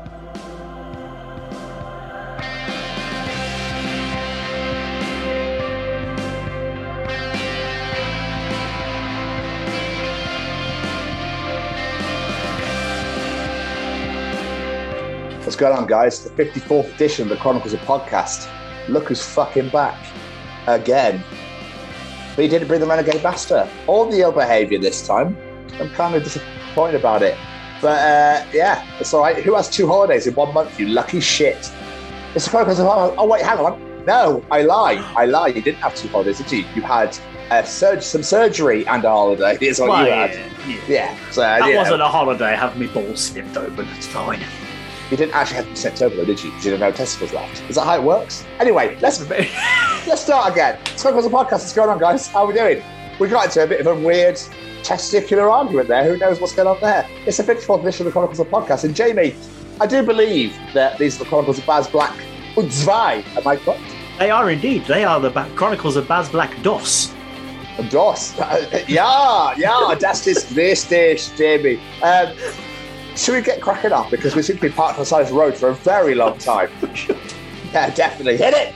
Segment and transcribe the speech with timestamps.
[15.43, 16.23] What's going on, guys?
[16.23, 18.47] The 54th edition of the Chronicles of Podcast.
[18.87, 19.97] Look who's fucking back
[20.67, 21.23] again.
[22.35, 25.35] But he didn't bring the Renegade Master or the ill behaviour this time.
[25.79, 27.35] I'm kind of disappointed about it.
[27.81, 29.37] But uh, yeah, it's all right.
[29.43, 31.71] Who has two holidays in one month, you lucky shit?
[32.35, 34.05] It's the Chronicles of Oh, wait, hang on.
[34.05, 34.95] No, I lie.
[35.15, 35.47] I lie.
[35.47, 36.65] You didn't have two holidays, did you?
[36.75, 37.17] You had
[37.51, 39.57] uh, surg- some surgery and a holiday.
[39.61, 40.51] Is what Well, you yeah, had.
[40.67, 40.77] yeah.
[40.87, 41.31] Yeah.
[41.31, 41.79] So, That you know.
[41.79, 44.41] wasn't a holiday, have me balls snipped open, it's fine.
[45.09, 46.49] You didn't actually have to be sent over, though, did you?
[46.51, 47.61] Because you didn't have testicles left.
[47.69, 48.45] Is that how it works?
[48.59, 49.27] Anyway, let's
[50.07, 50.77] let's start again.
[50.97, 51.51] Smoke the podcast.
[51.51, 52.27] What's going on, guys?
[52.27, 52.83] How are we doing?
[53.19, 54.39] We got into a bit of a weird
[54.83, 56.03] testicular argument there.
[56.03, 57.07] Who knows what's going on there?
[57.25, 58.83] It's the 54th edition of the Chronicles of Podcast.
[58.83, 59.35] And Jamie,
[59.81, 62.13] I do believe that these are the Chronicles of Baz Black
[62.57, 63.23] und zwei.
[63.37, 63.81] Am I correct?
[64.17, 64.85] They are indeed.
[64.85, 67.13] They are the ba- Chronicles of Baz Black DOS.
[67.89, 68.33] Dos.
[68.89, 71.79] ja, ja, das ist richtig, Jamie.
[72.03, 72.33] Um,
[73.15, 74.09] should we get cracking up?
[74.11, 76.13] Because we seem to be parked on the side of the road for a very
[76.13, 76.69] long time.
[77.73, 78.35] yeah, definitely.
[78.35, 78.73] Hit it!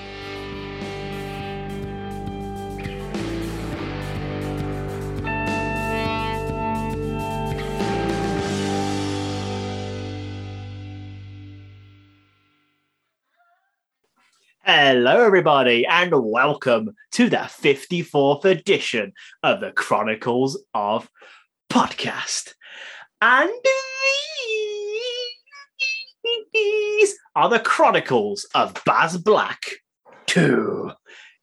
[14.66, 19.12] Hello, everybody, and welcome to the 54th edition
[19.44, 21.10] of the Chronicles of
[21.70, 22.54] Podcast.
[23.22, 23.52] And
[26.54, 29.66] these are the Chronicles of Baz Black
[30.28, 30.94] 2.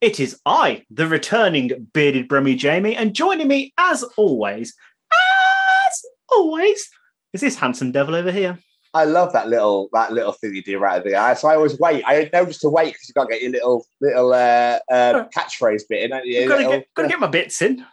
[0.01, 4.75] It is I, the returning bearded Brummy Jamie, and joining me, as always,
[5.13, 6.89] as always,
[7.35, 8.59] is this handsome devil over here.
[8.93, 11.35] I love that little that little thing you do right at the eye.
[11.35, 12.03] So I always wait.
[12.07, 15.25] I know just to wait because you've got to get your little little uh, uh,
[15.29, 16.11] catchphrase bit in.
[16.11, 16.43] haven't you?
[16.43, 17.85] I've got to Little- get, got to get my bits in.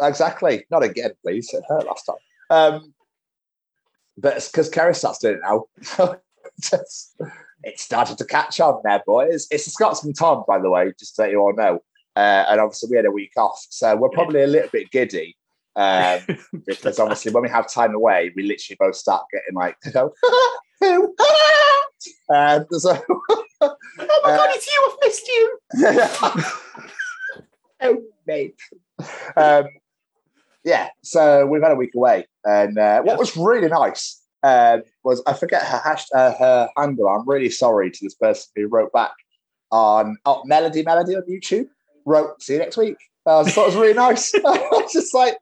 [0.00, 0.64] Exactly.
[0.70, 1.52] Not again, please.
[1.52, 2.16] It hurt last time.
[2.50, 2.94] Um,
[4.16, 5.66] but it's because Kerry starts doing it now.
[6.60, 7.20] Just-
[7.64, 9.48] it started to catch on there, boys.
[9.50, 11.80] It's the Scotsman Tom, by the way, just to let you all know.
[12.14, 13.66] Uh, and obviously, we had a week off.
[13.70, 15.36] So we're probably a little bit giddy.
[15.78, 16.20] Um,
[16.66, 19.92] because obviously, when we have time away, we literally both start getting like, you
[20.82, 21.14] know,
[22.30, 23.00] and so,
[23.60, 23.76] Oh
[24.24, 24.90] my god, it's you!
[24.90, 25.58] I've missed you.
[27.80, 28.56] oh, mate.
[29.36, 29.68] Um,
[30.64, 35.22] yeah, so we've had a week away, and uh, what was really nice um, was
[35.26, 37.08] I forget her hash, uh, her handle.
[37.08, 39.12] I'm really sorry to this person who wrote back
[39.70, 41.68] on oh, Melody Melody on YouTube.
[42.04, 44.34] Wrote, "See you next week." I just thought it was really nice.
[44.34, 45.36] I was just like,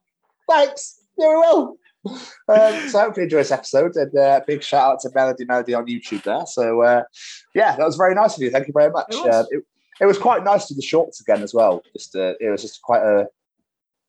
[0.49, 1.79] "Thanks, yeah, we will."
[2.49, 5.87] Um, so hopefully enjoy this episode, and uh, big shout out to Melody Melody on
[5.87, 6.47] YouTube there.
[6.47, 7.03] So uh,
[7.55, 8.51] yeah, that was very nice of you.
[8.51, 9.07] Thank you very much.
[9.11, 9.27] It was.
[9.27, 9.65] Uh, it,
[9.99, 11.83] it was quite nice to the shorts again as well.
[11.95, 13.27] Just uh, it was just quite a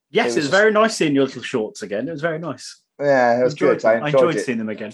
[0.09, 2.07] Yes, It it was was very nice seeing your little shorts again.
[2.07, 2.81] It was very nice.
[2.99, 3.85] yeah, it was enjoyed good.
[3.85, 4.03] I them.
[4.03, 4.45] I enjoyed, enjoyed it.
[4.45, 4.93] seeing them again.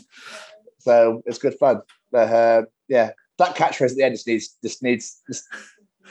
[0.80, 1.82] So it's good fun.
[2.12, 5.44] But uh, yeah, that catchphrase at the end just needs just needs just,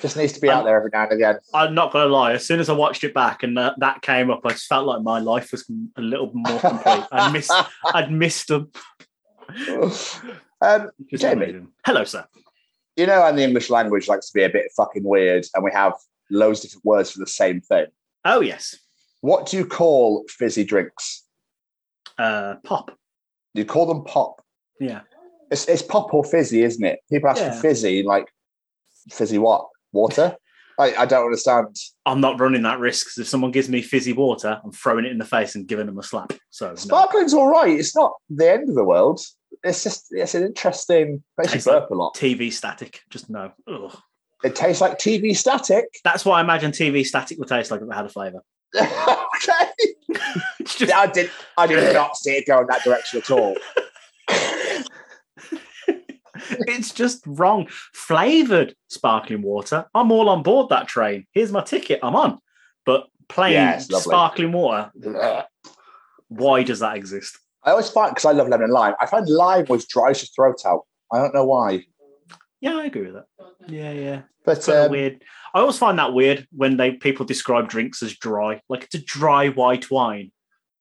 [0.01, 1.39] just needs to be out there every now and again.
[1.53, 2.33] I'm not going to lie.
[2.33, 4.87] As soon as I watched it back and that, that came up, I just felt
[4.87, 7.05] like my life was a little more complete.
[7.13, 7.53] I'd missed,
[7.95, 8.71] I'd missed them.
[10.61, 11.33] um, Jamie.
[11.45, 11.69] amazing.
[11.85, 12.25] Hello, sir.
[12.97, 15.71] you know, and the English language likes to be a bit fucking weird, and we
[15.73, 15.95] have
[16.31, 17.87] loads of different words for the same thing.
[18.25, 18.77] Oh yes,
[19.21, 21.25] What do you call fizzy drinks?
[22.19, 22.97] uh, pop.
[23.55, 24.45] You call them pop?
[24.81, 25.01] Yeah,
[25.51, 27.01] It's, it's pop or fizzy, isn't it?
[27.11, 27.53] People ask Yeah.
[27.55, 28.27] for fizzy, like
[29.11, 29.67] fizzy what?
[29.93, 30.37] Water?
[30.79, 31.77] I, I don't understand.
[32.07, 35.13] I'm not running that risk because if someone gives me fizzy water, I'm throwing it
[35.13, 36.33] in the face and giving them a slap.
[36.51, 36.75] So no.
[36.75, 37.79] Sparkling's all right.
[37.79, 39.21] It's not the end of the world.
[39.63, 41.23] It's just it's an interesting.
[41.39, 42.15] Makes you Tastes like- burp a lot.
[42.17, 43.53] TV static, just no.
[43.69, 43.97] Ugh.
[44.43, 45.85] It tastes like TV static.
[46.03, 48.43] That's what I imagine TV static would taste like if it had a flavour.
[48.75, 49.71] okay.
[50.65, 51.31] Just I did.
[51.57, 53.55] I did not see it going that direction at all.
[56.67, 57.67] it's just wrong.
[57.95, 59.87] Flavored sparkling water.
[59.95, 61.27] I'm all on board that train.
[61.33, 62.01] Here's my ticket.
[62.03, 62.39] I'm on.
[62.85, 64.91] But plain Yeah, sparkling water.
[66.29, 67.39] Why does that exist?
[67.65, 68.95] I always find because I love lemon and lime.
[69.01, 70.83] I find lime always dries your throat out.
[71.13, 71.85] I don't know why,
[72.61, 73.27] Yeah, I agree with that.
[73.69, 74.23] Yeah, yeah.
[74.45, 75.23] but um, weird.
[75.55, 79.05] I always find that weird when they people describe drinks as dry, like it's a
[79.05, 80.33] dry white wine.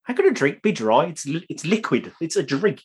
[0.04, 1.06] How could a drink be dry?
[1.06, 2.14] It's it's liquid.
[2.22, 2.82] It's a drink.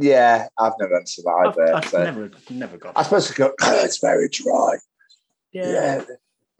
[0.00, 1.74] Yeah, I've never understood that I've, either.
[1.74, 2.92] I've so- never never got.
[2.96, 3.30] I suppose
[3.62, 4.76] it's very dry.
[5.52, 5.72] yeah.
[5.72, 6.04] Yeah.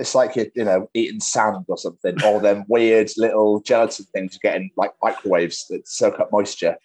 [0.00, 4.34] It's like you're, you know, eating sand or something, all them weird little gelatin things
[4.34, 6.76] you get in like microwaves that soak up moisture.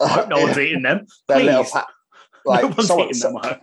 [0.00, 1.06] I hope no one's eating them.
[1.26, 1.88] They're little pa-
[2.46, 3.60] like no one's someone, eating them.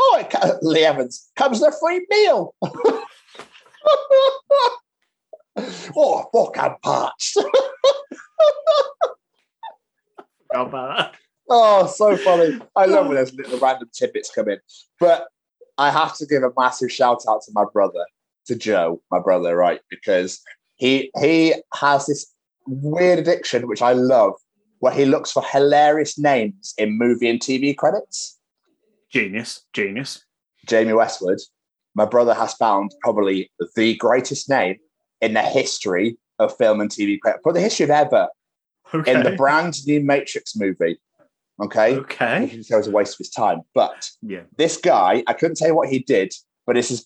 [0.00, 2.54] Oh, it, Lee Evans comes with a free meal.
[5.96, 7.38] oh, fuck, I'm parched.
[10.52, 11.14] How about that?
[11.48, 12.58] Oh, so funny.
[12.76, 14.58] I love when there's little random tidbits come in.
[15.00, 15.28] But
[15.78, 18.04] I have to give a massive shout out to my brother,
[18.46, 19.80] to Joe, my brother, right?
[19.90, 20.40] Because
[20.76, 22.32] he he has this
[22.66, 24.34] weird addiction, which I love,
[24.80, 28.38] where he looks for hilarious names in movie and TV credits.
[29.10, 30.24] Genius, genius.
[30.66, 31.38] Jamie Westwood,
[31.94, 34.76] my brother has found probably the greatest name
[35.22, 38.28] in the history of film and TV credit, for the history of ever,
[38.94, 39.12] Okay.
[39.12, 40.98] in the brand new Matrix movie.
[41.60, 41.96] Okay.
[41.96, 42.42] okay.
[42.42, 43.62] Which is- was a waste of his time.
[43.74, 44.42] But Yeah.
[44.56, 46.32] this guy, I couldn't tell you what he did,
[46.66, 47.04] but this is,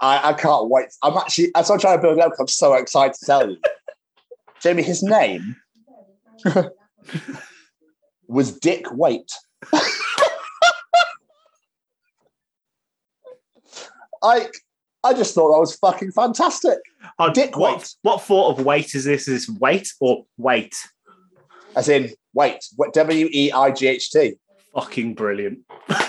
[0.00, 0.86] I, I can't wait.
[1.02, 3.58] I'm actually, as I'm trying to build it up, I'm so excited to tell you.
[4.62, 5.56] Jamie, his name
[8.28, 9.32] was Dick Waite.
[14.22, 14.48] I,
[15.02, 16.78] I just thought that was fucking fantastic.
[17.18, 17.94] Oh, Dick what, Waite.
[18.02, 19.26] what thought of weight is this?
[19.28, 20.74] Is this weight or weight?
[21.76, 24.34] As in, wait, what W E I G H T.
[24.74, 25.60] Fucking brilliant.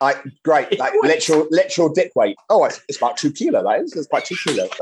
[0.00, 2.36] Like great, like literal, literal dick weight.
[2.48, 3.62] Oh, it's, it's about two kilo.
[3.62, 4.68] That is, it's about two kilo.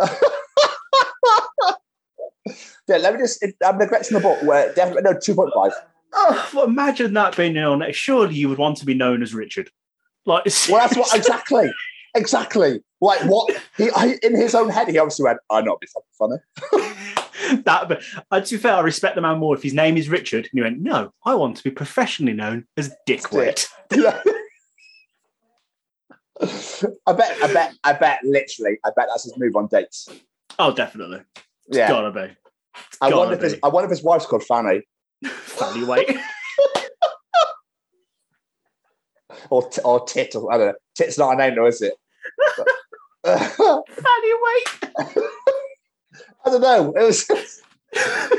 [2.88, 3.44] yeah, let me just.
[3.64, 4.42] I'm neglecting the book.
[4.42, 5.72] Where definitely no two point five.
[6.14, 7.94] Oh, well, imagine that being on it.
[7.94, 9.70] Surely you would want to be known as Richard.
[10.24, 11.70] Like, Well, that's what exactly,
[12.14, 12.80] exactly.
[13.00, 15.88] Like what he I, in his own head, he obviously went, "I know, it'd be
[15.88, 16.36] fucking funny."
[17.64, 17.88] that.
[17.88, 20.44] But uh, to be fair, I respect the man more if his name is Richard.
[20.44, 23.32] And he went, "No, I want to be professionally known as Dick Dick.
[23.32, 23.68] Waite."
[26.40, 28.20] I bet, I bet, I bet.
[28.22, 30.08] Literally, I bet that's his move on dates.
[30.58, 31.20] Oh, definitely.
[31.66, 32.32] It's Yeah, gotta be.
[33.00, 33.58] I gotta wonder if his.
[33.62, 34.82] I wonder if his wife's called Fanny
[35.24, 36.16] Fanny Waite.
[39.50, 40.34] or t- or Tit.
[40.36, 40.74] Or, I don't know.
[40.96, 41.94] Tit's not a name, though, is it?
[43.24, 45.28] Fanny Waite.
[46.44, 46.92] I don't know.
[46.96, 47.28] It was.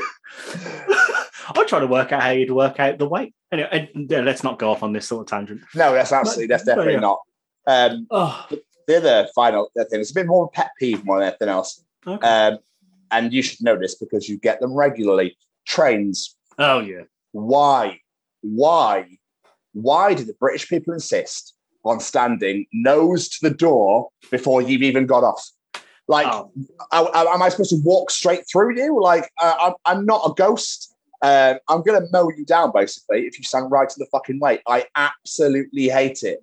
[1.56, 3.34] I'm trying to work out how you'd work out the weight.
[3.52, 5.62] Anyway, and, let's not go off on this sort of tangent.
[5.74, 7.00] No, that's absolutely, that's definitely yeah.
[7.00, 7.18] not.
[7.66, 8.46] Um, Oh,
[8.86, 11.48] the other final thing, it's a bit more of a pet peeve more than anything
[11.48, 11.84] else.
[12.06, 12.26] okay.
[12.26, 12.58] Um,
[13.10, 15.36] and you should know this because you get them regularly.
[15.66, 16.36] Trains.
[16.58, 17.02] oh yeah.
[17.32, 18.00] Why?
[18.40, 19.18] Why?
[19.72, 25.06] Why do the British people insist on standing nose to the door before you've even
[25.06, 25.48] got off?
[26.10, 26.50] Like, Oh,
[26.90, 29.00] I, I- am I supposed to walk straight through you?
[29.00, 30.92] Like, uh, I'm, I'm not a ghost.
[31.22, 34.40] Um, I'm going to mow you down, basically, if you stand right in the fucking
[34.40, 34.58] way.
[34.66, 36.40] I absolutely hate it.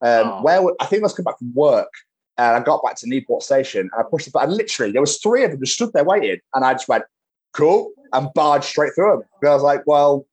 [0.00, 0.42] Um, Oh.
[0.42, 1.92] Where I think I was coming back from work,
[2.38, 4.56] and I got back to Newport Station, and I pushed the button.
[4.56, 7.04] Literally, there was three of them just stood there waiting, and I just went,
[7.52, 9.22] "Cool," and barged straight through them.
[9.42, 10.26] And I was like, "Well,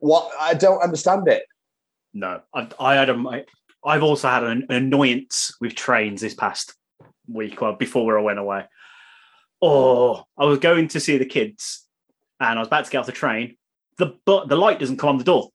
[0.00, 0.30] what?
[0.38, 1.44] I don't understand it."
[2.12, 3.44] no, I, I had a.
[3.84, 6.74] I've also had an annoyance with trains this past
[7.28, 8.64] week, well, before I went away.
[9.60, 11.86] Oh, I was going to see the kids,
[12.40, 13.56] and I was about to get off the train.
[13.98, 15.50] The but the light doesn't come on the door.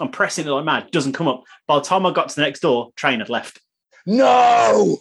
[0.00, 1.44] I'm pressing it like mad, doesn't come up.
[1.68, 3.60] By the time I got to the next door, train had left.
[4.06, 4.98] No.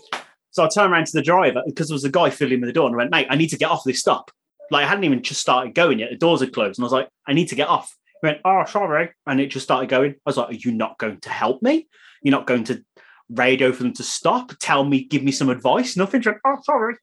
[0.51, 2.73] So I turned around to the driver because there was a guy filling with the
[2.73, 4.31] door, and I went, "Mate, I need to get off this stop."
[4.69, 6.93] Like I hadn't even just started going yet; the doors had closed, and I was
[6.93, 9.11] like, "I need to get off." went, oh, sorry.
[9.27, 10.13] And it just started going.
[10.13, 11.87] I was like, are you not going to help me?
[12.23, 12.83] You're not going to
[13.29, 16.21] radio for them to stop, tell me, give me some advice, nothing.
[16.25, 16.95] Went, oh, sorry.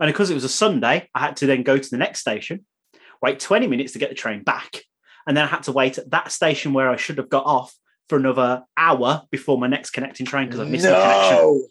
[0.00, 2.64] And because it was a Sunday, I had to then go to the next station,
[3.22, 4.82] wait 20 minutes to get the train back.
[5.26, 7.74] And then I had to wait at that station where I should have got off
[8.08, 11.68] for another hour before my next connecting train because I missed the connection.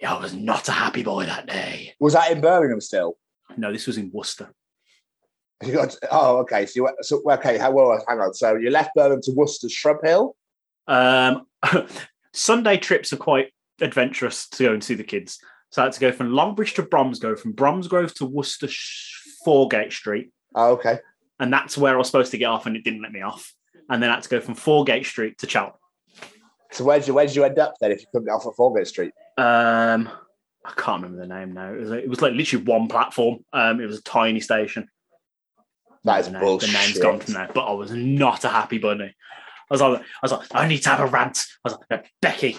[0.00, 1.94] Yeah, I was not a happy boy that day.
[1.98, 3.16] Was that in Birmingham still?
[3.56, 4.52] No, this was in Worcester.
[5.64, 6.66] You got oh okay.
[6.66, 7.56] So you went, so okay.
[7.56, 7.98] How well?
[8.06, 8.34] Hang on.
[8.34, 10.36] So you left Birmingham to Worcester Shrub Hill.
[10.86, 11.46] Um,
[12.36, 15.38] Sunday trips are quite adventurous to go and see the kids.
[15.70, 18.68] So I had to go from Longbridge to Bromsgrove, from Bromsgrove to Worcester
[19.44, 20.30] Foregate Street.
[20.54, 20.98] Oh, okay.
[21.40, 23.52] And that's where I was supposed to get off, and it didn't let me off.
[23.88, 25.78] And then I had to go from Foregate Street to Cheltenham.
[26.72, 27.92] So where did you where did you end up then?
[27.92, 30.08] If you couldn't get off at Foregate Street, Um,
[30.64, 31.72] I can't remember the name now.
[31.72, 33.44] It was, it was like literally one platform.
[33.52, 34.88] Um, it was a tiny station.
[36.04, 36.70] that is bullshit.
[36.70, 39.14] the name's gone from there, but I was not a happy bunny.
[39.70, 41.44] I was like, I was like, I need to have a rant.
[41.64, 42.56] I was like, Becky,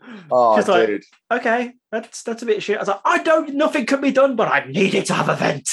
[0.32, 1.04] oh, like- dude.
[1.32, 2.78] okay, that's that's a bit shit.
[2.78, 5.36] I was like, I don't, nothing can be done, but I needed to have a
[5.36, 5.70] vent.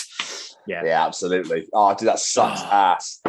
[0.67, 0.85] Yeah.
[0.85, 1.67] Yeah, absolutely.
[1.73, 3.23] Oh, dude, that sucks ass.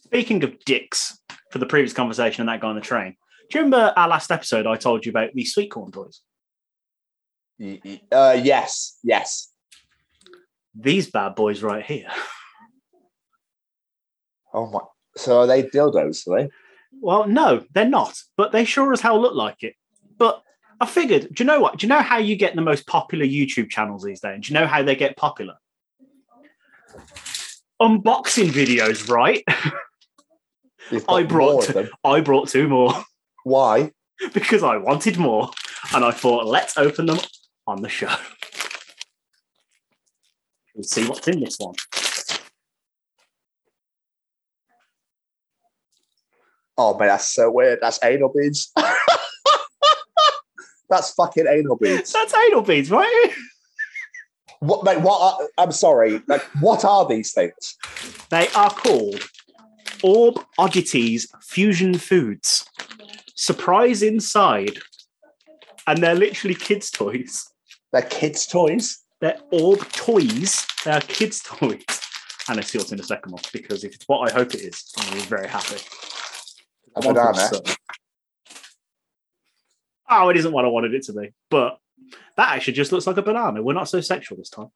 [0.00, 1.18] Speaking of dicks,
[1.50, 3.16] for the previous conversation and that guy on the train,
[3.50, 4.66] do you remember our last episode?
[4.66, 6.20] I told you about the sweet corn toys.
[8.12, 9.52] Uh, yes, yes.
[10.78, 12.08] These bad boys right here.
[14.52, 14.80] Oh my.
[15.16, 16.26] So are they dildos?
[16.28, 16.48] Are they?
[17.00, 19.74] Well, no, they're not, but they sure as hell look like it.
[20.18, 20.42] But
[20.80, 21.78] I figured, do you know what?
[21.78, 24.40] Do you know how you get the most popular YouTube channels these days?
[24.46, 25.54] Do you know how they get popular?
[27.80, 29.44] Unboxing videos, right?
[31.08, 31.88] I brought more two- of them.
[32.04, 32.92] I brought two more
[33.44, 33.92] Why?
[34.32, 35.50] because I wanted more,
[35.94, 37.18] and I thought, let's open them
[37.66, 38.08] on the show.
[40.76, 41.74] We'll see what's in this one.
[46.76, 47.78] Oh man, that's so weird.
[47.80, 48.70] That's anal beads.
[50.90, 52.12] that's fucking anal beads.
[52.12, 53.30] That's anal beads, right?
[54.60, 55.00] What, mate?
[55.00, 55.18] What?
[55.18, 56.20] Are, I'm sorry.
[56.26, 57.78] Like, what are these things?
[58.28, 59.22] They are called
[60.02, 62.68] Orb Oddities Fusion Foods.
[63.34, 64.78] Surprise inside.
[65.86, 67.48] And they're literally kids' toys.
[67.94, 69.05] They're kids' toys.
[69.20, 70.66] They're Orb toys.
[70.84, 71.84] They are kids' toys.
[72.48, 74.60] And I see what's in the second one because if it's what I hope it
[74.60, 75.82] is, I'm gonna be very happy.
[76.94, 77.50] A banana.
[80.08, 81.32] Oh, it isn't what I wanted it to be.
[81.50, 81.78] But
[82.36, 83.62] that actually just looks like a banana.
[83.62, 84.68] We're not so sexual this time.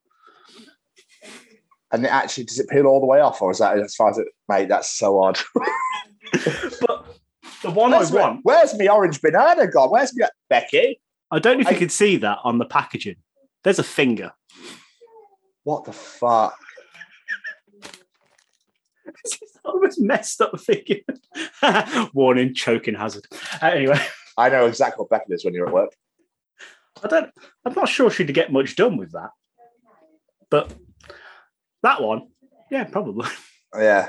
[1.92, 4.11] And it actually, does it peel all the way off, or is that as far
[4.11, 4.28] as it?
[4.49, 5.38] Mate, that's so odd.
[6.80, 7.06] But
[7.62, 9.90] the one where's, I want, where's my orange banana gone?
[9.90, 10.99] Where's my Becky?
[11.30, 13.16] I don't know if you I- can see that on the packaging.
[13.62, 14.33] There's a finger.
[15.64, 16.57] What the fuck?
[19.25, 21.00] It's almost messed up figure.
[22.14, 23.26] Warning, choking hazard.
[23.61, 24.00] Uh, anyway,
[24.38, 25.90] I know exactly what Becky is when you're at work.
[27.02, 27.31] I don't.
[27.64, 29.31] I'm not sure she'd get much done with that,
[30.49, 30.73] but
[31.83, 32.29] that one,
[32.71, 33.29] yeah, probably.
[33.73, 34.09] Yeah,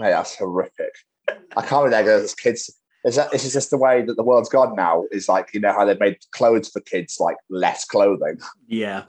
[0.00, 0.90] mate, that's horrific.
[1.28, 2.74] I can't believe that kids.
[3.06, 5.04] Is that this is just the way that the world's gone now?
[5.12, 9.04] Is like you know how they've made clothes for kids like less clothing, Yeah,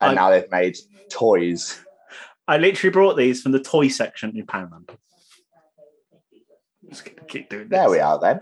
[0.00, 0.76] and I- now they've made
[1.10, 1.80] toys.
[2.46, 4.90] I literally brought these from the toy section in Poundland.
[6.88, 7.76] Just gonna keep doing this.
[7.78, 8.40] There we are then.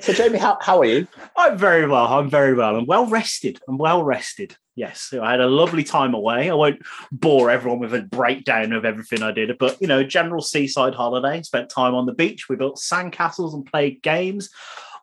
[0.00, 1.06] so Jamie, how, how are you?
[1.36, 2.06] I'm very well.
[2.06, 2.76] I'm very well.
[2.76, 3.60] I'm well rested.
[3.68, 4.56] I'm well rested.
[4.76, 6.48] Yes, I had a lovely time away.
[6.48, 10.40] I won't bore everyone with a breakdown of everything I did, but you know, general
[10.40, 11.42] seaside holiday.
[11.42, 12.48] Spent time on the beach.
[12.48, 14.50] We built sandcastles and played games.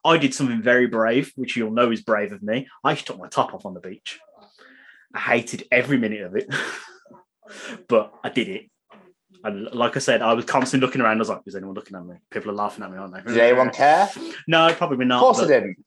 [0.05, 2.67] I did something very brave, which you'll know is brave of me.
[2.83, 4.19] I actually took my top off on the beach.
[5.13, 6.47] I hated every minute of it,
[7.87, 8.69] but I did it.
[9.43, 11.17] And like I said, I was constantly looking around.
[11.17, 12.15] I was like, "Is anyone looking at me?
[12.31, 14.09] People are laughing at me, aren't they?" Did anyone care?
[14.47, 15.17] No, probably not.
[15.17, 15.77] Of course I didn't.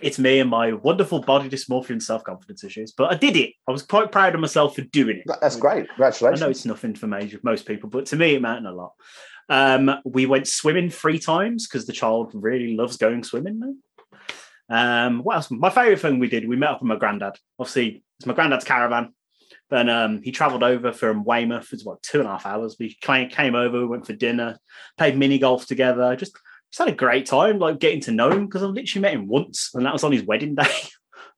[0.00, 2.92] It's me and my wonderful body dysmorphia and self confidence issues.
[2.92, 3.54] But I did it.
[3.68, 5.24] I was quite proud of myself for doing it.
[5.40, 5.88] That's great.
[5.88, 6.42] Congratulations.
[6.42, 8.92] I know it's nothing for major, most people, but to me, it meant a lot.
[9.48, 13.74] Um, we went swimming three times because the child really loves going swimming now.
[14.70, 15.50] Um, what else?
[15.50, 17.36] My favorite thing we did, we met up with my granddad.
[17.58, 19.12] Obviously, it's my granddad's caravan.
[19.68, 21.72] Then um, he travelled over from Weymouth.
[21.72, 22.76] It's about two and a half hours.
[22.78, 24.58] We came, came over, we went for dinner,
[24.96, 26.14] played mini golf together.
[26.16, 26.38] Just,
[26.72, 29.28] just had a great time, like getting to know him because I've literally met him
[29.28, 30.74] once, and that was on his wedding day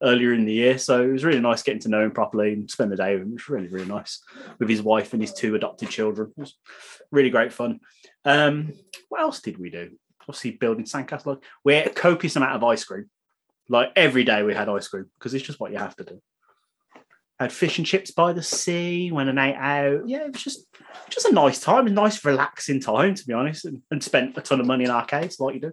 [0.03, 0.79] earlier in the year.
[0.79, 3.23] So it was really nice getting to know him properly and spend the day with
[3.23, 3.31] him.
[3.31, 4.23] It was really, really nice
[4.61, 6.33] with his wife and his two adopted children.
[6.37, 6.57] It was
[7.11, 7.81] really great fun.
[8.25, 8.73] Um,
[9.09, 9.91] what else did we do?
[10.23, 11.43] Obviously, building sandcastle.
[11.65, 13.11] We ate a copious amount of ice cream.
[13.69, 16.23] Like every day we had ice cream because it's just what you have to do.
[17.41, 20.09] Had fish and chips by the sea, went and ate out.
[20.09, 20.67] Yeah, it was just
[21.11, 24.41] just a nice time, a nice relaxing time to be honest, and, and spent a
[24.41, 25.73] ton of money in arcades like you do.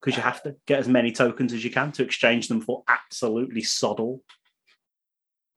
[0.00, 2.82] Because you have to get as many tokens as you can to exchange them for
[2.88, 4.22] absolutely sod all.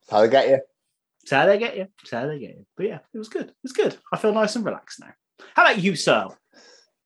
[0.10, 0.60] How they get you?
[1.22, 1.88] That's how they get you.
[2.00, 2.66] That's how they get you.
[2.75, 3.48] But yeah, it was good.
[3.48, 3.96] It was good.
[4.12, 5.13] I feel nice and relaxed now.
[5.56, 6.28] How about you, sir?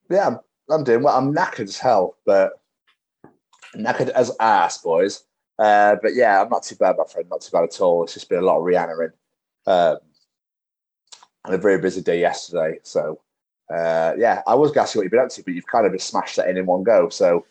[0.10, 1.16] Yeah, I'm, I'm doing well.
[1.16, 2.54] I'm knackered as hell, but
[3.76, 5.24] knackered as ass, boys.
[5.60, 7.28] Uh, but yeah, I'm not too bad, my friend.
[7.30, 8.04] Not too bad at all.
[8.04, 9.12] It's just been a lot of Rihanna
[9.66, 9.98] um,
[11.46, 12.80] and a very busy day yesterday.
[12.84, 13.22] So
[13.74, 16.08] uh, yeah, I was gassing what you've been up to, but you've kind of just
[16.08, 17.10] smashed that in in one go.
[17.10, 17.46] So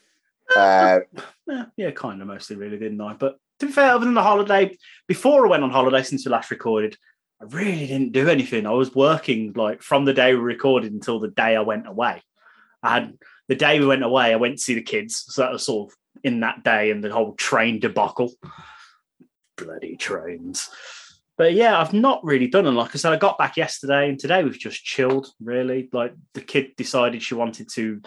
[0.57, 1.01] uh,
[1.47, 3.15] Yeah, yeah, kind of mostly, really, didn't I?
[3.15, 6.33] But to be fair, other than the holiday, before I went on holiday since we
[6.33, 6.97] last recorded,
[7.41, 8.67] I really didn't do anything.
[8.67, 12.23] I was working like from the day we recorded until the day I went away.
[12.83, 15.25] I had the day we went away, I went to see the kids.
[15.29, 18.33] So that was sort of in that day and the whole train debacle.
[19.57, 20.69] Bloody trains.
[21.39, 22.67] But yeah, I've not really done.
[22.67, 25.89] And like I said, I got back yesterday and today we've just chilled, really.
[25.93, 28.01] Like the kid decided she wanted to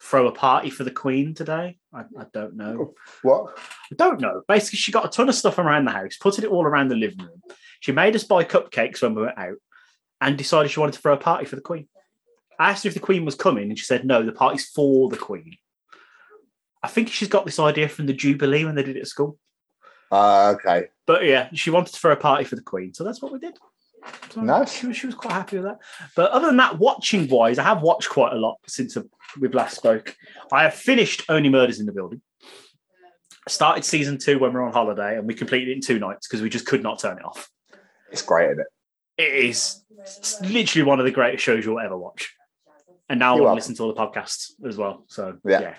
[0.00, 1.78] throw a party for the Queen today.
[1.92, 2.76] I, I don't know.
[2.80, 3.58] Oh, what?
[3.90, 4.42] I don't know.
[4.46, 6.96] Basically, she got a ton of stuff around the house, put it all around the
[6.96, 7.42] living room.
[7.80, 9.56] She made us buy cupcakes when we went out
[10.20, 11.88] and decided she wanted to throw a party for the Queen.
[12.58, 15.08] I asked her if the Queen was coming, and she said, no, the party's for
[15.08, 15.56] the Queen.
[16.86, 19.36] I think she's got this idea from the Jubilee when they did it at school.
[20.12, 20.86] Uh, okay.
[21.04, 22.94] But yeah, she wanted to throw a party for the Queen.
[22.94, 23.58] So that's what we did.
[24.30, 24.72] So Nice.
[24.72, 25.78] She, was- she was quite happy with that.
[26.14, 28.96] But other than that, watching wise, I have watched quite a lot since
[29.40, 30.14] we've last spoke.
[30.52, 32.22] I have finished Only Murders in the Building.
[33.48, 36.26] Started season two when we were on holiday, and we completed it in two nights
[36.28, 37.48] because we just could not turn it off.
[38.12, 39.22] It's great, isn't it?
[39.22, 39.82] It is
[40.42, 42.32] literally one of the greatest shows you'll ever watch.
[43.08, 45.04] And now I to listen to all the podcasts as well.
[45.08, 45.60] So Yeah.
[45.60, 45.74] yeah,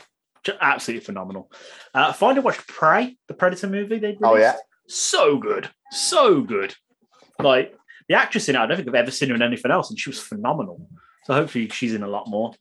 [0.62, 1.52] absolutely phenomenal.
[1.94, 4.00] Uh, I finally watched Prey, the Predator movie.
[4.00, 4.24] They released.
[4.24, 4.56] Oh, yeah?
[4.88, 6.74] so good, so good.
[7.40, 7.76] Like
[8.08, 10.00] the actress in it, I don't think I've ever seen her in anything else, and
[10.00, 10.88] she was phenomenal.
[11.26, 12.54] So hopefully she's in a lot more.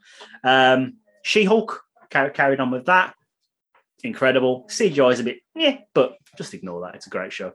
[0.44, 3.14] Um, She Hulk carried on with that.
[4.02, 4.66] Incredible.
[4.68, 6.96] CGI is a bit, yeah, but just ignore that.
[6.96, 7.52] It's a great show.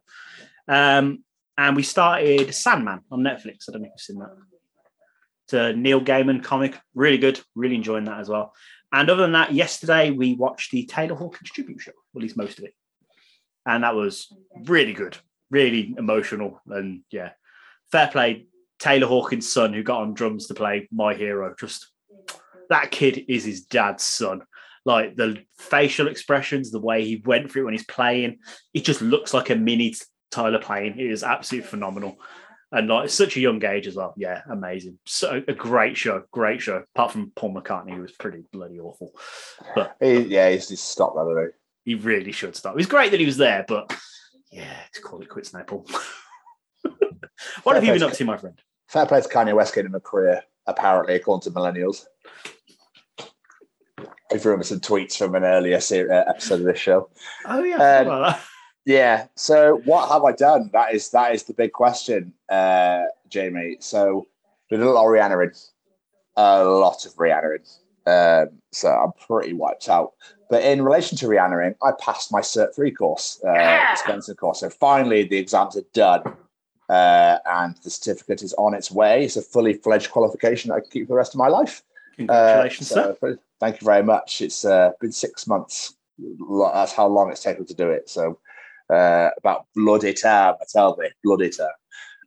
[0.68, 1.24] Um,
[1.58, 3.68] and we started Sandman on Netflix.
[3.68, 4.36] I don't know if you've seen that.
[5.46, 6.80] It's a Neil Gaiman comic.
[6.96, 7.40] Really good.
[7.56, 8.54] Really enjoying that as well.
[8.92, 12.60] And other than that, yesterday we watched the Taylor Hawkins tribute show, at least most
[12.60, 12.74] of it.
[13.66, 14.34] And that was
[14.66, 15.18] really good,
[15.50, 16.62] really emotional.
[16.68, 17.32] And yeah,
[17.92, 18.48] fair play.
[18.80, 21.88] Taylor Hawkins' son, who got on drums to play My Hero, just
[22.70, 24.42] that kid is his dad's son.
[24.84, 28.40] Like the facial expressions, the way he went through it when he's playing,
[28.74, 29.94] it just looks like a mini
[30.32, 30.98] Tyler playing.
[30.98, 32.18] It is absolutely phenomenal.
[32.74, 34.14] And like such a young age as well.
[34.16, 34.98] Yeah, amazing.
[35.06, 36.86] So a great show, great show.
[36.96, 39.12] Apart from Paul McCartney, who was pretty bloody awful.
[39.76, 41.54] But He, yeah, he's just stopped that, hasn't
[41.84, 42.74] he really should stop.
[42.74, 43.96] It was great that he was there, but
[44.52, 45.88] yeah, to call it quits now, Paul.
[47.64, 48.60] what have you been up to, my friend?
[48.88, 52.06] Fair play to Kanye West getting a career, apparently, according to millennials.
[54.32, 57.10] I threw him some tweets from an earlier uh, episode of this show.
[57.46, 58.42] Oh yeah, Um, that.
[58.86, 59.28] Yeah.
[59.36, 60.70] So what have I done?
[60.74, 63.78] That is that is the big question, uh, Jamie.
[63.80, 64.28] So
[64.70, 65.72] we did a lot of Rihanna
[66.38, 67.60] a lot of Rihanna
[68.08, 70.14] um, so I'm pretty wiped out.
[70.50, 74.62] But in relation to Rihanna I passed my Cert Three course, uh, Spencer course.
[74.62, 76.24] So finally, the exams are done,
[76.90, 79.26] uh, and the certificate is on its way.
[79.26, 81.84] It's a fully fledged qualification that I can keep for the rest of my life.
[82.18, 83.38] Congratulations, Uh, sir.
[83.60, 84.42] Thank you very much.
[84.42, 85.96] It's uh, been six months.
[86.20, 88.10] That's how long it's taken to do it.
[88.10, 88.40] So,
[88.92, 91.68] uh, about bloody time, I tell thee, bloody time.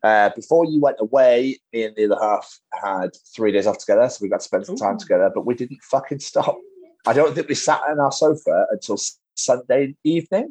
[0.03, 4.09] Uh, before you went away, me and the other half had three days off together,
[4.09, 4.99] so we got to spend some time Ooh.
[4.99, 5.31] together.
[5.35, 6.59] But we didn't fucking stop.
[7.07, 8.99] I don't think we sat on our sofa until
[9.35, 10.49] Sunday evening.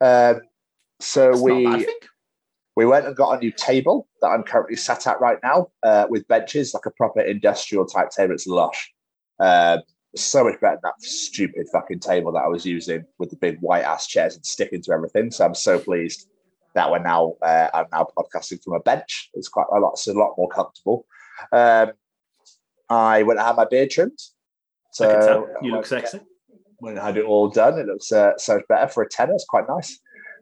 [0.00, 0.42] Um,
[1.00, 1.86] so we bad
[2.76, 6.06] we went and got a new table that I'm currently sat at right now uh,
[6.08, 8.34] with benches, like a proper industrial type table.
[8.34, 8.92] It's lush.
[9.38, 9.80] Um,
[10.16, 13.58] so much better than that stupid fucking table that I was using with the big
[13.60, 15.30] white ass chairs and sticking to everything.
[15.30, 16.28] So I'm so pleased
[16.74, 19.30] that we're now uh, I'm now podcasting from a bench.
[19.34, 21.06] It's quite a lot, it's a lot more comfortable.
[21.52, 21.92] Um,
[22.88, 24.18] I went and had my beard trimmed.
[24.92, 25.48] So.
[25.62, 26.20] You look sexy.
[26.78, 29.34] when I had it all done, it looks uh, so much better for a tenner.
[29.34, 29.98] It's quite nice.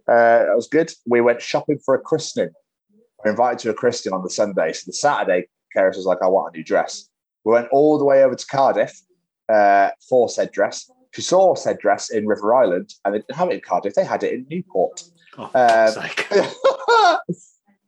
[0.08, 0.92] Uh, it was good.
[1.06, 2.50] We went shopping for a christening.
[2.90, 4.72] We were invited to a christening on the Sunday.
[4.72, 7.08] So the Saturday, Keris was like, I want a new dress.
[7.44, 9.00] We went all the way over to Cardiff
[9.48, 10.90] uh, for said dress.
[11.12, 13.94] She saw said dress in River Island and they didn't have it in Cardiff.
[13.94, 15.02] They had it in Newport.
[15.36, 17.18] Oh, Um,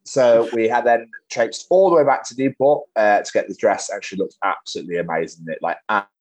[0.05, 3.55] so we had then traipsed all the way back to Newport uh, to get the
[3.55, 3.89] dress.
[3.89, 5.47] And she looked absolutely amazing.
[5.49, 5.79] It like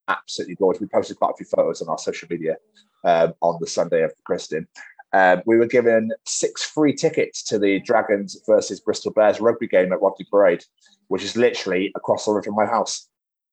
[0.07, 0.81] absolutely gorgeous.
[0.81, 2.55] We posted quite a few photos on our social media
[3.03, 4.67] um, on the Sunday of the christening.
[5.13, 9.93] Um, we were given six free tickets to the Dragons versus Bristol Bears rugby game
[9.93, 10.63] at Rodney Parade,
[11.07, 13.07] which is literally across the road from my house.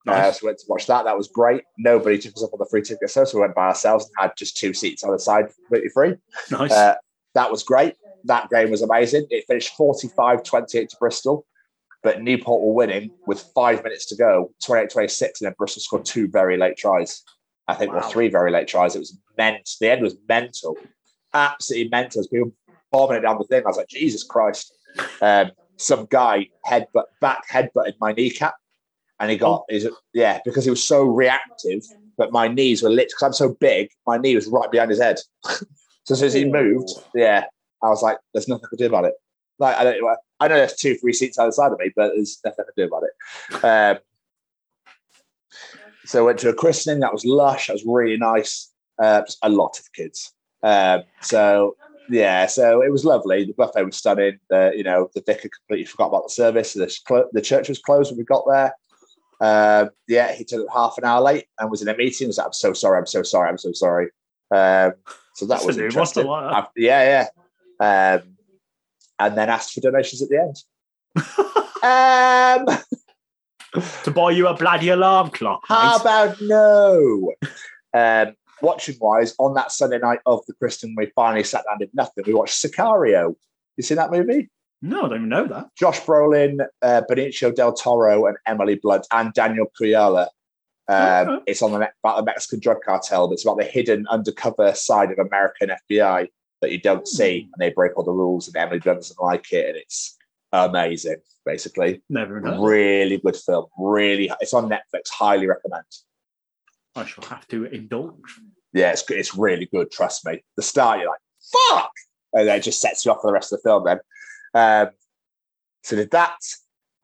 [0.08, 0.36] Uh, Nice.
[0.40, 1.04] so we went to watch that.
[1.04, 1.62] That was great.
[1.76, 4.32] Nobody took us up on the free ticket, so we went by ourselves and had
[4.36, 6.14] just two seats on the side, completely free.
[6.50, 6.72] Nice.
[6.72, 6.94] Uh,
[7.34, 7.94] that was great.
[8.24, 9.26] That game was amazing.
[9.30, 11.46] It finished 45 28 to Bristol,
[12.02, 16.04] but Newport were winning with five minutes to go, 28 26, and then Bristol scored
[16.06, 17.22] two very late tries.
[17.68, 18.00] I think, Wow.
[18.00, 18.96] well, three very late tries.
[18.96, 20.76] It was meant, the end was mental,
[21.34, 22.20] absolutely mental.
[22.20, 22.52] As people
[22.90, 24.72] bombing it down the thing, I was like, Jesus Christ.
[25.22, 28.54] Um, some guy headbutt, back headbutted my kneecap,
[29.20, 31.84] and he got, his, yeah, because he was so reactive.
[32.16, 33.90] But my knees were lit because I'm so big.
[34.06, 35.18] My knee was right behind his head.
[35.44, 35.64] so
[36.10, 37.44] as soon as he moved, yeah,
[37.82, 39.14] I was like, "There's nothing I can do about it."
[39.58, 42.38] Like I don't, I know there's two three seats either side of me, but there's
[42.44, 43.64] nothing I can do about it.
[43.64, 43.98] Um,
[46.04, 47.00] so I went to a christening.
[47.00, 47.68] That was lush.
[47.68, 48.70] That was really nice.
[49.02, 50.32] Uh, a lot of kids.
[50.62, 51.76] Um, so
[52.10, 53.44] yeah, so it was lovely.
[53.44, 54.38] The buffet was stunning.
[54.52, 56.74] Uh, you know, the vicar completely forgot about the service.
[56.74, 58.74] The, the church was closed when we got there.
[59.40, 62.26] Um, yeah, he took half an hour late and was in a meeting.
[62.26, 62.98] He was like, "I'm so sorry.
[62.98, 63.48] I'm so sorry.
[63.48, 64.06] I'm so sorry."
[64.50, 64.92] Um,
[65.34, 66.26] so that was interesting.
[66.26, 66.56] I like that.
[66.58, 67.28] After- yeah,
[67.80, 68.18] yeah.
[68.20, 68.36] Um,
[69.18, 70.56] and then asked for donations at the end.
[71.82, 72.66] Um,
[74.04, 75.62] to buy you a bloody alarm clock.
[75.66, 77.32] how about no?
[77.94, 81.80] Um, watching wise, on that Sunday night of the Christian, we finally sat down and
[81.80, 82.24] did nothing.
[82.26, 83.34] We watched Sicario.
[83.78, 84.50] You seen that movie?
[84.82, 85.68] No, I don't even know that.
[85.76, 90.26] Josh Brolin, uh, Benicio del Toro, and Emily Blunt, and Daniel Kaluuya.
[90.88, 91.42] Um, Okay.
[91.46, 93.28] It's on the, about the Mexican drug cartel.
[93.28, 96.28] But it's about the hidden undercover side of American FBI
[96.62, 98.46] that you don't see, and they break all the rules.
[98.48, 100.16] And Emily Blunt doesn't like it, and it's
[100.52, 101.16] amazing.
[101.46, 102.62] Basically, Never know.
[102.62, 103.66] really good film.
[103.78, 105.08] Really, it's on Netflix.
[105.10, 105.84] Highly recommend.
[106.96, 108.40] I shall have to indulge.
[108.72, 109.90] Yeah, it's it's really good.
[109.90, 110.42] Trust me.
[110.56, 111.20] The start, you're like,
[111.70, 111.92] "Fuck,"
[112.34, 113.84] and then it just sets you off for the rest of the film.
[113.84, 114.00] Then,
[114.54, 114.88] um,
[115.82, 116.36] so did that.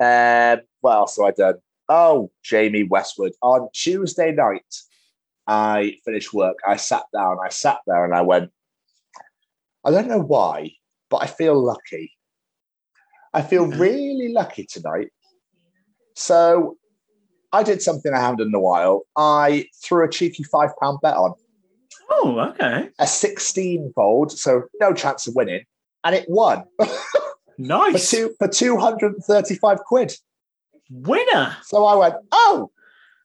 [0.00, 1.54] Um, what else have I done?
[1.88, 4.74] Oh, Jamie Westwood on Tuesday night.
[5.46, 6.58] I finished work.
[6.66, 7.38] I sat down.
[7.44, 8.50] I sat there and I went.
[9.84, 10.72] I don't know why,
[11.10, 12.12] but I feel lucky.
[13.32, 15.08] I feel really lucky tonight.
[16.16, 16.76] So
[17.52, 19.02] I did something I haven't done in a while.
[19.16, 21.34] I threw a cheeky five pound bet on
[22.10, 22.88] Oh, okay.
[22.98, 25.64] a 16 fold, so no chance of winning,
[26.04, 26.64] and it won
[27.56, 28.10] for, Nice.
[28.10, 30.14] two, for 235 quid.
[30.90, 31.56] Winner.
[31.64, 32.70] So I went, oh,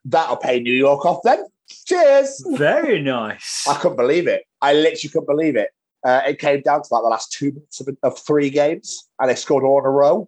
[0.05, 1.45] that'll pay New York off then.
[1.85, 2.43] Cheers.
[2.57, 3.65] Very nice.
[3.67, 4.43] I couldn't believe it.
[4.61, 5.69] I literally couldn't believe it.
[6.03, 9.29] Uh, it came down to like the last two minutes of, of three games, and
[9.29, 10.27] they scored all in a row.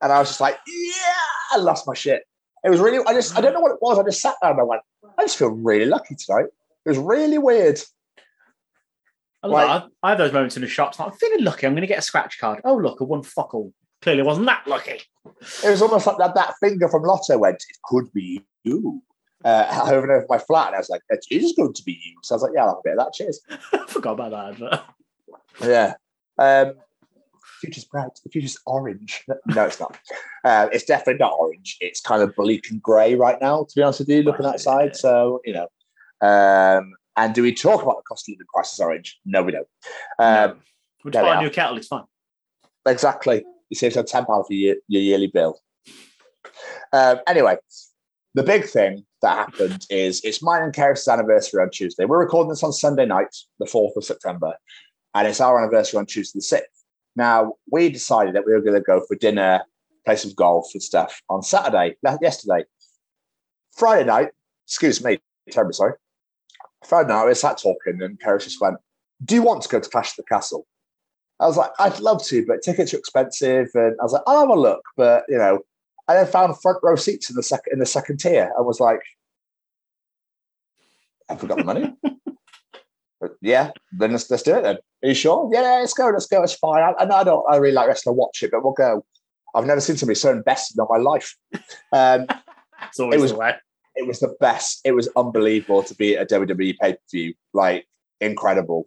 [0.00, 2.22] And I was just like, yeah, I lost my shit.
[2.64, 3.98] It was really, I just, I don't know what it was.
[3.98, 4.82] I just sat there and I went,
[5.18, 6.46] I just feel really lucky tonight.
[6.86, 7.80] It was really weird.
[9.42, 9.90] I, love.
[10.02, 10.98] I I have those moments in the shops.
[10.98, 11.66] Like, I'm feeling lucky.
[11.66, 12.60] I'm going to get a scratch card.
[12.64, 13.72] Oh, look, I won fuck all.
[14.02, 15.02] Clearly, wasn't that lucky.
[15.64, 19.02] It was almost like that, that finger from Lotto went, it could be you.
[19.44, 20.68] Uh, over and over my flat.
[20.68, 22.16] And I was like, it is going to be you.
[22.22, 23.12] So I was like, yeah, I'll have a bit of that.
[23.12, 23.40] Cheers.
[23.72, 24.80] I forgot about that advert.
[25.62, 25.94] Yeah.
[26.38, 26.74] Um,
[27.60, 28.10] future's bright.
[28.22, 29.24] The future's orange.
[29.46, 29.98] No, it's not.
[30.44, 31.76] Uh, it's definitely not orange.
[31.80, 34.96] It's kind of bleak and grey right now, to be honest with you, looking outside.
[34.96, 35.68] So, you know.
[36.26, 39.18] Um, and do we talk about the cost of living crisis orange?
[39.24, 39.66] No, we don't.
[40.18, 40.56] Um, no.
[41.04, 41.76] We'll buy we a new kettle.
[41.76, 42.04] It's fine.
[42.86, 43.44] Exactly.
[43.68, 45.60] You save some ten pounds for your, your yearly bill.
[46.92, 47.56] Um, anyway,
[48.34, 52.04] the big thing that happened is it's mine and Karis' anniversary on Tuesday.
[52.04, 54.54] We're recording this on Sunday night, the fourth of September,
[55.14, 56.84] and it's our anniversary on Tuesday the sixth.
[57.16, 59.62] Now we decided that we were going to go for dinner,
[60.04, 62.64] play some golf and stuff on Saturday, yesterday.
[63.76, 64.28] Friday night,
[64.66, 65.18] excuse me,
[65.50, 65.94] terribly sorry.
[66.84, 68.76] Friday night, we sat talking, and Karis just went,
[69.24, 70.66] "Do you want to go to Clash of the Castle?"
[71.38, 73.68] I was like, I'd love to, but tickets are expensive.
[73.74, 74.82] And I was like, I'll have a look.
[74.96, 75.60] But you know,
[76.06, 78.52] I then found front row seats in the second in the second tier.
[78.58, 79.00] I was like,
[81.28, 81.94] Have we got the money?
[83.20, 84.76] But yeah, then let's, let's do it then.
[84.76, 85.50] Are you sure?
[85.52, 86.42] Yeah, yeah, let's go, let's go.
[86.42, 86.82] It's fine.
[86.82, 89.04] I, I I don't I really like wrestling, watch it, but we'll go.
[89.54, 91.36] I've never seen somebody so invested in my life.
[91.92, 92.26] Um,
[92.88, 93.52] It's always was- the way.
[93.96, 94.80] It was the best.
[94.84, 97.34] It was unbelievable to be at a WWE pay per view.
[97.52, 97.86] Like
[98.20, 98.86] incredible.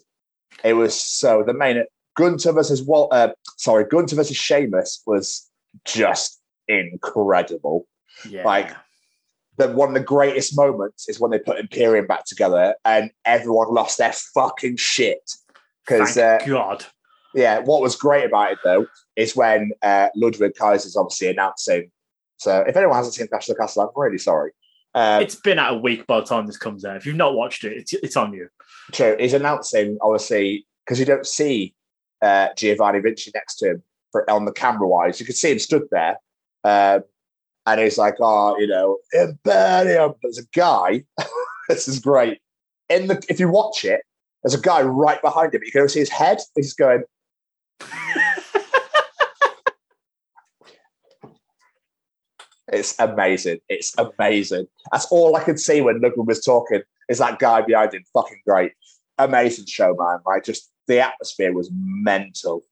[0.63, 1.84] It was so the main
[2.16, 3.08] Gunther versus Wal.
[3.12, 5.50] Uh, sorry, Gunther versus Sheamus was
[5.86, 7.88] just incredible.
[8.30, 8.44] Yeah.
[8.44, 8.72] like,
[9.58, 13.74] The one of the greatest moments is when they put Imperium back together and everyone
[13.74, 15.32] lost their fucking shit.
[15.86, 16.86] Because uh, God.
[17.34, 21.92] yeah, what was great about it though is when uh, Ludwig is obviously announcing.
[22.38, 24.52] So if anyone hasn't seen Clash of the Castle, I'm really sorry.
[24.95, 26.97] Um, It's been out a week by the time this comes out.
[26.97, 28.47] If you've not watched it, it's, it's on you.
[28.91, 29.15] True.
[29.19, 31.73] He's announcing, obviously, because you don't see
[32.21, 35.19] uh, Giovanni Vinci next to him for, on the camera wise.
[35.19, 36.17] You can see him stood there.
[36.63, 37.03] Um,
[37.65, 40.13] and he's like, oh, you know, Imperium.
[40.21, 41.03] There's a guy.
[41.69, 42.39] this is great.
[42.89, 44.01] In the if you watch it,
[44.43, 45.62] there's a guy right behind him.
[45.63, 46.39] You can see his head.
[46.56, 47.03] He's going,
[52.74, 53.60] it's amazing.
[53.70, 54.68] It's amazing.
[54.92, 56.82] That's all I could see when Ludwig was talking.
[57.10, 58.72] Is that guy behind him fucking great?
[59.18, 60.20] Amazing show, man.
[60.26, 62.64] Like just the atmosphere was mental.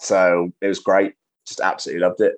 [0.00, 1.14] So it was great.
[1.46, 2.34] Just absolutely loved it.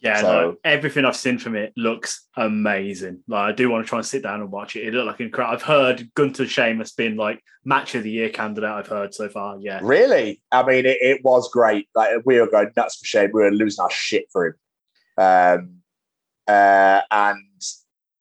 [0.00, 3.24] Yeah, So- no, everything I've seen from it looks amazing.
[3.26, 4.86] Like I do want to try and sit down and watch it.
[4.86, 5.56] It looked like incredible.
[5.56, 8.70] I've heard Gunther Sheamus been like match of the year candidate.
[8.70, 9.56] I've heard so far.
[9.60, 10.40] Yeah, Really?
[10.52, 11.88] I mean, it, it was great.
[11.96, 13.30] Like we were going nuts for shame.
[13.32, 14.54] We were losing our shit for him.
[15.16, 15.77] Um,
[16.48, 17.62] uh, and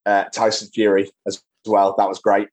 [0.05, 1.95] uh, Tyson Fury as well.
[1.97, 2.49] That was great.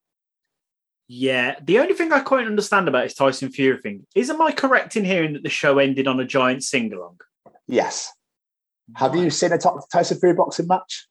[1.08, 1.56] yeah.
[1.62, 4.96] The only thing I quite understand about his Tyson Fury thing is, am I correct
[4.96, 7.20] in hearing that the show ended on a giant sing along?
[7.66, 8.10] Yes.
[8.96, 11.06] Have you seen a Tyson Fury boxing match?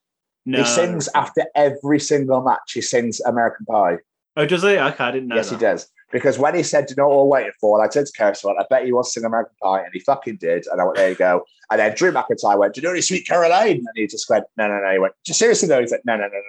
[0.45, 0.59] No.
[0.59, 2.73] He sings after every single match.
[2.73, 3.97] He sings American Pie.
[4.35, 4.69] Oh, does he?
[4.69, 5.35] Okay, I didn't know.
[5.35, 5.55] yes, that.
[5.55, 5.87] he does.
[6.13, 8.13] Because when he said, "Do you know what we're waiting for?" and I said to
[8.13, 10.67] Kerry, "I bet he wants to sing American Pie," and he fucking did.
[10.67, 13.01] And I went, "There you go." And then Drew McIntyre went, "Do you know any
[13.01, 15.87] Sweet Caroline?" And he just went, "No, no, no." He went, "Just seriously though." He
[15.87, 16.39] said, "No, no, no, no."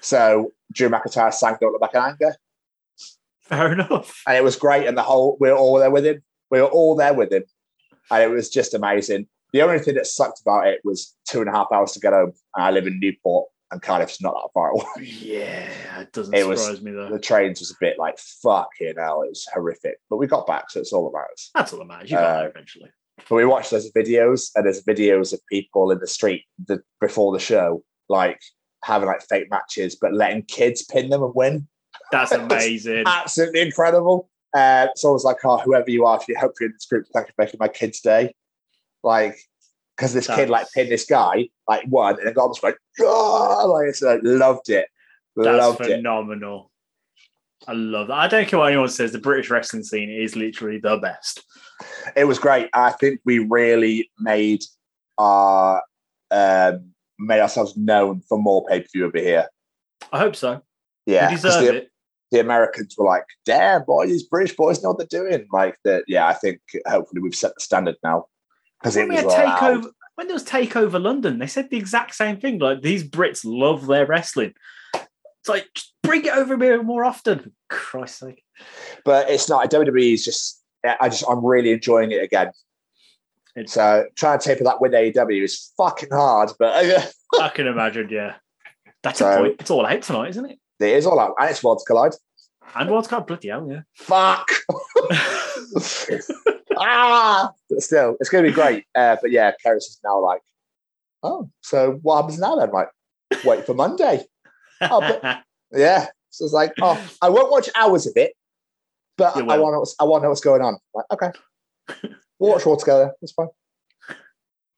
[0.00, 2.36] So Drew McIntyre sang "Don't Look Back in Anger,"
[3.42, 4.22] Fair enough.
[4.26, 4.88] and it was great.
[4.88, 6.22] And the whole we were all there with him.
[6.50, 7.44] We were all there with him,
[8.10, 9.28] and it was just amazing.
[9.52, 12.12] The only thing that sucked about it was two and a half hours to get
[12.12, 12.32] home.
[12.56, 14.84] And I live in Newport, and Cardiff's not that far away.
[15.02, 17.10] Yeah, it doesn't It was- surprise me though.
[17.10, 19.22] The trains was a bit like fucking hell.
[19.22, 21.50] It was horrific, but we got back, so it's all that matters.
[21.54, 22.10] That's all that matters.
[22.10, 22.90] You got Uh, there eventually.
[23.28, 27.32] But we watched those videos, and there's videos of people in the street the, before
[27.32, 28.40] the show, like
[28.84, 31.68] having like fake matches, but letting kids pin them and win.
[32.12, 33.04] That's amazing.
[33.06, 34.28] Absolutely incredible.
[34.54, 36.86] Uh, so I was like, oh, whoever you are, if you hope you're in this
[36.86, 38.34] group, thank you for making my kid's day.
[39.02, 39.36] Like,
[39.96, 43.70] because this kid like pinned this guy, like one, and then got almost went, oh,
[43.72, 44.86] like, it's, like loved it,
[45.36, 45.96] That's loved it.
[45.96, 46.70] phenomenal.
[47.66, 48.14] I love that.
[48.18, 49.12] I don't care what anyone says.
[49.12, 51.42] The British wrestling scene is literally the best.
[52.16, 52.68] it was great.
[52.74, 54.62] I think we really made
[55.16, 55.82] our
[56.30, 59.48] um, made ourselves known for more pay per view over here.
[60.12, 60.60] I hope so.
[61.06, 61.90] Yeah, 'cause deserve the, it.
[62.32, 66.04] the Americans were like, "Damn, boy, these British boys know what they're doing." Like that.
[66.06, 68.26] Yeah, I think hopefully we've set the standard now
[68.84, 72.58] because it was takeover, when there was takeover London, they said the exact same thing.
[72.58, 74.52] Like these Brits love their wrestling.
[74.94, 77.52] It's like just bring it over here more often.
[77.70, 78.42] Christ's sake.
[79.04, 79.70] but it's not.
[79.70, 80.60] WWE is just.
[81.00, 82.48] I just I'm really enjoying it again.
[83.56, 86.74] It's- So trying to taper that with AEW is fucking hard, but
[87.40, 88.08] I can imagine.
[88.10, 88.34] Yeah,
[89.02, 89.56] that's So- a point.
[89.60, 90.58] It's all out tonight, isn't it?
[90.80, 92.12] it is all out, and it's Worlds Collide.
[92.74, 93.82] And World Cup, bloody hell, yeah.
[93.94, 94.48] Fuck.
[96.78, 98.84] ah, but still, it's going to be great.
[98.94, 100.40] Uh, but yeah, Keris is now like,
[101.22, 102.70] oh, so what happens now then?
[102.70, 102.88] Like,
[103.44, 104.24] wait for Monday.
[104.80, 106.06] Oh, but- Yeah.
[106.30, 108.32] So it's like, oh, I won't watch hours of it,
[109.16, 109.56] but I want to.
[109.72, 110.76] know what's- I want to know what's going on.
[110.94, 111.30] Like, okay,
[112.38, 113.12] we'll watch all together.
[113.22, 113.48] It's fine.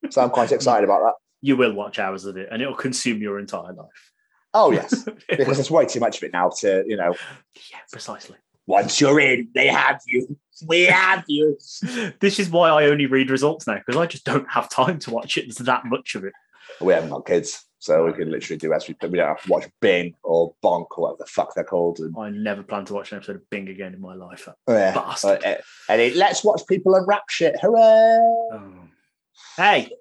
[0.09, 1.13] So I'm quite excited about that.
[1.41, 4.11] you will watch hours of it, and it'll consume your entire life.
[4.53, 6.49] Oh yes, because there's way too much of it now.
[6.59, 7.13] To you know,
[7.71, 8.37] yeah, precisely.
[8.67, 10.37] Once you're in, they have you.
[10.67, 11.57] We have you.
[12.19, 15.11] This is why I only read results now because I just don't have time to
[15.11, 15.43] watch it.
[15.45, 16.33] There's that much of it.
[16.81, 18.95] We haven't got kids, so we can literally do as we.
[19.01, 21.99] We don't have to watch Bing or Bonk or whatever the fuck they're called.
[21.99, 24.47] And, I never plan to watch an episode of Bing again in my life.
[24.67, 24.93] yeah.
[24.93, 25.43] Bastard.
[25.45, 25.55] Uh,
[25.89, 27.55] and it, let's watch people unwrap shit.
[27.61, 27.79] Hooray!
[27.79, 28.73] Oh.
[29.55, 29.91] Hey,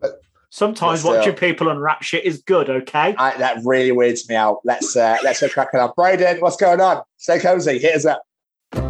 [0.51, 3.15] sometimes still- watching people unwrap shit is good, okay?
[3.17, 4.61] I, that really weirds me out.
[4.65, 5.93] Let's uh, let's go cracking on.
[5.97, 7.03] Brayden, what's going on?
[7.19, 7.79] Stay cozy.
[7.79, 8.23] Hit us up.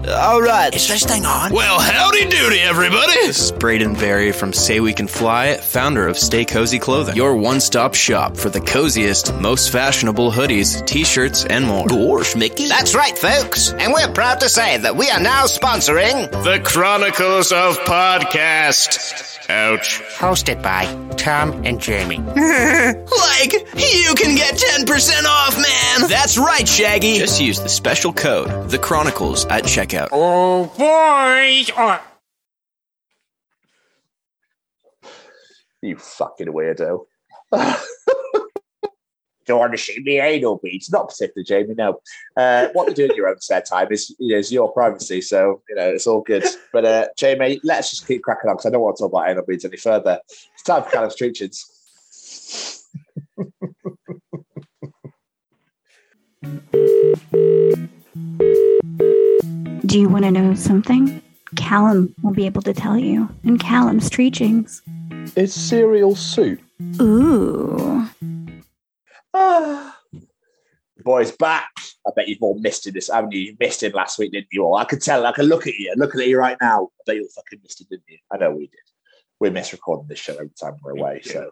[0.09, 0.73] All right.
[0.75, 1.53] Is this thing on?
[1.53, 3.13] Well, howdy doody, everybody.
[3.27, 7.37] This is Braden Berry from Say We Can Fly founder of Stay Cozy Clothing, your
[7.37, 11.89] one stop shop for the coziest, most fashionable hoodies, t shirts, and more.
[11.89, 12.69] Gosh, Mickey.
[12.69, 13.73] That's right, folks.
[13.73, 19.33] And we're proud to say that we are now sponsoring The Chronicles of Podcast.
[19.49, 20.01] Ouch.
[20.19, 22.19] hosted by Tom and Jamie.
[22.19, 26.09] like, you can get 10% off, man!
[26.09, 27.19] That's right, Shaggy!
[27.19, 29.96] Just use the special code, The Chronicles, at checkout.
[30.13, 31.71] Oh, boys.
[31.77, 32.03] Oh.
[35.83, 37.07] You fucking weirdo.
[39.47, 40.91] Don't want to see me anal beats.
[40.91, 41.75] Not particularly, Jamie.
[41.77, 42.01] No.
[42.37, 45.21] Uh, what you do in your own spare time is, you know, is your privacy.
[45.21, 46.45] So, you know, it's all good.
[46.73, 49.31] But, uh, Jamie, let's just keep cracking on because I don't want to talk about
[49.31, 50.19] anal beads any further.
[50.27, 51.65] It's time for Callum's Treachings.
[59.87, 61.23] Do you want to know something?
[61.55, 64.83] Callum will be able to tell you in Callum's Treachings.
[65.37, 66.61] Is cereal soup?
[67.01, 68.07] Ooh.
[69.33, 69.99] Ah!
[71.03, 71.71] Boys back.
[72.07, 73.41] I bet you've all missed it this, haven't you?
[73.41, 74.77] You missed him last week, didn't you all?
[74.77, 76.85] I could tell, I can look at you, looking at you right now.
[76.85, 78.19] I bet you all fucking missed it, didn't you?
[78.33, 78.81] I know we did.
[79.41, 81.21] We miss recording this show every time we're away.
[81.23, 81.51] So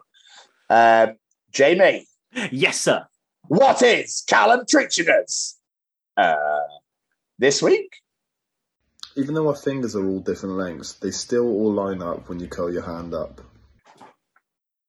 [0.69, 1.15] um,
[1.51, 2.07] Jamie.
[2.51, 3.05] Yes, sir.
[3.47, 5.57] What is Callum teaching us?
[6.17, 6.61] Uh,
[7.37, 8.01] this week?
[9.17, 12.47] Even though our fingers are all different lengths, they still all line up when you
[12.47, 13.41] curl your hand up.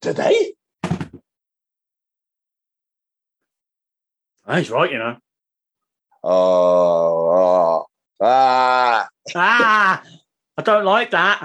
[0.02, 0.52] Do they?
[4.48, 5.16] Oh, he's right, you know.
[6.22, 7.86] Oh, oh,
[8.20, 9.08] ah.
[9.34, 10.02] Ah,
[10.56, 11.40] I don't like that.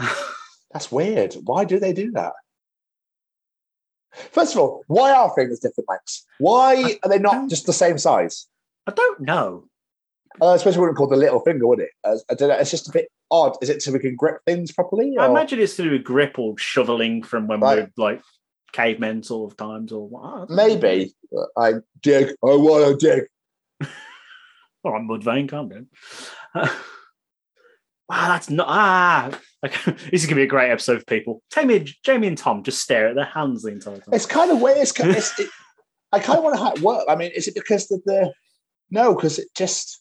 [0.72, 1.36] That's weird.
[1.46, 2.34] Why do they do that?
[4.12, 6.26] First of all, why are fingers different lengths?
[6.40, 8.48] Why are they not just the same size?
[8.88, 9.66] I don't know.
[10.40, 11.90] Uh, I suppose we wouldn't call the little finger, would it?
[12.06, 12.56] I don't know.
[12.58, 13.58] It's just a bit odd.
[13.62, 15.16] Is it so we can grip things properly?
[15.20, 17.90] I imagine it's to do with grip or shoveling from when Right.
[17.98, 18.22] we're like
[18.72, 20.50] cavemen sort of times or what.
[20.50, 21.14] Maybe.
[21.58, 22.30] I dig.
[22.44, 23.24] I want to dig.
[24.84, 25.88] All right, Mudvayne, vein, calm down.
[26.56, 26.70] wow,
[28.10, 29.40] that's not ah.
[29.66, 29.92] Okay.
[30.12, 31.44] This is gonna be a great episode for people.
[31.54, 34.14] Jamie, Jamie and Tom just stare at their hands the entire time.
[34.14, 34.78] It's kind of weird.
[34.78, 35.50] It's, it's, it,
[36.12, 37.06] I kind of want to how it work.
[37.08, 38.34] I mean, is it because the, the
[38.90, 39.14] no?
[39.14, 40.01] Because it just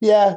[0.00, 0.36] yeah.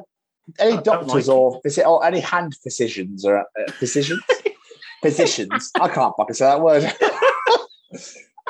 [0.59, 3.43] Any doctors like or is it or any hand physicians or uh,
[3.73, 4.21] physicians?
[5.01, 5.71] physicians.
[5.79, 6.83] I can't fucking say that word.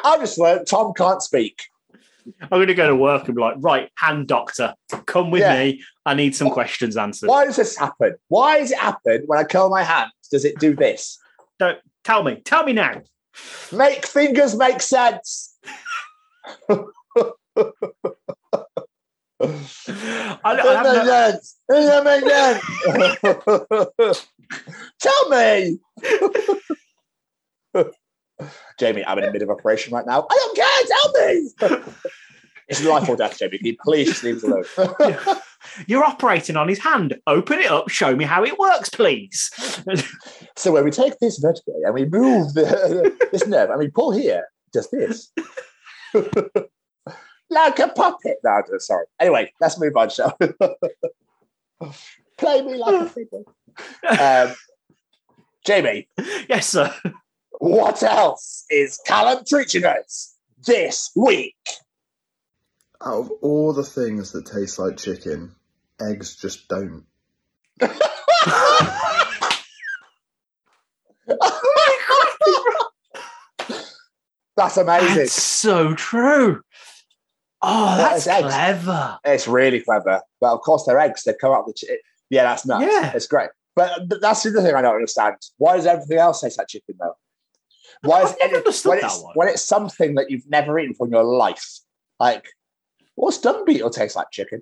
[0.04, 1.64] I just learned Tom can't speak.
[2.42, 4.74] I'm gonna go to work and be like, right, hand doctor,
[5.06, 5.58] come with Yeah.
[5.64, 5.84] me.
[6.06, 7.28] I need some questions answered.
[7.30, 8.16] Why does this happen?
[8.28, 10.12] Why does it happen when I curl my hands?
[10.32, 11.18] Does it do this?
[11.60, 12.42] Don't tell me.
[12.44, 13.02] Tell me now.
[13.72, 15.58] Make fingers make sense.
[19.42, 21.58] I, I have no- sense?
[24.02, 24.28] Sense?
[25.00, 25.80] Tell me.
[28.80, 30.28] Jamie, I'm in the middle of operation right now.
[30.30, 30.84] I don't care.
[30.88, 31.94] Tell me.
[32.68, 33.58] it's life or death, Jamie.
[33.58, 34.44] Can you please just leave us
[34.78, 35.18] alone?
[35.88, 37.16] You're operating on his hand.
[37.28, 37.90] Open it up.
[37.90, 39.50] Show me how it works, please.
[40.56, 44.12] so when we take this vertebrae and we move the, this nerve and we pull
[44.12, 45.32] here, just this.
[47.56, 48.38] Like a puppet.
[48.44, 49.06] No, I'm sorry.
[49.20, 50.50] Anyway, let's move on, shall we?
[52.38, 53.46] Play me like a fiddle.
[54.20, 54.56] Um,
[55.66, 56.08] Jamie,
[56.48, 56.94] yes, sir.
[57.60, 61.56] what else is Callum teaching us this week?
[63.04, 65.56] Out of all the things that taste like chicken,
[66.00, 67.06] eggs just don't.
[74.58, 75.16] That's amazing.
[75.16, 76.62] That's so true.
[77.66, 78.48] Oh, That that's eggs.
[78.48, 79.20] clever.
[79.26, 80.22] It's really clever.
[80.42, 81.24] But of course, they're eggs.
[81.24, 81.74] They come out the.
[81.74, 81.96] Chi-
[82.30, 82.86] yeah, that's nuts.
[82.90, 83.12] Yeah.
[83.14, 83.50] It's great.
[83.76, 85.36] But, but that's the other thing I don't understand.
[85.58, 87.16] Why does everything else taste like chicken, though?
[88.04, 89.32] Why is I've never any- understood when, that it's, one.
[89.36, 91.80] when it's something that you've never eaten from your life?
[92.20, 92.46] Like,
[93.16, 94.62] what's dung beetle taste like chicken?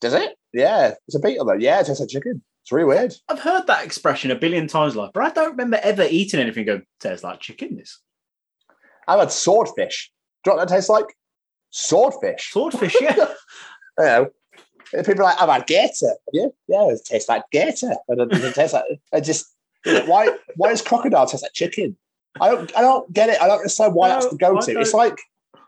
[0.00, 0.36] Does it?
[0.52, 1.52] Yeah, it's a beetle though.
[1.54, 2.42] Yeah, it tastes like chicken.
[2.62, 3.14] It's really weird.
[3.28, 6.64] I've heard that expression a billion times, like, but I don't remember ever eating anything
[6.66, 7.76] go tastes like chicken.
[7.76, 8.00] This
[9.08, 10.12] I've had swordfish.
[10.44, 11.06] Do you know what that tastes like?
[11.72, 12.50] Swordfish.
[12.52, 13.16] swordfish, yeah.
[13.98, 14.30] you know,
[14.92, 16.14] people are like, I've had gator.
[16.32, 17.94] Yeah, yeah, it tastes like gator.
[18.06, 18.84] But it doesn't taste like.
[19.12, 19.46] I just
[19.84, 21.96] you know, why why does crocodile taste like chicken?
[22.40, 23.40] I don't I don't get it.
[23.40, 24.80] I don't understand why that's the go to.
[24.80, 25.18] It's like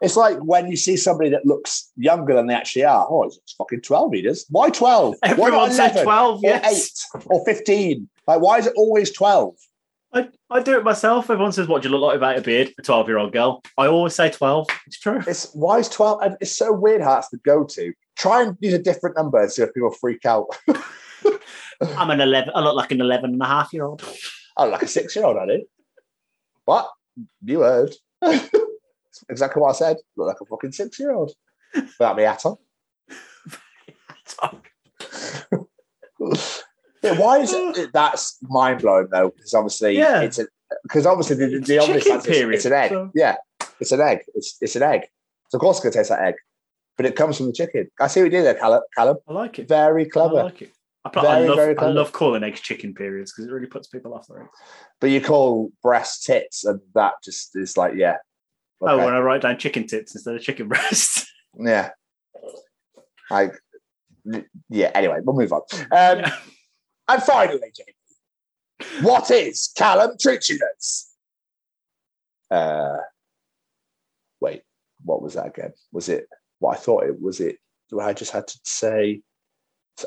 [0.01, 3.07] it's like when you see somebody that looks younger than they actually are.
[3.09, 4.45] Oh, it's fucking twelve meters.
[4.51, 5.17] Why twelve?
[5.21, 7.09] why Everyone not said 11 12, or yes.
[7.17, 8.09] eight or fifteen?
[8.27, 9.55] Like, why is it always twelve?
[10.15, 11.29] I, I do it myself.
[11.29, 12.73] Everyone says, What do you look like without a beard?
[12.79, 13.63] A 12 year old girl.
[13.77, 14.69] I always say 12.
[14.87, 15.21] It's true.
[15.27, 16.23] It's why is twelve?
[16.23, 17.93] And it's so weird how that's the go to.
[18.17, 20.47] Try and use a different number and see if people freak out.
[21.97, 22.53] I'm an 11.
[22.55, 24.03] I look like an 11 and a half year old.
[24.57, 25.65] Oh, like a six year old, I do.
[26.65, 26.91] What?
[27.45, 27.95] You heard.
[29.29, 29.97] Exactly what I said.
[30.17, 31.33] Look like a fucking six year old.
[31.75, 32.57] Without me hat on.
[37.05, 39.31] Yeah, why is it that's mind blowing though?
[39.31, 40.23] Because obviously Yeah.
[40.23, 40.47] it's a
[40.83, 42.91] because obviously the, the obvious answer is period, it's an egg.
[42.91, 43.37] so- Yeah,
[43.81, 44.21] it's an egg.
[44.35, 45.03] It's it's an egg.
[45.51, 46.35] So of course it's gonna taste like egg.
[46.97, 47.91] But it comes from the chicken.
[48.01, 48.83] I see what you did there, Callum.
[48.97, 49.17] Callum.
[49.29, 49.69] I like it.
[49.69, 50.39] Very clever.
[50.39, 50.71] I like it.
[51.07, 54.15] I, Very, I, love, I love calling eggs chicken periods because it really puts people
[54.15, 54.51] off their eggs.
[55.01, 58.17] But you call breast tits and that just is like, yeah.
[58.81, 61.31] Oh, when I write down chicken tits instead of chicken breasts.
[61.59, 61.91] Yeah.
[63.31, 63.53] Like,
[64.71, 65.63] yeah, anyway, we'll move on.
[65.93, 66.25] Um,
[67.09, 71.11] And finally, Jamie, what is Callum teaching us?
[72.51, 72.97] Uh,
[74.41, 74.63] wait,
[75.05, 75.73] what was that again?
[75.93, 76.27] Was it
[76.59, 77.41] what I thought it was.
[77.41, 77.59] It
[78.01, 79.21] I just had to say,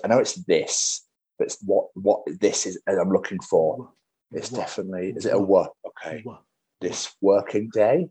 [0.03, 1.05] I know it's this,
[1.37, 2.81] but it's what what this is.
[2.87, 3.91] And I'm looking for.
[4.31, 4.59] It's What?
[4.59, 5.71] definitely is it a what?
[5.85, 6.41] Okay, What?
[6.81, 8.09] this working day.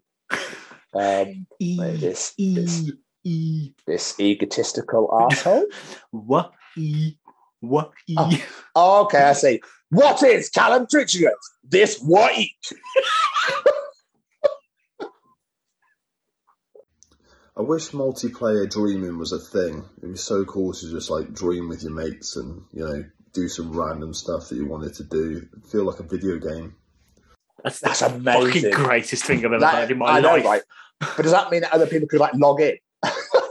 [0.95, 2.93] Um, E, this this, e,
[3.25, 5.67] e, this egotistical asshole.
[6.11, 7.17] what, e,
[7.61, 7.91] what.
[8.17, 8.31] Oh.
[8.75, 9.61] Oh, okay, I see.
[9.91, 11.29] What is Callum Treaching?
[11.65, 12.57] This week.
[17.59, 19.85] I wish multiplayer dreaming was a thing.
[19.99, 23.49] It'd be so cool to just like dream with your mates and you know do
[23.49, 25.47] some random stuff that you wanted to do.
[25.71, 26.75] Feel like a video game.
[27.65, 28.71] That's, That's the amazing.
[28.73, 30.45] fucking greatest thing I've ever That- heard in my I know, life.
[30.45, 30.63] right?
[31.01, 32.77] But does that mean that other people could like log in?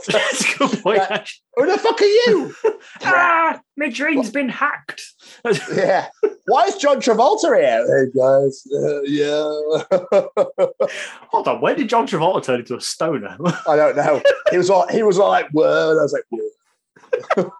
[0.12, 1.42] That's a good point, actually.
[1.56, 2.54] Who the fuck are you?
[3.02, 5.02] Ah, my dream's been hacked.
[5.74, 6.08] yeah.
[6.46, 7.84] Why is John Travolta here?
[7.86, 9.52] Hey guys, uh, yeah.
[11.30, 13.36] Hold on, when did John Travolta turn into a stoner?
[13.68, 14.22] I don't know.
[14.50, 17.52] He was all he was all like, "Whoa!" And I was like, "Whoa."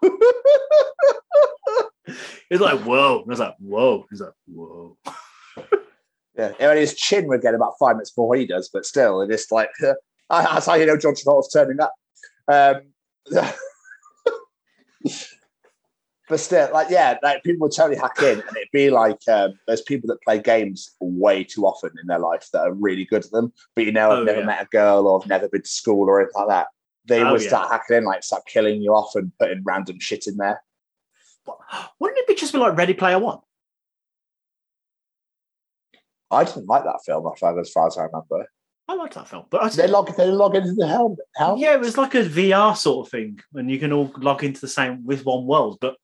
[2.49, 3.21] He's like, whoa.
[3.21, 4.05] And I was like, whoa.
[4.09, 4.97] He's like, whoa.
[6.37, 9.31] Yeah, and his chin would get about five minutes before he does, but still, it
[9.31, 9.71] is like
[10.29, 11.93] that's how you know John Travolta's turning up.
[12.47, 12.81] Um,
[16.29, 19.57] but still, like, yeah, like people would totally hack in, and it'd be like um,
[19.67, 23.23] there's people that play games way too often in their life that are really good
[23.25, 24.45] at them, but you know, I've Oh, never yeah.
[24.45, 26.67] met a girl or I've never been to school or anything like that.
[27.07, 27.47] They Oh, would yeah.
[27.47, 30.61] start hacking in, like start killing you off and putting random shit in there.
[31.99, 33.39] Wouldn't it be just be like Ready Player One?
[36.29, 38.49] I didn't like that film, as, far as I remember.
[38.89, 39.45] I liked that film.
[39.49, 41.19] But I They log, they log into the helmet.
[41.35, 41.59] helmet.
[41.59, 44.61] yeah, it was like a VR sort of thing, and you can all log into
[44.61, 45.77] the same with one world.
[45.81, 45.95] But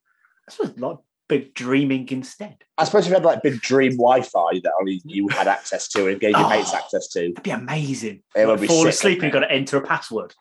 [0.48, 0.98] this was like
[1.30, 2.58] big dreaming instead.
[2.78, 6.08] I suppose if you had like big dream Wi-Fi that only you had access to
[6.10, 6.50] and gave your Oh.
[6.50, 7.22] mates ah, access to.
[7.30, 8.22] It'd be amazing.
[8.36, 10.34] It would Like, be fall asleep and you've got to enter a password.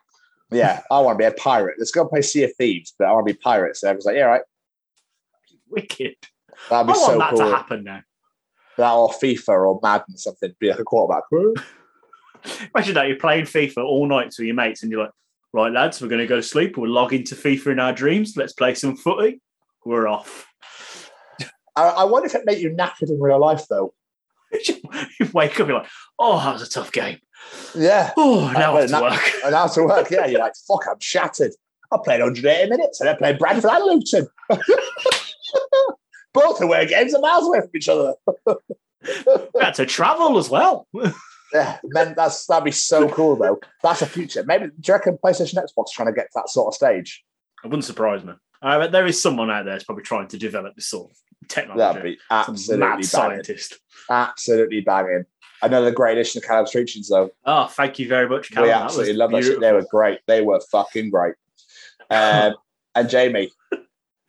[0.51, 1.75] Yeah, I want to be a pirate.
[1.79, 3.79] Let's go and play Sea of Thieves, but I want to be pirates.
[3.81, 4.41] So everyone's like, yeah, right.
[5.69, 6.15] Wicked.
[6.69, 7.39] That'd I be want so that cool.
[7.39, 8.01] to happen now.
[8.77, 10.53] That or FIFA or Madden something.
[10.59, 11.23] Be like a quarterback.
[12.75, 15.11] Imagine that you're playing FIFA all night with your mates, and you're like,
[15.53, 16.77] "Right, lads, we're going to go to sleep.
[16.77, 18.35] We'll log into FIFA in our dreams.
[18.35, 19.41] Let's play some footy.
[19.85, 20.47] We're off."
[21.75, 23.93] I, I wonder if it made you knackered in real life though.
[24.67, 24.75] you
[25.33, 25.89] wake up, you're like,
[26.19, 27.17] "Oh, that was a tough game.
[27.75, 28.11] Yeah.
[28.17, 30.85] Oh, now I have to Uh, work." And now to work, yeah, you're like, fuck,
[30.89, 31.51] I'm shattered.
[31.91, 34.27] I played 180 minutes and I played Bradford and Luton.
[36.33, 38.13] Both away games are miles away from each other.
[39.53, 40.87] We had to travel as well.
[41.53, 43.59] Yeah, man, that's that'd be so cool though.
[43.83, 44.43] That's a future.
[44.45, 47.23] Maybe do you reckon PlayStation Xbox trying to get to that sort of stage?
[47.63, 48.33] It wouldn't surprise me.
[48.61, 51.17] Uh, there is someone out there that's probably trying to develop this sort of
[51.49, 51.79] technology.
[51.79, 53.03] That'd be absolutely mad banging.
[53.03, 53.79] scientist.
[54.09, 55.25] Absolutely banging.
[55.61, 57.29] Another great addition to Callum's Treachings though.
[57.45, 58.67] Oh, thank you very much, Callum.
[58.69, 59.59] we absolutely love that shit.
[59.59, 60.19] They were great.
[60.27, 61.35] They were fucking great.
[62.09, 62.55] Um,
[62.95, 63.51] and Jamie,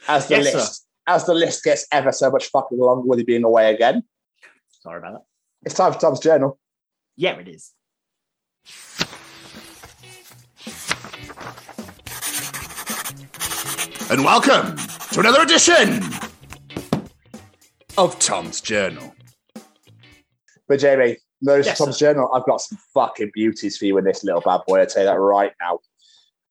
[0.09, 0.59] as the Yes, sir.
[0.59, 4.03] list as the list gets ever so much fucking longer with you being away again,
[4.81, 5.23] Sorry about that.
[5.67, 6.59] it's time for Tom's journal.
[7.17, 7.73] Yeah, it is.
[14.11, 14.77] And welcome
[15.13, 16.03] to another edition
[17.97, 19.15] of Tom's Journal.
[20.67, 22.33] But Jamie, notice Yes, Tom's journal.
[22.35, 24.81] I've got some fucking beauties for you in this little bad boy.
[24.81, 25.79] I'll tell you that right now.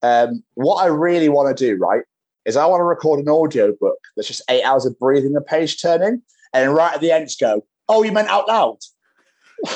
[0.01, 2.03] Um, what I really want to do, right,
[2.45, 5.45] is I want to record an audio book that's just eight hours of breathing and
[5.45, 6.22] page turning,
[6.53, 8.78] and right at the end, just go, "Oh, you meant out loud."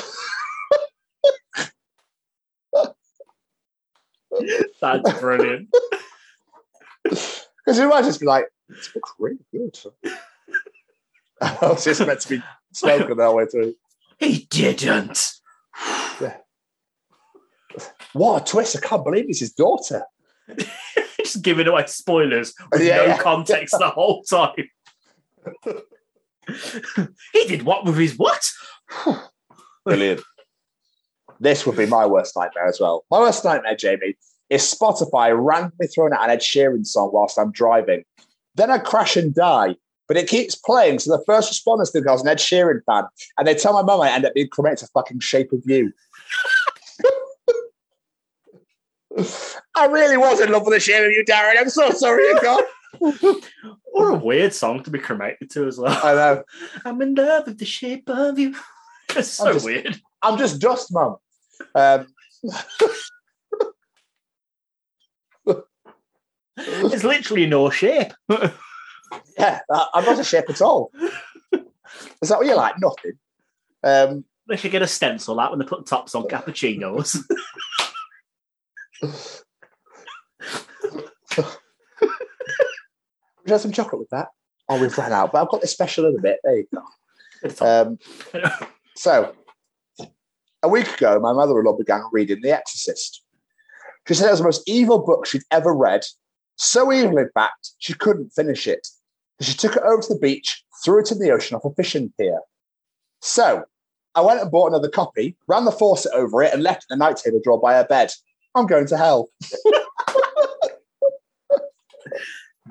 [4.80, 5.68] That's brilliant.
[7.04, 9.78] Because you might just be like, "This book's really good."
[11.40, 13.74] I was just meant to be spoken that way through.
[14.18, 15.34] he didn't.
[18.12, 18.76] What a twist!
[18.76, 20.02] I can't believe it's his daughter.
[21.20, 23.18] Just giving away spoilers with Yeah, no yeah.
[23.18, 24.54] context the whole time.
[27.32, 28.42] he did what with his what?
[29.84, 30.22] Brilliant.
[31.40, 33.04] This would be my worst nightmare as well.
[33.10, 34.16] My worst nightmare, Jamie,
[34.50, 38.04] is Spotify randomly throwing out an Ed Sheeran song whilst I'm driving.
[38.54, 39.76] Then I crash and die,
[40.08, 40.98] but it keeps playing.
[41.00, 43.04] So the first responders think I was an Ed Sheeran fan,
[43.38, 45.92] and they tell my mum I end up being cremated to fucking Shape of You.
[49.74, 51.58] I really was in love with the Shape of You, Darren.
[51.58, 52.62] I'm so sorry, you God.
[53.90, 55.98] What a weird song to be cremated to as well.
[56.04, 56.44] I know.
[56.84, 58.54] I'm in love with the shape of you.
[59.16, 60.00] It's so I'm just- weird.
[60.22, 61.16] I'm just dust, mum.
[61.74, 62.06] Um,
[66.56, 68.12] it's literally no shape.
[69.38, 70.90] yeah, I'm not a shape at all.
[72.22, 72.74] Is that what you like?
[72.78, 73.18] Nothing.
[73.82, 77.18] Um, they should get a stencil out when they put tops on cappuccinos.
[79.00, 79.12] Would
[83.46, 84.28] you have some chocolate with that?
[84.68, 86.40] Oh, we've run out, but I've got this special little bit.
[86.44, 86.82] There you go.
[87.60, 87.98] Um,
[88.96, 89.34] so,
[90.68, 93.22] a week ago, my mother in law began reading The Exorcist.
[94.06, 96.02] She said it was the most evil book she'd ever read.
[96.56, 98.86] So evil, in fact, she couldn't finish it.
[99.40, 102.12] She took it over to the beach, threw it in the ocean off a fishing
[102.18, 102.40] pier.
[103.22, 103.64] So,
[104.14, 106.98] I went and bought another copy, ran the faucet over it, and left it in
[106.98, 108.10] the night table drawer by her bed.
[108.54, 109.30] I'm going to hell.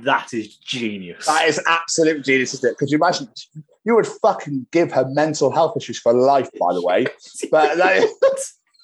[0.04, 1.26] That is genius.
[1.26, 2.78] That is absolute genius, isn't it?
[2.78, 3.30] Could you imagine?
[3.88, 7.08] You would fucking give her mental health issues for life, by the way.
[7.50, 8.06] But that,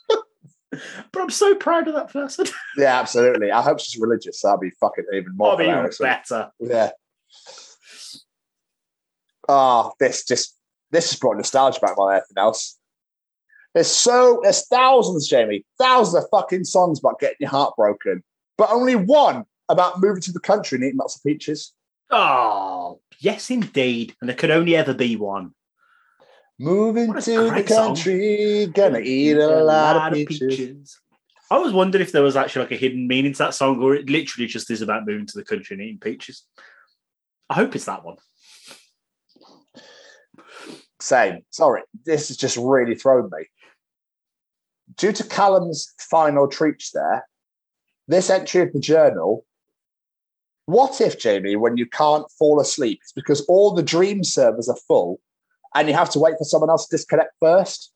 [1.11, 2.45] but I'm so proud of that person.
[2.77, 3.51] yeah, absolutely.
[3.51, 4.41] I hope she's religious.
[4.41, 5.57] That'd be fucking even more.
[5.57, 6.51] That'd be even better.
[6.61, 6.91] Yeah.
[9.49, 10.57] Ah, this just
[10.91, 12.79] this has brought nostalgia back more than anything else.
[13.73, 18.23] There's so there's thousands, Jamie, thousands of fucking songs about getting your heart broken,
[18.57, 21.73] but only one about moving to the country and eating lots of peaches.
[22.09, 24.15] Oh, yes, indeed.
[24.19, 25.53] And there could only ever be one.
[26.59, 27.95] Moving to the great song.
[27.95, 30.99] country, gonna eat a lot, of peaches.
[31.49, 33.95] I was wondering if there was actually like a hidden meaning to that song, or
[33.95, 36.43] it literally just is about moving to the country and eating peaches.
[37.49, 38.17] I hope it's that one.
[40.99, 41.39] Same.
[41.49, 43.45] Sorry, this has just really thrown me.
[44.95, 47.27] Due to Callum's final treats there,
[48.07, 49.45] this entry of the journal.
[50.65, 54.77] What if, Jamie, when you can't fall asleep, it's because all the dream servers are
[54.87, 55.19] full
[55.75, 57.91] and you have to wait for someone else to disconnect first?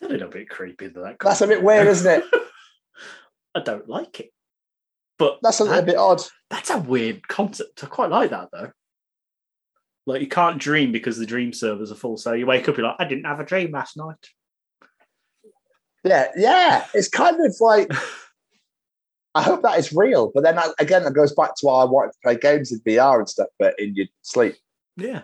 [0.00, 0.94] That's A little bit creepy that.
[1.02, 2.24] that That's a bit weird, isn't it?
[3.54, 4.30] I don't like it.
[5.18, 6.22] But That's a little that- bit odd.
[6.50, 7.82] That's a weird concept.
[7.84, 8.70] I quite like that though.
[10.06, 12.16] Like you can't dream because the dream servers are full.
[12.16, 14.16] So you wake up, you're like, I didn't have a dream last night.
[16.04, 16.86] Yeah, yeah.
[16.94, 17.90] It's kind of like
[19.34, 21.84] I hope that is real, but then that, again, that goes back to why I
[21.84, 24.56] wanted to play games in VR and stuff, but in your sleep.
[24.96, 25.22] Yeah.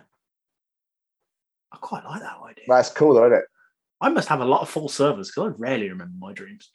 [1.72, 2.64] I quite like that idea.
[2.68, 3.44] That's cool, though, isn't it?
[4.00, 6.70] I must have a lot of full servers because I rarely remember my dreams.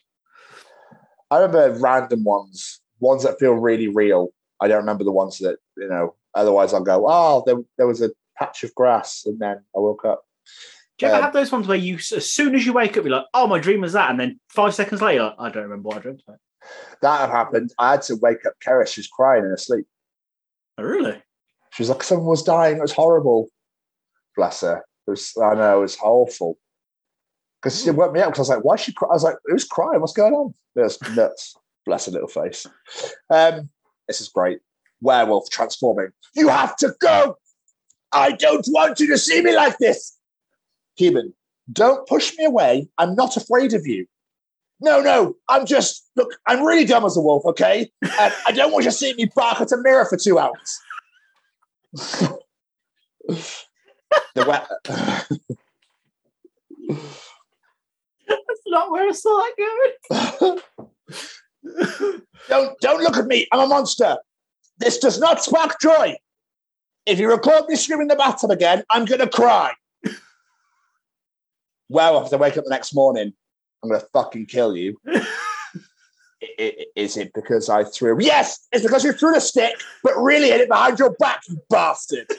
[1.29, 4.29] I remember random ones, ones that feel really real.
[4.59, 6.15] I don't remember the ones that you know.
[6.33, 10.05] Otherwise, I'll go, oh, there, there was a patch of grass, and then I woke
[10.05, 10.23] up.
[10.97, 13.03] Do you ever Um, have those ones where you, as soon as you wake up,
[13.03, 14.09] you're like, oh, my dream was that.
[14.09, 16.39] And then five seconds later, I don't remember what I dreamt about.
[17.01, 17.73] That had happened.
[17.79, 18.87] I had to wake up Kara.
[18.87, 19.85] She was crying in her sleep.
[20.77, 21.21] Oh, really?
[21.71, 22.77] She was like, someone was dying.
[22.77, 23.49] It was horrible.
[24.35, 24.83] Bless her.
[25.07, 26.57] It was, I know, it was awful.
[27.61, 29.11] Because she woke me up because I was like, why is she crying?
[29.11, 30.01] I was like, who's crying?
[30.01, 30.53] What's going on?
[30.75, 31.55] It was nuts.
[31.85, 32.65] Bless her little face.
[33.29, 33.69] Um,
[34.07, 34.59] this is great.
[35.01, 36.09] Werewolf transforming.
[36.35, 37.37] You have to go.
[38.13, 40.17] I don't want you to see me like this.
[40.97, 41.33] Human,
[41.71, 42.87] don't push me away.
[42.97, 44.05] I'm not afraid of you.
[44.83, 47.91] No, no, I'm just, look, I'm really dumb as a wolf, okay?
[48.01, 50.79] And I don't want you to see me bark at a mirror for two hours.
[51.93, 52.39] the
[54.37, 54.57] we-
[58.27, 59.53] That's not where I saw that
[60.49, 60.59] going.
[62.49, 63.47] don't don't look at me.
[63.51, 64.17] I'm a monster.
[64.79, 66.15] This does not spark joy.
[67.05, 69.73] If you record me screaming in the bathtub again, I'm gonna cry.
[71.89, 73.33] well, I wake up the next morning,
[73.83, 74.97] I'm gonna fucking kill you.
[76.95, 78.17] Is it because I threw?
[78.19, 81.61] Yes, it's because you threw the stick, but really hit it behind your back, you
[81.69, 82.27] bastard.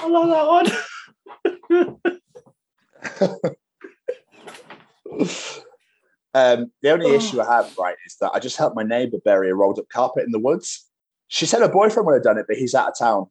[0.00, 0.66] I love that one.
[6.34, 9.50] Um, the only issue I have, right, is that I just helped my neighbour bury
[9.50, 10.88] a rolled up carpet in the woods.
[11.28, 13.26] She said her boyfriend would have done it, but he's out of town.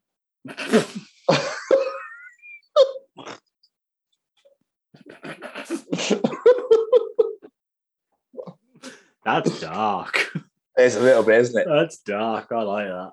[9.26, 10.32] That's dark.
[10.78, 11.68] It's a little bit, isn't it?
[11.68, 12.52] That's dark.
[12.52, 13.12] I like that.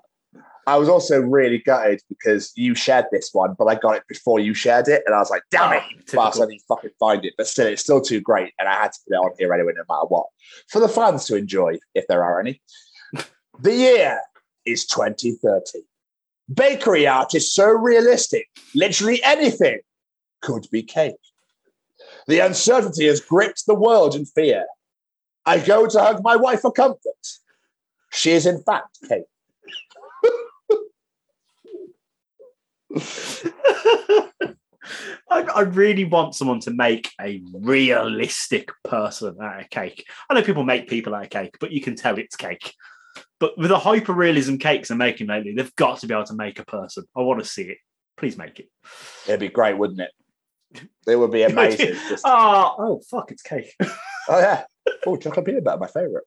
[0.67, 4.39] I was also really gutted because you shared this one, but I got it before
[4.39, 5.83] you shared it, and I was like, "Damn it!"
[6.15, 7.33] Oh, I didn't fucking find it.
[7.37, 9.73] But still, it's still too great, and I had to put it on here anyway,
[9.75, 10.27] no matter what,
[10.69, 12.61] for the fans to enjoy, if there are any.
[13.59, 14.19] the year
[14.65, 15.79] is 2030.
[16.53, 19.79] Bakery art is so realistic; literally anything
[20.41, 21.15] could be cake.
[22.27, 24.65] The uncertainty has gripped the world in fear.
[25.45, 27.27] I go to hug my wife for comfort.
[28.11, 29.25] She is, in fact, cake.
[35.29, 40.05] I, I really want someone to make a realistic person out of cake.
[40.29, 42.73] I know people make people out of cake, but you can tell it's cake.
[43.39, 46.35] But with the hyper realism cakes they're making lately, they've got to be able to
[46.35, 47.03] make a person.
[47.15, 47.77] I want to see it.
[48.17, 48.69] Please make it.
[49.27, 50.11] It'd be great, wouldn't it?
[51.07, 51.95] It would be amazing.
[52.09, 53.75] Just- oh, oh, fuck, it's cake.
[53.81, 54.63] oh yeah.
[55.05, 56.23] Oh, chocolate peanut butter, my favourite.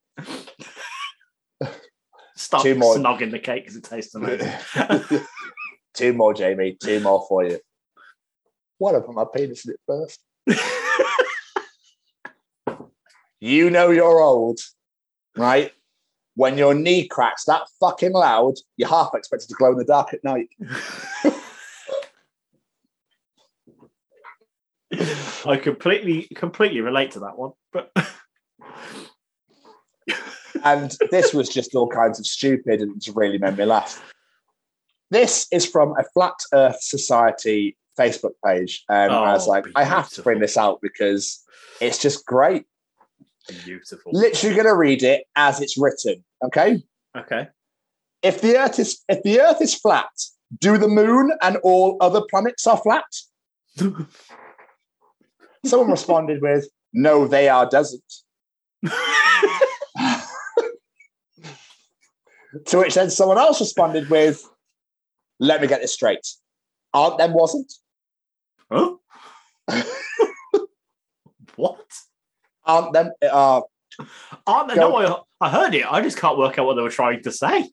[2.37, 2.97] Stop Two more.
[2.97, 4.53] snogging the cake because it tastes amazing.
[5.95, 6.77] Two more, Jamie.
[6.81, 7.59] Two more for you.
[8.79, 10.21] What if I put my penis in it first?
[13.41, 14.61] you know you're old,
[15.37, 15.73] right?
[16.39, 20.15] When your knee cracks that fucking loud, you're half expected to glow in the dark
[20.15, 20.49] at night.
[25.45, 27.55] I completely, completely relate to that one.
[27.73, 27.91] But
[30.65, 34.01] and this was just all kinds of stupid and it really made me laugh.
[35.11, 38.85] This is from a Flat Earth Society Facebook page.
[38.89, 41.43] Um, and I was Oh, like, I have to bring this out because
[41.81, 42.65] it's just great.
[43.65, 44.13] Beautiful.
[44.13, 46.25] Literally going to read it as it's written.
[46.45, 46.83] Okay.
[47.17, 47.49] Okay.
[48.23, 50.11] If the Earth is if the Earth is flat,
[50.59, 53.05] do the Moon and all other planets are flat?
[55.65, 58.03] Someone responded with, "No, they are doesn't."
[62.67, 64.43] to which then someone else responded with,
[65.39, 66.27] "Let me get this straight.
[66.95, 67.73] Aren't them wasn't?
[68.71, 68.95] Huh?
[71.57, 71.81] what?
[72.69, 73.11] Aren't them?
[73.23, 73.63] Uh,
[74.47, 74.75] Aren't they?
[74.77, 75.91] Go- No, I, I heard it.
[75.91, 77.69] I just can't work out what they were trying to say.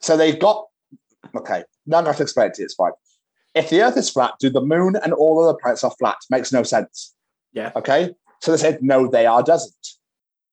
[0.00, 0.66] So they've got
[1.36, 1.62] okay.
[1.86, 2.64] Now going have to explain it to you.
[2.64, 2.92] It's fine.
[3.54, 6.16] If the Earth is flat, do the Moon and all other planets are flat?
[6.30, 7.14] Makes no sense.
[7.52, 7.70] Yeah.
[7.76, 8.14] Okay.
[8.40, 9.74] So they said no, they are doesn't.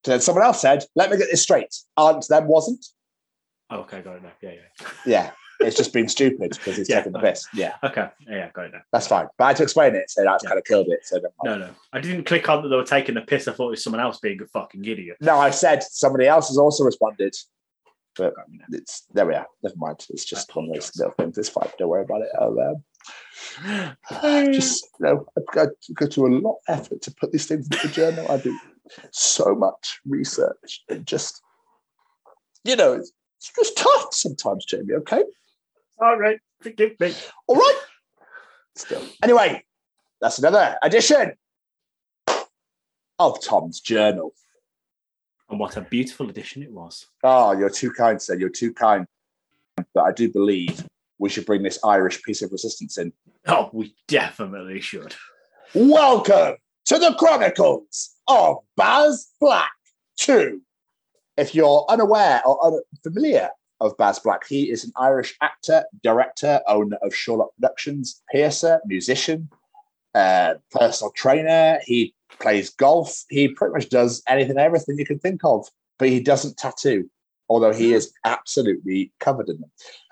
[0.06, 1.74] So then someone else said, "Let me get this straight.
[1.98, 2.86] Aren't them wasn't?"
[3.72, 4.32] Okay, got it now.
[4.42, 4.88] Yeah, yeah.
[5.06, 5.32] Yeah.
[5.62, 6.97] It's just been stupid because he's Yeah.
[6.97, 7.45] taking the piss.
[7.53, 8.82] Yeah, Okay, yeah, got it now.
[8.93, 9.28] that's fine.
[9.38, 10.49] But I had to explain it, so that's Yeah.
[10.49, 11.05] kind of killed it.
[11.05, 11.20] So.
[11.43, 11.70] No, no.
[11.93, 13.47] I didn't click on that they were taking the piss.
[13.47, 15.18] I thought it was someone else being a fucking idiot.
[15.22, 17.36] no, I said somebody else has also responded,
[18.16, 18.34] but
[18.72, 19.26] it's there.
[19.26, 19.47] We are.
[19.64, 20.05] Never mind.
[20.10, 21.38] It's just one of those little things.
[21.38, 21.70] It's fine.
[21.78, 22.30] Don't worry about it.
[22.39, 22.84] I'll, um,
[24.53, 27.66] just you know, I, I go to a lot of effort to put these things
[27.72, 28.30] into the journal.
[28.32, 28.57] I do
[29.12, 30.84] so much research.
[30.89, 31.41] It just,
[32.64, 34.93] you know, it's, it's just tough sometimes, Jamie.
[34.95, 35.24] Okay,
[36.02, 37.14] All right, forgive me.
[37.47, 37.80] all right.
[38.76, 39.64] Still, anyway,
[40.22, 41.34] that's another edition
[43.20, 44.34] of Tom's journal.
[45.50, 47.08] And what a beautiful edition it was.
[47.24, 48.36] Oh, you're too kind, sir.
[48.36, 49.06] You're too kind.
[49.93, 50.86] But I do believe
[51.18, 53.12] we should bring this Irish piece of resistance in.
[53.47, 55.16] Oh, we definitely should.
[55.74, 59.72] Welcome to the Chronicles of Baz Black
[60.18, 60.62] 2.
[61.36, 63.50] If you're unaware or unfamiliar
[63.80, 69.50] of Baz Black, he is an Irish actor, director, owner of Sherlock Productions, piercer, musician,
[70.16, 71.80] uh, personal trainer.
[71.86, 73.24] He plays golf.
[73.30, 75.68] He pretty much does anything everything you can think of,
[75.98, 77.10] but he doesn't tattoo,
[77.50, 79.72] although he is absolutely covered in them.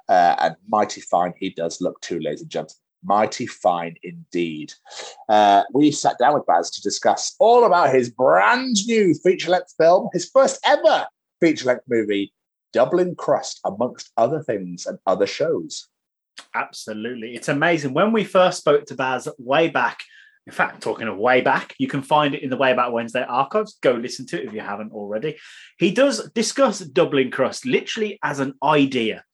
[0.09, 2.75] Uh, and mighty fine he does look too, ladies and gentlemen.
[3.03, 4.73] Mighty fine indeed.
[5.29, 9.73] Uh, we sat down with Baz to discuss all about his brand new feature length
[9.77, 11.05] film, his first ever
[11.39, 12.33] feature length movie,
[12.73, 15.87] Dublin Crust, amongst other things and other shows.
[16.53, 17.35] Absolutely.
[17.35, 17.93] It's amazing.
[17.93, 19.99] When we first spoke to Baz way back,
[20.45, 23.25] in fact, talking of way back, you can find it in the Way Back Wednesday
[23.27, 23.77] archives.
[23.81, 25.37] Go listen to it if you haven't already.
[25.77, 29.25] He does discuss Dublin Crust literally as an idea.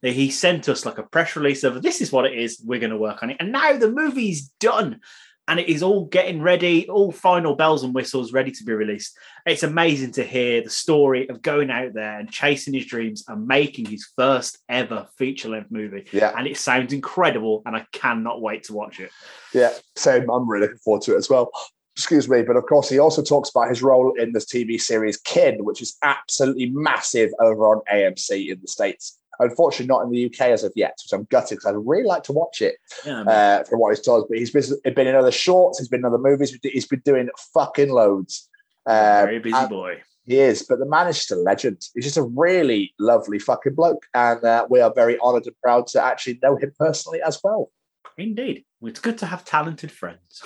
[0.00, 2.90] He sent us like a press release of this is what it is, we're going
[2.90, 3.36] to work on it.
[3.40, 5.00] And now the movie's done
[5.48, 9.16] and it is all getting ready, all final bells and whistles ready to be released.
[9.46, 13.46] It's amazing to hear the story of going out there and chasing his dreams and
[13.46, 16.06] making his first ever feature length movie.
[16.12, 16.32] Yeah.
[16.36, 19.10] And it sounds incredible, and I cannot wait to watch it.
[19.52, 20.30] Yeah, same.
[20.30, 21.50] I'm really looking forward to it as well.
[21.96, 25.16] Excuse me, but of course, he also talks about his role in this TV series
[25.18, 29.19] Kin, which is absolutely massive over on AMC in the States.
[29.40, 32.22] Unfortunately, not in the UK as of yet, which I'm gutted because I'd really like
[32.24, 34.28] to watch it Yeah, uh, from what he's told.
[34.28, 37.90] But he's been, in other shorts, he's been in other movies, he's been doing fucking
[37.90, 38.48] loads.
[38.86, 38.94] Um,
[39.26, 40.02] very busy boy.
[40.26, 41.84] He is, but the man is just a legend.
[41.94, 44.06] He's just a really lovely fucking bloke.
[44.14, 47.72] And uh, we are very honored and proud to actually know him personally as well.
[48.16, 48.64] Indeed.
[48.82, 50.42] It's good to have talented friends.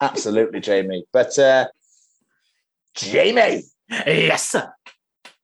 [0.00, 1.04] Absolutely, Jamie.
[1.12, 1.66] But uh,
[2.94, 4.70] Jamie, Yes, sir.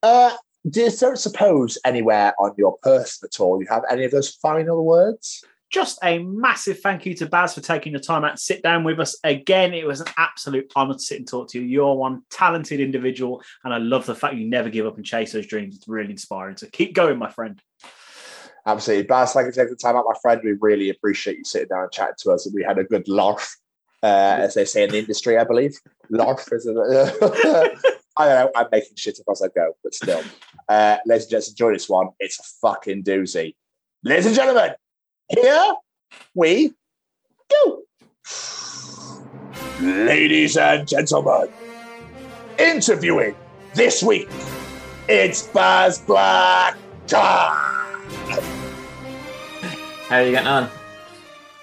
[0.03, 0.37] uh,
[0.69, 4.31] do you don't suppose anywhere on your person at all you have any of those
[4.31, 5.45] final words?
[5.71, 8.85] Just a massive thank you to Baz for taking the time out to sit down
[8.85, 9.17] with us.
[9.25, 11.67] Again, it was an absolute honor to sit and talk to you.
[11.67, 15.33] You're one talented individual, and I love the fact you never give up and chase
[15.33, 15.75] those dreams.
[15.75, 16.57] It's really inspiring.
[16.57, 17.61] So keep going, my friend.
[18.67, 19.07] Absolutely.
[19.07, 20.41] Baz, thank you for taking the time out, my friend.
[20.45, 22.49] We really appreciate you sitting down and chatting to us.
[22.55, 23.57] We had a good laugh,
[24.03, 25.77] uh, as they say in the industry, I believe.
[26.09, 27.79] Laugh is it?
[28.17, 28.53] I don't know.
[28.55, 30.23] I'm making shit up as I go, but still.
[30.67, 32.09] Uh, ladies and gents, enjoy this one.
[32.19, 33.55] It's a fucking doozy.
[34.03, 34.71] Ladies and gentlemen,
[35.29, 35.75] here
[36.35, 36.75] we
[37.51, 37.83] go.
[39.83, 41.49] Ladies and gentlemen,
[42.59, 43.35] interviewing
[43.75, 44.31] this week,
[45.07, 48.01] it's Baz Black time.
[50.09, 50.71] How are you getting on?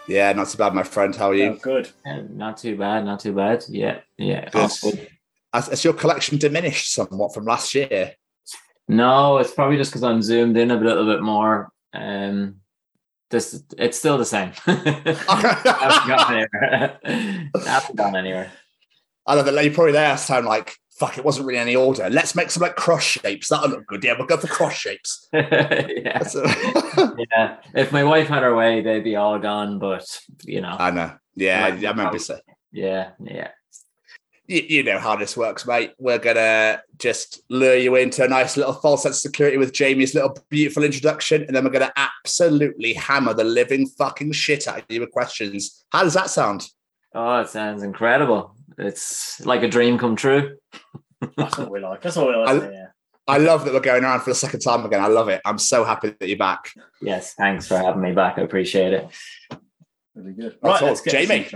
[0.08, 1.16] Yeah, not too bad, my friend.
[1.16, 1.52] How are you?
[1.52, 1.90] Oh, good.
[2.06, 3.64] Yeah, not too bad, not too bad.
[3.68, 4.50] Yeah, yeah.
[4.50, 4.62] Good.
[4.62, 5.08] all good.
[5.54, 8.14] Has, has your collection diminished somewhat from last year?
[8.88, 11.72] No, it's probably just because I'm zoomed in a little bit more.
[11.94, 12.58] Um,
[13.30, 14.52] this it's still the same.
[14.66, 17.00] haven't gone anywhere.
[17.66, 18.52] haven't gone anywhere.
[19.26, 19.64] I love it.
[19.64, 22.10] You're probably there sound like, fuck, it wasn't really any order.
[22.10, 23.48] Let's make some like cross shapes.
[23.50, 24.04] That'll look good.
[24.04, 25.28] Yeah, we'll go for cross shapes.
[25.34, 26.24] yeah,
[27.32, 27.58] yeah.
[27.74, 29.80] If my wife had her way, they'd be all gone.
[29.80, 30.06] But
[30.44, 31.14] you know, I know.
[31.36, 32.42] Yeah, Like, I remember saying.
[32.74, 33.52] yeah, yeah.
[34.52, 35.94] You, you know how this works, mate.
[35.98, 40.14] We're gonna just lure you into a nice little false sense of security with Jamie's
[40.14, 44.86] little beautiful introduction, and then we're gonna absolutely hammer the living fucking shit out of
[44.90, 45.84] you with questions.
[45.92, 46.68] How does that sound?
[47.14, 48.56] Oh, it sounds incredible.
[48.78, 50.58] It's like a dream come true.
[51.38, 52.02] That's what we like.
[52.02, 52.50] That's what we like.
[52.50, 52.96] I- to hear.
[53.28, 55.02] I love that we're going around for the second time again.
[55.02, 55.42] I love it.
[55.46, 56.72] I'm so happy that you're back.
[57.02, 58.38] Yes, thanks for having me back.
[58.38, 59.08] I appreciate it.
[60.16, 60.58] Really good.
[60.62, 60.88] That's Right, all.
[60.90, 61.48] let's get Jamie.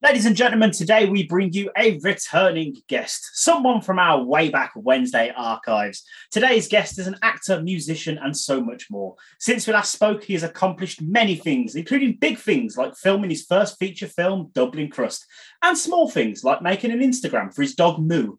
[0.00, 4.70] Ladies and gentlemen, today we bring you a returning guest, someone from our way back
[4.76, 6.04] Wednesday archives.
[6.30, 9.16] Today's guest is an actor, musician, and so much more.
[9.40, 13.44] Since we last spoke, he has accomplished many things, including big things like filming his
[13.44, 15.26] first feature film, Dublin Crust,
[15.64, 18.36] and small things like making an Instagram for his dog Moo.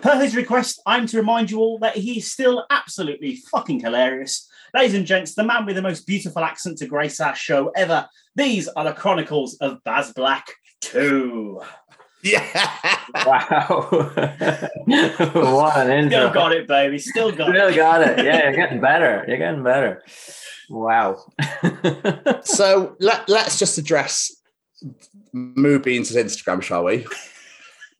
[0.00, 4.48] Per his request, I'm to remind you all that he's still absolutely fucking hilarious.
[4.72, 8.06] Ladies and gents, the man with the most beautiful accent to grace our show ever.
[8.36, 10.46] These are the Chronicles of Baz Black
[10.82, 11.60] 2.
[12.22, 12.98] Yeah.
[13.26, 13.88] Wow.
[13.90, 16.18] what an intro.
[16.18, 16.98] Still got it, baby.
[16.98, 17.76] Still got Still it.
[17.76, 18.24] got it.
[18.24, 19.24] Yeah, you're getting better.
[19.28, 20.02] You're getting better.
[20.70, 21.24] Wow.
[22.44, 24.30] so let, let's just address
[25.32, 27.06] Moo Beans' Instagram, shall we?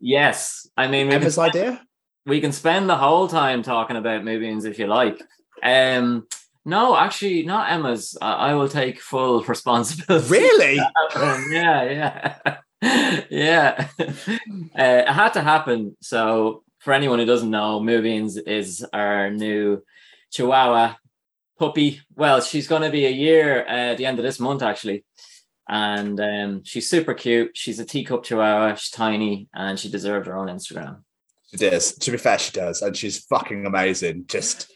[0.00, 0.68] yes.
[0.76, 1.82] I mean, we can, Emma's idea?
[2.26, 5.20] we can spend the whole time talking about movies if you like.
[5.62, 6.26] Um,
[6.64, 8.16] no, actually, not Emma's.
[8.22, 10.28] I, I will take full responsibility.
[10.28, 10.76] Really?
[10.76, 12.56] Yeah, yeah,
[13.30, 13.88] yeah.
[14.74, 15.96] Uh, it had to happen.
[16.00, 19.82] So, for anyone who doesn't know, Movians is our new
[20.30, 20.94] Chihuahua
[21.58, 22.00] puppy.
[22.16, 25.04] Well, she's going to be a year uh, at the end of this month, actually.
[25.68, 27.50] And um, she's super cute.
[27.54, 28.74] She's a teacup Chihuahua.
[28.76, 31.02] She's tiny, and she deserved her own Instagram.
[31.50, 31.92] She does.
[31.92, 32.80] To be fair, she does.
[32.80, 34.24] And she's fucking amazing.
[34.26, 34.72] Just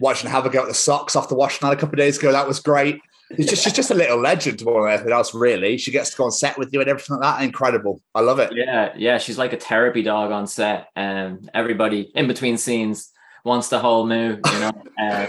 [0.00, 1.98] watching her have a go at the socks off the wash night a couple of
[1.98, 3.00] days ago, that was great.
[3.30, 5.78] It's just, she's just a little legend more than anything else, really.
[5.78, 7.44] She gets to go on set with you and everything like that.
[7.44, 8.00] Incredible.
[8.14, 8.52] I love it.
[8.54, 10.88] Yeah, yeah, she's like a therapy dog on set.
[10.94, 13.10] Um, everybody in between scenes
[13.44, 14.70] wants the whole moo, you know.
[14.96, 15.26] Uh,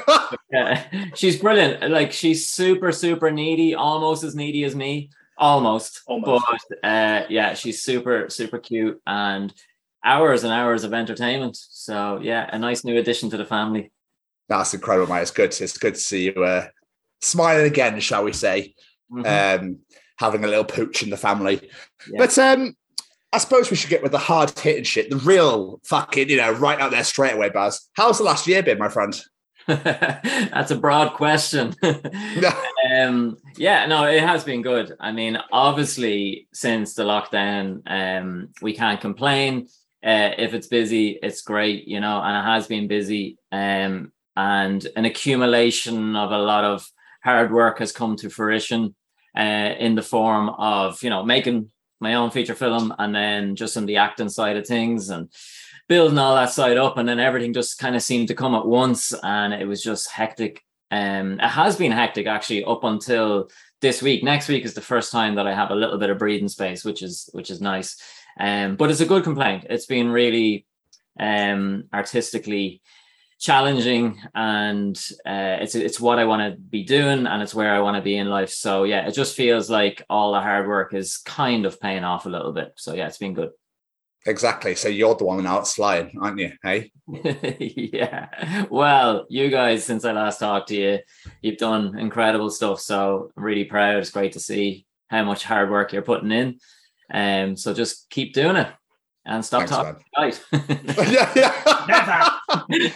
[0.52, 0.86] yeah,
[1.16, 1.90] she's brilliant.
[1.90, 6.04] Like she's super, super needy, almost as needy as me, almost.
[6.06, 6.46] Almost.
[6.70, 9.52] But uh, yeah, she's super, super cute and
[10.04, 11.58] hours and hours of entertainment.
[11.58, 13.92] So yeah, a nice new addition to the family.
[14.48, 15.24] That's incredible, mate.
[15.24, 15.60] It's good.
[15.60, 16.68] It's good to see you uh,
[17.22, 18.74] smiling again, shall we say.
[19.12, 19.60] Mhm.
[19.60, 19.80] Um,
[20.18, 21.60] having a little pooch in the family.
[22.10, 22.18] Yeah.
[22.18, 22.76] But um,
[23.34, 26.52] I suppose we should get with the hard hitting shit, the real fucking, you know,
[26.52, 27.90] right out there straight away, Baz.
[27.94, 29.20] How's the last year been, my friend?
[29.68, 31.76] That's a broad question.
[31.84, 34.94] um, yeah, no, it has been good.
[35.00, 39.68] I mean, obviously, since the lockdown, um, we can't complain.
[40.06, 43.38] Uh, if it's busy, it's great, you know, and it has been busy.
[43.52, 46.88] Um, and an accumulation of a lot of
[47.26, 48.96] hard work has come to fruition
[49.38, 53.76] uh, in the form of, you know, making my own feature film and then just
[53.76, 55.30] on the acting side of things and
[55.90, 56.98] building all that side up.
[56.98, 60.12] And then everything just kind of seemed to come at once and it was just
[60.12, 60.62] hectic.
[60.92, 63.50] Um it has been hectic actually up until
[63.82, 64.24] this week.
[64.24, 66.86] Next week is the first time that i have a little bit of breathing space
[66.86, 67.98] which is which is nice.
[68.40, 69.66] Um but it's a good complaint.
[69.70, 70.68] It's been really
[71.20, 72.82] um artistically
[73.46, 77.80] challenging and uh, it's it's what I want to be doing and it's where I
[77.80, 78.50] want to be in life.
[78.50, 82.26] So yeah, it just feels like all the hard work is kind of paying off
[82.26, 82.74] a little bit.
[82.76, 83.52] So yeah, it's been good.
[84.26, 84.74] Exactly.
[84.74, 86.54] So you're the one out flying, aren't you?
[86.64, 86.92] Hey?
[87.60, 88.66] yeah.
[88.72, 91.00] Well, you guys, since I last talked to you,
[91.44, 92.80] you've done incredible stuff.
[92.80, 93.98] So I'm really proud.
[93.98, 96.60] It's great to see how much hard work you're putting in.
[97.14, 98.70] Um, so just keep doing it
[99.26, 100.04] and stop Thanks, talking.
[100.18, 100.44] Right.
[101.12, 101.86] yeah, yeah.
[101.88, 102.32] Never.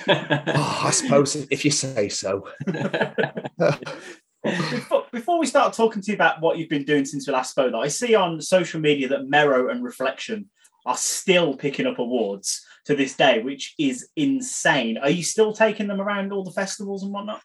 [0.56, 2.48] Oh, I suppose if you say so.
[4.44, 7.52] before, before we start talking to you about what you've been doing since we last
[7.52, 10.50] spoke, I see on social media that Merrow and Reflection
[10.86, 14.98] are still picking up awards to this day, which is insane.
[14.98, 17.42] Are you still taking them around all the festivals and whatnot?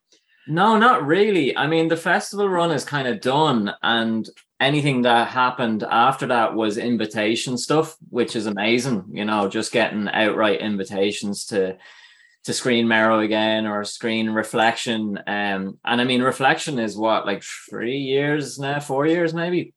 [0.46, 1.56] No, not really.
[1.56, 4.28] I mean, the festival run is kind of done, and
[4.60, 9.04] anything that happened after that was invitation stuff, which is amazing.
[9.12, 11.76] You know, just getting outright invitations to
[12.44, 15.18] to screen Merrow again or screen Reflection.
[15.26, 19.72] Um, and I mean, Reflection is what like three years now, four years maybe,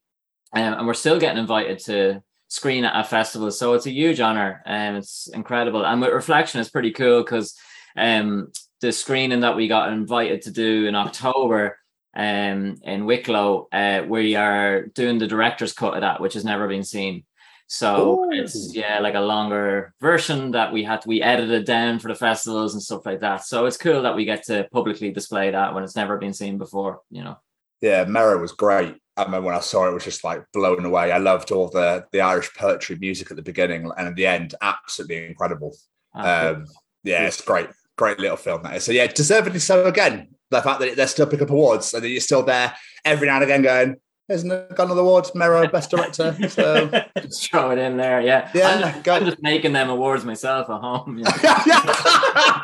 [0.53, 3.51] um, and we're still getting invited to screen at a festival.
[3.51, 5.85] So it's a huge honor and it's incredible.
[5.85, 7.57] And with Reflection, it's pretty cool because
[7.95, 8.51] um,
[8.81, 11.76] the screening that we got invited to do in October
[12.17, 16.67] um, in Wicklow, uh, we are doing the director's cut of that, which has never
[16.67, 17.23] been seen.
[17.67, 18.31] So Ooh.
[18.31, 22.73] it's yeah, like a longer version that we had we edited down for the festivals
[22.73, 23.45] and stuff like that.
[23.45, 26.57] So it's cool that we get to publicly display that when it's never been seen
[26.57, 27.37] before, you know.
[27.81, 28.95] Yeah, Merrow was great.
[29.15, 31.11] I remember when I saw it, it was just like blown away.
[31.11, 34.55] I loved all the the Irish poetry music at the beginning and at the end,
[34.61, 35.75] absolutely incredible.
[36.15, 36.65] Um,
[37.03, 38.85] yeah, it's great, great little film that is.
[38.85, 40.29] So yeah, deservedly so again.
[40.49, 43.35] The fact that they're still picking up awards and that you're still there every now
[43.35, 43.95] and again going,
[44.29, 45.27] isn't it got another award?
[45.35, 46.35] Merrow Best Director.
[46.49, 46.89] So
[47.21, 48.49] just throw it in there, yeah.
[48.53, 51.17] Yeah, I'm just, I'm just making them awards myself at home.
[51.17, 51.31] You know?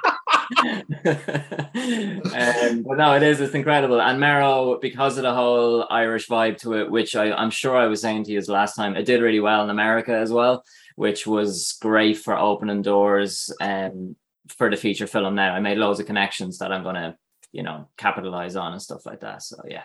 [0.65, 0.83] um,
[2.83, 3.41] but no, it is.
[3.41, 4.01] It's incredible.
[4.01, 7.87] And Merrow, because of the whole Irish vibe to it, which I, I'm sure I
[7.87, 10.63] was saying to you last time, it did really well in America as well,
[10.95, 14.15] which was great for opening doors um,
[14.49, 15.35] for the feature film.
[15.35, 17.15] Now I made loads of connections that I'm going to,
[17.53, 19.41] you know, capitalize on and stuff like that.
[19.43, 19.83] So yeah,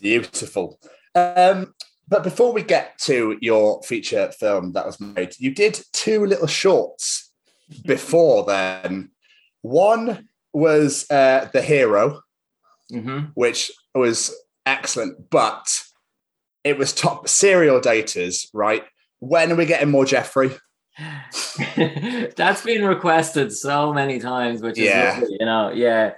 [0.00, 0.80] beautiful.
[1.14, 1.74] Um,
[2.08, 6.48] but before we get to your feature film that was made, you did two little
[6.48, 7.30] shorts
[7.86, 9.10] before then.
[9.60, 12.22] One was uh, The Hero,
[12.92, 13.26] mm-hmm.
[13.34, 14.34] which was
[14.66, 15.84] excellent, but
[16.64, 18.84] it was top serial daters, right?
[19.20, 20.52] When are we getting more Jeffrey?
[21.76, 25.18] That's been requested so many times, which is yeah.
[25.20, 26.12] Lovely, you know, yeah.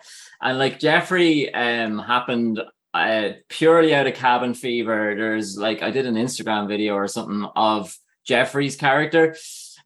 [0.45, 2.61] And like Jeffrey um happened
[2.95, 5.15] uh, purely out of cabin fever.
[5.17, 9.37] There's like I did an Instagram video or something of Jeffrey's character.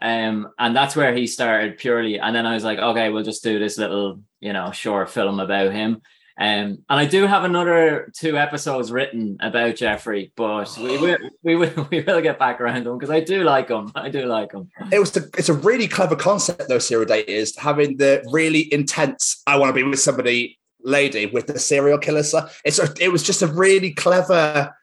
[0.01, 2.21] Um, and that's where he started purely.
[2.21, 5.41] And then I was like, okay, we'll just do this little, you know, short film
[5.41, 6.03] about him.
[6.41, 11.57] Um, and I do have another two episodes written about Jeffrey, but we will we
[11.57, 13.91] will we will get back around him because I do like him.
[13.97, 14.71] I do like him.
[14.93, 16.79] It was the, it's a really clever concept though.
[16.79, 19.43] Serial date is having the really intense.
[19.49, 23.11] I want to be with somebody lady with the serial killer So It's a, it
[23.11, 24.75] was just a really clever.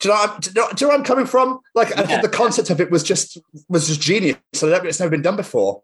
[0.00, 1.60] Do you, know, do, you know, do you know where I'm coming from?
[1.76, 2.00] Like yeah.
[2.00, 3.38] I think the concept of it was just
[3.68, 4.36] was just genius.
[4.52, 5.82] So it's never been done before.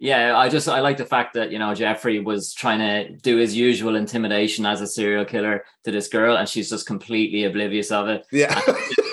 [0.00, 3.36] Yeah, I just I like the fact that you know Jeffrey was trying to do
[3.36, 7.90] his usual intimidation as a serial killer to this girl, and she's just completely oblivious
[7.90, 8.26] of it.
[8.32, 8.58] Yeah,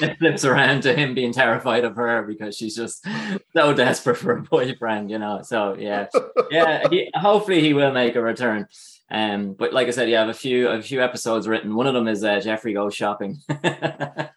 [0.01, 3.05] it flips around to him being terrified of her because she's just
[3.53, 5.41] so desperate for a boyfriend, you know.
[5.43, 6.07] So yeah,
[6.51, 6.87] yeah.
[6.89, 8.67] He, hopefully, he will make a return.
[9.09, 11.75] Um, but like I said, you have a few a few episodes written.
[11.75, 13.39] One of them is uh, Jeffrey goes shopping.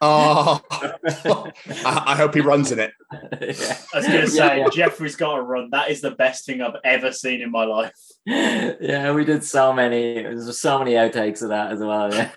[0.00, 1.52] oh, I,
[1.84, 2.92] I, hope he runs in it.
[3.12, 3.76] Yeah.
[3.92, 4.68] I was going to say yeah, yeah.
[4.72, 5.70] Jeffrey's got to run.
[5.70, 7.96] That is the best thing I've ever seen in my life.
[8.80, 10.14] Yeah, we did so many.
[10.14, 12.12] There's so many outtakes of that as well.
[12.14, 12.30] Yeah,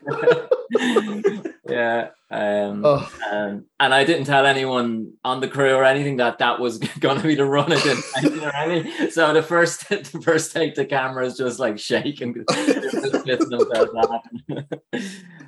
[1.69, 2.09] yeah.
[2.29, 3.11] Um, oh.
[3.31, 7.21] um, and I didn't tell anyone on the crew or anything that that was going
[7.21, 7.71] to be the run.
[7.71, 12.43] It didn't So the first, the first take, the camera is just like shaking.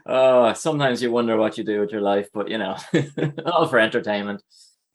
[0.05, 2.77] oh, sometimes you wonder what you do with your life, but you know,
[3.45, 4.43] all for entertainment.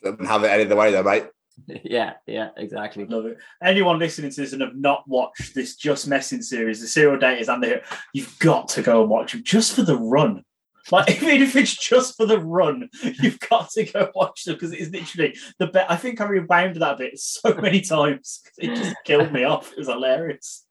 [0.03, 1.27] Don't have it any other way, though, mate.
[1.85, 3.05] Yeah, yeah, exactly.
[3.07, 3.39] Love it.
[3.63, 7.53] Anyone listening to this and have not watched this Just Messing series, the serial daters
[7.53, 7.83] and the
[8.13, 10.45] you've got to go and watch them just for the run.
[10.91, 14.73] Like even if it's just for the run, you've got to go watch them because
[14.73, 15.91] it's literally the best.
[15.91, 18.41] I think I rewound that bit so many times.
[18.59, 19.73] It just killed me off.
[19.73, 20.67] It was hilarious.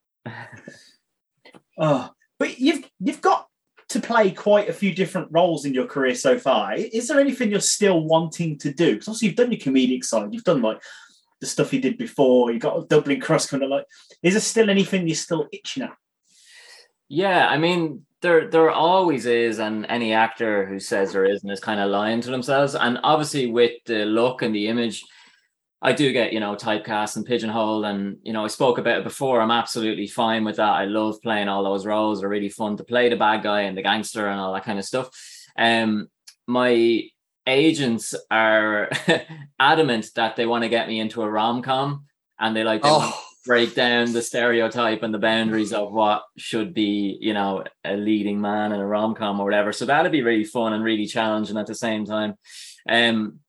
[1.78, 3.46] Oh, but you've you've got
[3.90, 6.74] to play quite a few different roles in your career so far.
[6.74, 8.92] Is there anything you're still wanting to do?
[8.92, 10.80] Because obviously you've done your comedic side, you've done like
[11.40, 13.86] the stuff you did before, you got a Dublin Crust kind of like.
[14.22, 15.96] Is there still anything you're still itching at?
[17.08, 21.58] Yeah, I mean, there there always is, and any actor who says there isn't is
[21.58, 22.76] kind of lying to themselves.
[22.76, 25.04] And obviously, with the look and the image,
[25.82, 29.04] I do get you know typecast and pigeonholed, and you know I spoke about it
[29.04, 29.40] before.
[29.40, 30.72] I'm absolutely fine with that.
[30.72, 32.20] I love playing all those roles.
[32.20, 34.78] They're really fun to play the bad guy and the gangster and all that kind
[34.78, 35.08] of stuff.
[35.56, 36.08] Um,
[36.46, 37.04] my
[37.46, 38.90] agents are
[39.58, 42.04] adamant that they want to get me into a rom com,
[42.38, 46.74] and they like they oh break down the stereotype and the boundaries of what should
[46.74, 49.72] be, you know, a leading man in a rom com or whatever.
[49.72, 52.34] So that'd be really fun and really challenging at the same time.
[52.88, 53.40] Um,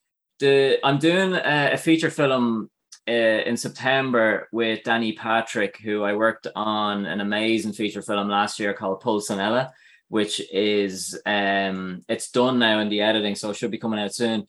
[0.42, 2.70] the I'm doing a, a feature film
[3.08, 8.60] uh, in September with Danny Patrick, who I worked on an amazing feature film last
[8.60, 9.72] year called Pulcinella,
[10.10, 14.14] which is um it's done now in the editing, so it should be coming out
[14.14, 14.46] soon.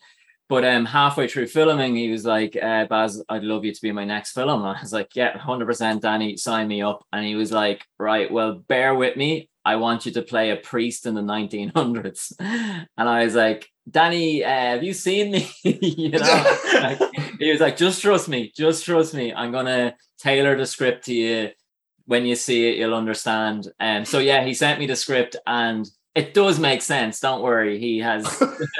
[0.49, 3.91] But um, halfway through filming, he was like, uh, "Baz, I'd love you to be
[3.91, 7.25] my next film." And I was like, "Yeah, hundred percent, Danny, sign me up." And
[7.25, 9.49] he was like, "Right, well, bear with me.
[9.65, 12.33] I want you to play a priest in the 1900s."
[12.97, 16.19] And I was like, "Danny, uh, have you seen me?" you know,
[16.73, 16.99] like,
[17.39, 19.33] he was like, "Just trust me, just trust me.
[19.33, 21.49] I'm gonna tailor the script to you.
[22.05, 25.35] When you see it, you'll understand." And um, so, yeah, he sent me the script
[25.47, 27.19] and it does make sense.
[27.19, 27.79] Don't worry.
[27.79, 28.27] He has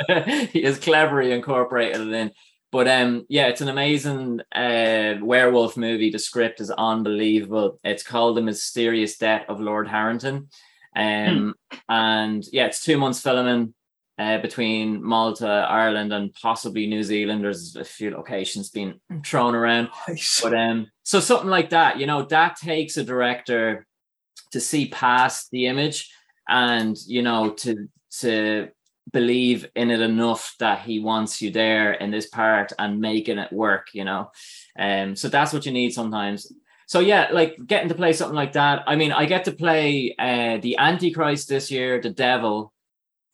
[0.51, 2.31] he has cleverly incorporated it in.
[2.71, 6.09] But um, yeah, it's an amazing uh, werewolf movie.
[6.09, 7.79] The script is unbelievable.
[7.83, 10.49] It's called The Mysterious Death of Lord Harrington.
[10.95, 11.77] Um, hmm.
[11.89, 13.73] and yeah, it's two months filming
[14.19, 17.43] uh, between Malta, Ireland, and possibly New Zealand.
[17.43, 19.89] There's a few locations being thrown around.
[20.07, 20.41] Nice.
[20.41, 23.87] But um, so something like that, you know, that takes a director
[24.51, 26.11] to see past the image
[26.47, 27.87] and you know to
[28.19, 28.69] to
[29.11, 33.51] believe in it enough that he wants you there in this part and making it
[33.51, 34.29] work you know
[34.79, 36.51] um so that's what you need sometimes
[36.87, 40.15] so yeah like getting to play something like that i mean i get to play
[40.19, 42.71] uh the antichrist this year the devil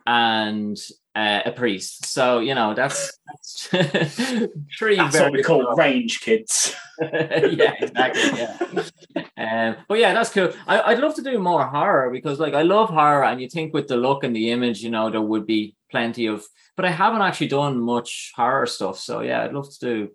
[0.10, 0.76] and
[1.14, 2.08] uh, a priest.
[2.08, 3.68] So you know that's, that's
[4.80, 4.96] three.
[4.96, 6.76] That's what we call range kids.
[7.00, 8.22] yeah, exactly.
[8.36, 10.52] Yeah, um, but yeah, that's cool.
[10.68, 13.74] I, would love to do more horror because, like, I love horror, and you think
[13.74, 16.44] with the look and the image, you know, there would be plenty of.
[16.76, 20.10] But I haven't actually done much horror stuff, so yeah, I'd love to do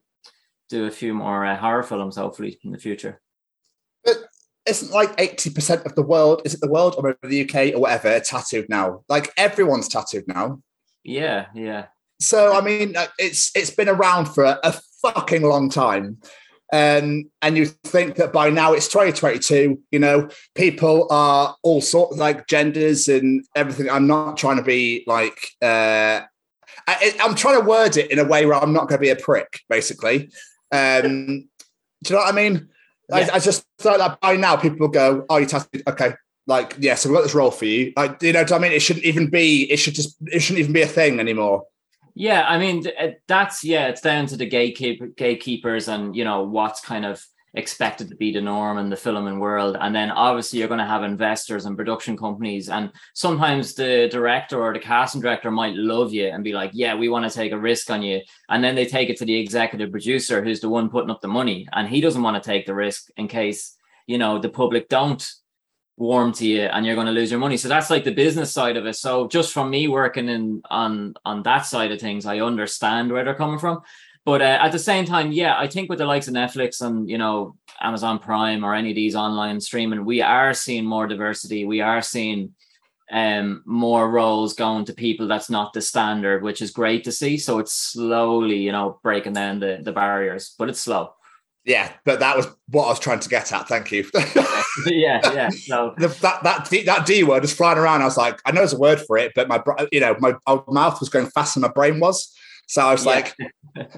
[0.70, 3.20] do a few more uh, horror films, hopefully in the future.
[4.66, 8.18] Isn't like 80% of the world, is it the world or the UK or whatever,
[8.20, 9.04] tattooed now?
[9.08, 10.60] Like everyone's tattooed now.
[11.02, 11.86] Yeah, yeah.
[12.18, 16.18] So I mean, uh, it's it's been around for a, a fucking long time.
[16.72, 22.16] Um, and you think that by now it's 2022, you know, people are all sorts
[22.16, 23.90] like genders and everything.
[23.90, 26.22] I'm not trying to be like, uh,
[26.88, 29.10] I, am trying to word it in a way where I'm not going to be
[29.10, 30.30] a prick, basically.
[30.72, 31.48] Um,
[32.02, 32.68] do you know what I mean?
[33.14, 33.28] Yeah.
[33.32, 35.82] I, I, just thought that by now people go, "Oh, you tattooed?
[35.86, 36.14] Okay,
[36.46, 38.72] like yeah, so we've got this role for you." Like you know, what I mean,
[38.72, 39.70] it shouldn't even be.
[39.70, 40.16] It should just.
[40.26, 41.64] It shouldn't even be a thing anymore.
[42.14, 42.84] Yeah, I mean,
[43.26, 43.88] that's yeah.
[43.88, 47.24] It's down to the gatekeeper, gatekeepers, and you know what's kind of
[47.54, 49.76] expected to be the norm in the film and world.
[49.80, 52.68] And then obviously you're going to have investors and production companies.
[52.68, 56.94] And sometimes the director or the casting director might love you and be like, yeah,
[56.94, 58.20] we want to take a risk on you.
[58.48, 61.28] And then they take it to the executive producer who's the one putting up the
[61.28, 61.68] money.
[61.72, 63.76] And he doesn't want to take the risk in case,
[64.06, 65.24] you know, the public don't
[65.96, 67.56] warm to you and you're going to lose your money.
[67.56, 68.96] So that's like the business side of it.
[68.96, 73.24] So just from me working in on on that side of things, I understand where
[73.24, 73.82] they're coming from.
[74.24, 77.08] But uh, at the same time, yeah, I think with the likes of Netflix and
[77.08, 81.64] you know Amazon Prime or any of these online streaming, we are seeing more diversity.
[81.64, 82.54] We are seeing
[83.12, 87.36] um, more roles going to people that's not the standard, which is great to see.
[87.36, 91.12] So it's slowly, you know, breaking down the the barriers, but it's slow.
[91.64, 93.68] Yeah, but that was what I was trying to get at.
[93.68, 94.04] Thank you.
[94.86, 95.48] yeah, yeah.
[95.48, 98.02] So the, that that D, that D word was flying around.
[98.02, 100.34] I was like, I know there's a word for it, but my you know my,
[100.46, 102.34] my mouth was going faster than my brain was.
[102.66, 103.10] So I was yeah.
[103.12, 103.34] like,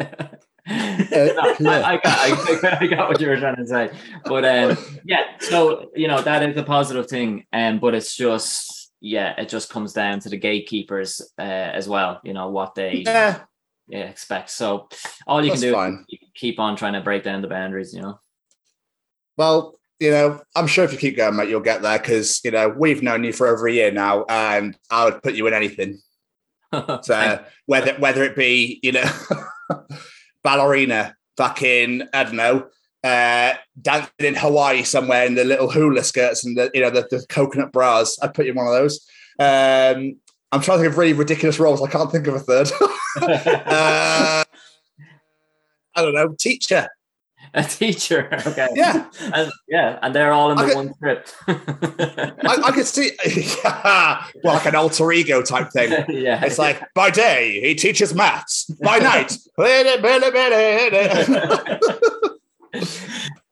[0.64, 1.34] I,
[1.64, 3.90] I, got, I, I, got what you were trying to say,
[4.24, 5.38] but um, yeah.
[5.40, 9.70] So you know that is a positive thing, um, but it's just yeah, it just
[9.70, 12.20] comes down to the gatekeepers uh, as well.
[12.22, 13.40] You know what they yeah.
[13.88, 14.50] yeah expect.
[14.50, 14.88] So
[15.26, 16.04] all you That's can do fine.
[16.08, 17.92] is keep on trying to break down the boundaries.
[17.92, 18.20] You know.
[19.36, 22.52] Well, you know, I'm sure if you keep going, mate, you'll get there because you
[22.52, 25.54] know we've known you for over a year now, and I would put you in
[25.54, 26.00] anything.
[27.02, 29.10] so whether whether it be you know
[30.44, 32.68] ballerina fucking I don't know
[33.04, 37.06] uh, dancing in Hawaii somewhere in the little hula skirts and the you know the,
[37.10, 38.16] the coconut bras.
[38.22, 39.04] I'd put you in one of those.
[39.38, 40.20] Um,
[40.52, 41.82] I'm trying to think of really ridiculous roles.
[41.82, 42.70] I can't think of a third.
[43.22, 44.44] uh,
[45.94, 46.88] I don't know, teacher.
[47.54, 48.28] a teacher.
[48.46, 48.68] Okay.
[48.74, 49.06] Yeah.
[49.34, 51.34] And yeah, and they're all in the could, one script.
[51.48, 52.32] I,
[52.64, 53.12] I, could see,
[53.64, 55.92] yeah, well, like an alter ego type thing.
[56.08, 56.44] yeah.
[56.44, 59.38] It's like by day he teaches maths, by night.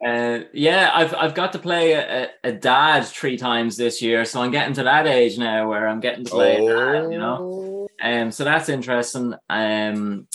[0.05, 4.43] uh, yeah, I've I've got to play a, a, dad three times this year, so
[4.43, 6.69] I'm getting to that age now where I'm getting to play oh.
[6.69, 7.89] dad, you know.
[8.03, 9.35] Um, so that's interesting.
[9.49, 10.27] Um,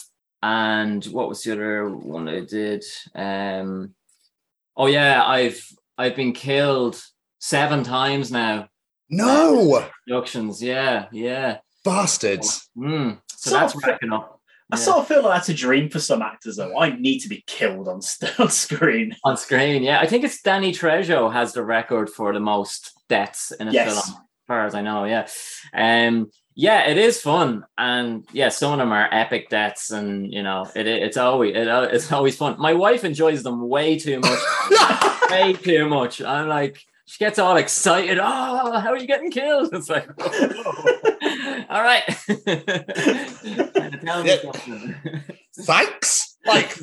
[0.41, 2.83] and what was the other one I did?
[3.13, 3.95] Um,
[4.75, 5.65] oh yeah, I've
[5.97, 7.01] I've been killed
[7.39, 8.67] seven times now.
[9.09, 12.69] No productions, yeah, yeah, bastards.
[12.77, 14.36] Mm, so, so that's racking up.
[14.71, 16.77] I sort of feel like that's a dream for some actors, though.
[16.79, 18.01] I need to be killed on,
[18.39, 19.15] on screen.
[19.23, 19.99] On screen, yeah.
[19.99, 24.07] I think it's Danny Trejo has the record for the most deaths in a yes.
[24.07, 24.17] film.
[24.47, 25.05] far as I know.
[25.05, 25.27] Yeah.
[25.73, 30.41] Um, yeah, it is fun, and yeah, some of them are epic deaths, and you
[30.41, 32.56] know, it, it's always it, it's always fun.
[32.58, 34.39] My wife enjoys them way too much,
[35.30, 36.22] way too much.
[36.22, 38.20] I'm like, she gets all excited.
[38.20, 39.70] Oh, how are you getting killed?
[39.74, 40.08] It's like,
[41.70, 42.03] all right.
[44.24, 44.41] yeah.
[45.58, 46.38] Thanks.
[46.45, 46.78] Like,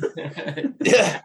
[0.81, 1.21] yeah.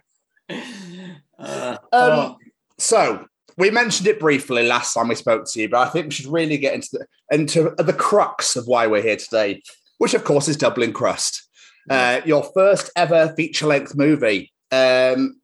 [1.39, 2.37] Uh, um, oh.
[2.79, 3.27] So
[3.59, 6.27] we mentioned it briefly last time we spoke to you, but I think we should
[6.27, 9.63] really get into the into the crux of why we're here today,
[9.99, 11.49] which of course is Dublin Crust,
[11.91, 14.53] uh, your first ever feature length movie.
[14.71, 15.41] Um,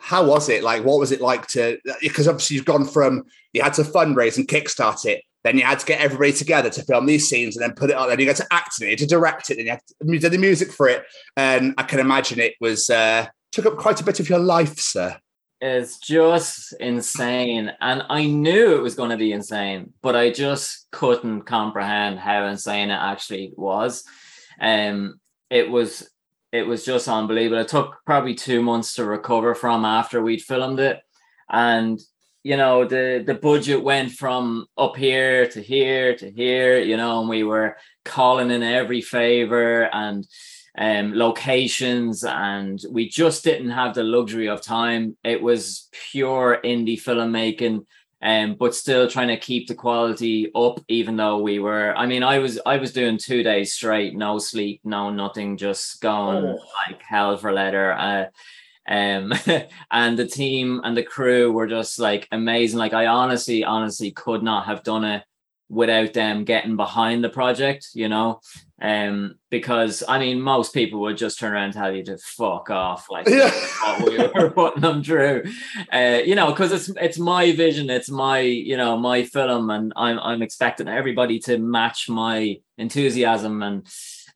[0.00, 0.62] how was it?
[0.62, 1.78] Like, what was it like to?
[2.00, 5.80] Because obviously you've gone from you had to fundraise and kickstart it, then you had
[5.80, 8.08] to get everybody together to film these scenes and then put it on.
[8.08, 10.32] Then you got to act in it, to direct it, and you, had you did
[10.32, 11.04] the music for it.
[11.36, 14.78] And I can imagine it was uh, took up quite a bit of your life,
[14.78, 15.18] sir
[15.60, 17.72] is just insane.
[17.80, 22.46] And I knew it was going to be insane, but I just couldn't comprehend how
[22.46, 24.04] insane it actually was.
[24.60, 26.08] Um, it was
[26.50, 27.60] it was just unbelievable.
[27.60, 31.00] It took probably two months to recover from after we'd filmed it.
[31.50, 32.00] And
[32.44, 37.20] you know, the the budget went from up here to here to here, you know,
[37.20, 40.26] and we were calling in every favor and
[40.78, 45.16] um, locations, and we just didn't have the luxury of time.
[45.24, 47.84] It was pure indie filmmaking,
[48.22, 51.94] um, but still trying to keep the quality up, even though we were.
[51.96, 56.00] I mean, I was I was doing two days straight, no sleep, no nothing, just
[56.00, 56.58] going oh.
[56.86, 57.92] like hell for leather.
[57.92, 58.24] Uh,
[58.88, 59.34] um,
[59.90, 62.78] and the team and the crew were just like amazing.
[62.78, 65.24] Like I honestly, honestly could not have done it
[65.68, 68.40] without them getting behind the project, you know.
[68.80, 72.70] Um, because I mean, most people would just turn around and tell you to fuck
[72.70, 73.50] off, like yeah.
[73.96, 75.44] what we were putting them through.
[75.92, 79.92] Uh, you know, because it's it's my vision, it's my you know my film, and
[79.96, 83.86] I'm I'm expecting everybody to match my enthusiasm and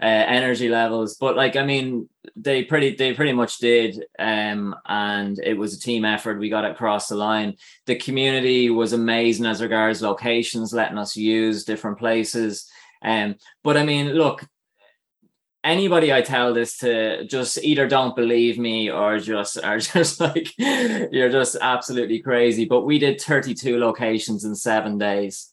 [0.00, 1.16] uh, energy levels.
[1.16, 5.80] But like, I mean, they pretty they pretty much did, um, and it was a
[5.80, 6.38] team effort.
[6.38, 7.56] We got across the line.
[7.86, 12.70] The community was amazing as regards locations, letting us use different places.
[13.02, 14.46] Um, but I mean, look,
[15.64, 20.52] anybody I tell this to just either don't believe me or just are just like
[20.58, 22.64] you're just absolutely crazy.
[22.64, 25.51] But we did 32 locations in seven days.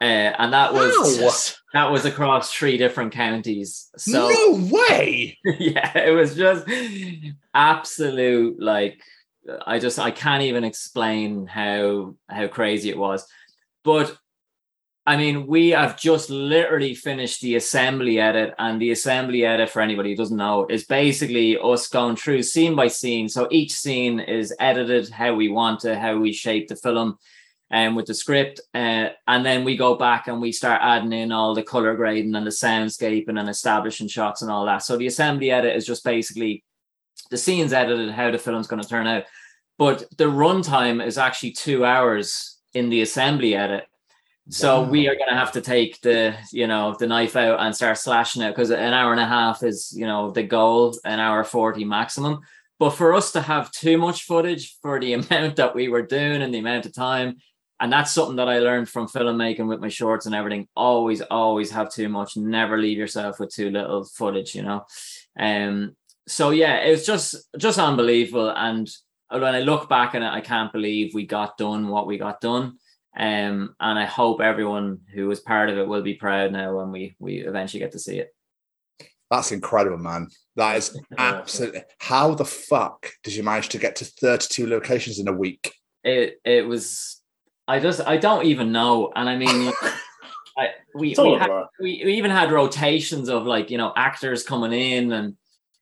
[0.00, 1.30] Uh, and that was wow.
[1.72, 3.90] that was across three different counties.
[3.96, 5.36] So no way.
[5.44, 6.66] yeah, it was just
[7.52, 9.00] absolute like
[9.66, 13.26] I just I can't even explain how how crazy it was.
[13.82, 14.16] But
[15.08, 19.80] I mean, we have just literally finished the assembly edit, and the assembly edit, for
[19.80, 23.30] anybody who doesn't know, is basically us going through scene by scene.
[23.30, 27.16] So each scene is edited how we want to, how we shape the film,
[27.70, 31.12] and um, with the script, uh, and then we go back and we start adding
[31.12, 34.82] in all the color grading and the soundscaping and establishing shots and all that.
[34.82, 36.64] So the assembly edit is just basically
[37.30, 39.24] the scenes edited, how the film's going to turn out.
[39.76, 43.86] But the runtime is actually two hours in the assembly edit
[44.50, 44.88] so wow.
[44.88, 47.98] we are going to have to take the, you know, the knife out and start
[47.98, 51.44] slashing it because an hour and a half is, you know, the goal, an hour
[51.44, 52.40] 40 maximum.
[52.78, 56.40] But for us to have too much footage for the amount that we were doing
[56.40, 57.36] and the amount of time,
[57.80, 60.66] and that's something that I learned from filmmaking with my shorts and everything.
[60.74, 62.36] Always, always have too much.
[62.36, 64.84] Never leave yourself with too little footage, you know.
[65.38, 65.96] Um.
[66.26, 68.50] So yeah, it was just just unbelievable.
[68.50, 68.88] And
[69.30, 72.40] when I look back on it, I can't believe we got done what we got
[72.40, 72.78] done.
[73.16, 76.92] Um, and I hope everyone who was part of it will be proud now when
[76.92, 78.34] we we eventually get to see it.
[79.30, 80.28] That's incredible, man.
[80.56, 81.82] That is absolutely.
[81.98, 85.74] How the fuck did you manage to get to 32 locations in a week?
[86.04, 87.17] It it was.
[87.68, 89.72] I just I don't even know, and I mean.
[90.58, 94.72] I, we we, had, we, we even had rotations of like you know actors coming
[94.72, 95.36] in and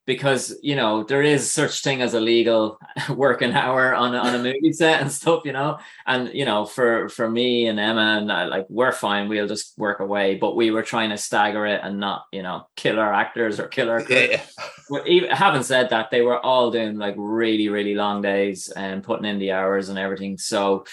[0.07, 2.79] because you know there is such thing as a legal
[3.11, 5.79] working hour on a, on a movie set and stuff you know?
[6.07, 9.29] And you know for for me and emma and uh, like we're fine.
[9.29, 10.37] We'll just work away.
[10.37, 13.67] But we were trying to stagger it and not you know kill our actors or
[13.67, 14.43] kill our yeah.
[15.07, 19.27] even having said that they were all doing like really really long days and putting
[19.27, 20.39] in the hours and everything.
[20.39, 20.85] So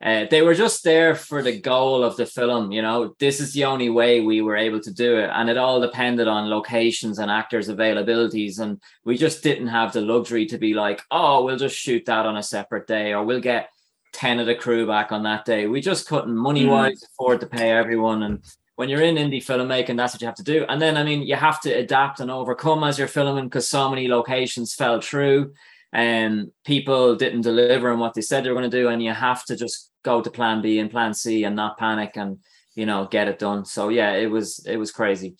[0.00, 2.70] uh, they were just there for the goal of the film.
[2.70, 5.56] You know, this is the only way we were able to do it, and it
[5.56, 8.60] all depended on locations and actors' availabilities.
[8.60, 12.26] And we just didn't have the luxury to be like, oh, we'll just shoot that
[12.26, 13.70] on a separate day, or we'll get
[14.12, 15.66] ten of the crew back on that day.
[15.66, 17.06] We just couldn't money wise mm.
[17.08, 18.22] afford to pay everyone.
[18.22, 18.44] And
[18.76, 20.64] when you're in indie filmmaking, that's what you have to do.
[20.68, 23.90] And then, I mean, you have to adapt and overcome as you're filming because so
[23.90, 25.52] many locations fell through
[25.92, 29.12] and people didn't deliver on what they said they were going to do, and you
[29.12, 32.38] have to just go to Plan B and Plan C and not panic and
[32.74, 33.64] you know get it done.
[33.64, 35.36] So yeah, it was it was crazy.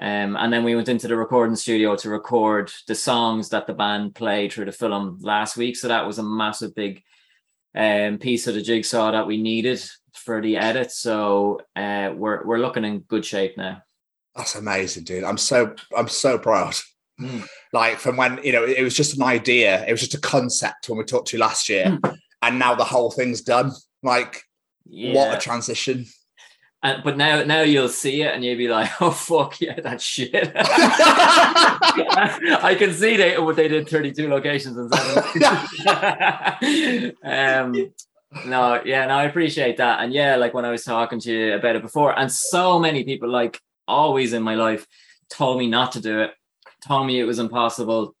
[0.00, 3.74] Um, and then we went into the recording studio to record the songs that the
[3.74, 5.76] band played through the film last week.
[5.76, 7.02] So that was a massive big
[7.74, 9.82] um, piece of the jigsaw that we needed
[10.14, 10.92] for the edit.
[10.92, 13.82] So uh, we're we're looking in good shape now.
[14.36, 15.24] That's amazing, dude.
[15.24, 16.76] I'm so I'm so proud.
[17.20, 17.46] Mm.
[17.72, 20.88] Like from when you know it was just an idea, it was just a concept
[20.88, 22.18] when we talked to you last year, mm.
[22.42, 23.72] and now the whole thing's done.
[24.02, 24.42] Like,
[24.86, 25.14] yeah.
[25.14, 26.06] what a transition!
[26.80, 30.00] And, but now, now you'll see it and you'll be like, "Oh fuck yeah, that
[30.00, 30.52] shit."
[32.64, 34.94] I can see they what they did thirty two locations and
[37.24, 37.92] um,
[38.46, 41.54] no, yeah, no, I appreciate that, and yeah, like when I was talking to you
[41.54, 44.86] about it before, and so many people, like always in my life,
[45.30, 46.30] told me not to do it,
[46.86, 48.14] told me it was impossible,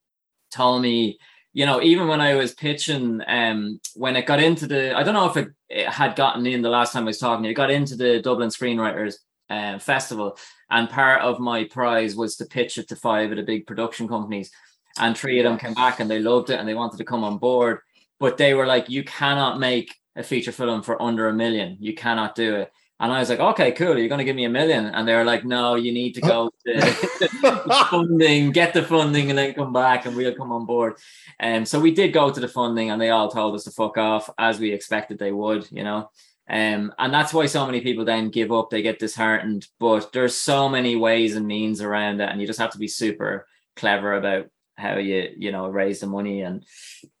[0.50, 1.18] told me
[1.58, 5.14] you know, even when I was pitching, um, when it got into the, I don't
[5.14, 7.70] know if it, it had gotten in the last time I was talking, it got
[7.70, 9.16] into the Dublin Screenwriters
[9.50, 10.38] uh, Festival,
[10.70, 14.06] and part of my prize was to pitch it to five of the big production
[14.06, 14.52] companies,
[15.00, 17.24] and three of them came back and they loved it and they wanted to come
[17.24, 17.80] on board,
[18.20, 21.94] but they were like, you cannot make a feature film for under a million, you
[21.94, 22.72] cannot do it.
[23.00, 23.96] And I was like, okay, cool.
[23.96, 24.86] You're going to give me a million.
[24.86, 26.80] And they were like, no, you need to go to
[27.90, 30.94] funding, get the funding, and then come back and we'll come on board.
[31.38, 33.70] And um, so we did go to the funding and they all told us to
[33.70, 36.10] fuck off as we expected they would, you know.
[36.50, 39.68] Um, and that's why so many people then give up, they get disheartened.
[39.78, 42.30] But there's so many ways and means around it.
[42.30, 43.46] And you just have to be super
[43.76, 44.46] clever about
[44.76, 46.40] how you, you know, raise the money.
[46.40, 46.64] And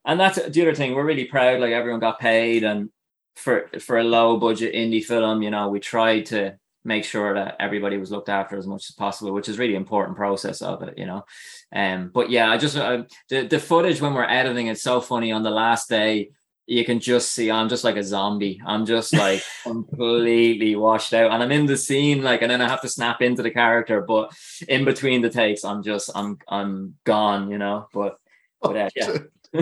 [0.04, 0.94] and that's the other thing.
[0.94, 2.90] We're really proud, like everyone got paid and
[3.38, 7.56] for for a low budget indie film, you know, we tried to make sure that
[7.60, 10.98] everybody was looked after as much as possible, which is really important process of it,
[10.98, 11.24] you know.
[11.72, 15.30] Um, but yeah, I just uh, the the footage when we're editing it's so funny.
[15.30, 16.30] On the last day,
[16.66, 18.60] you can just see I'm just like a zombie.
[18.66, 22.68] I'm just like completely washed out, and I'm in the scene like, and then I
[22.68, 24.00] have to snap into the character.
[24.00, 24.32] But
[24.66, 27.86] in between the takes, I'm just I'm I'm gone, you know.
[27.92, 28.18] But
[28.60, 29.18] but uh, yeah.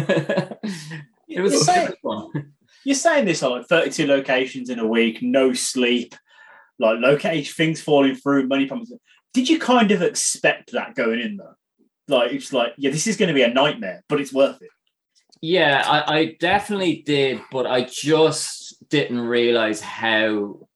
[1.28, 2.54] it was, was fun
[2.86, 6.14] you're saying this on like 32 locations in a week, no sleep,
[6.78, 8.92] like location things falling through, money problems.
[9.34, 11.56] Did you kind of expect that going in though?
[12.06, 14.70] Like it's like, yeah, this is going to be a nightmare, but it's worth it.
[15.42, 20.68] Yeah, I, I definitely did, but I just didn't realize how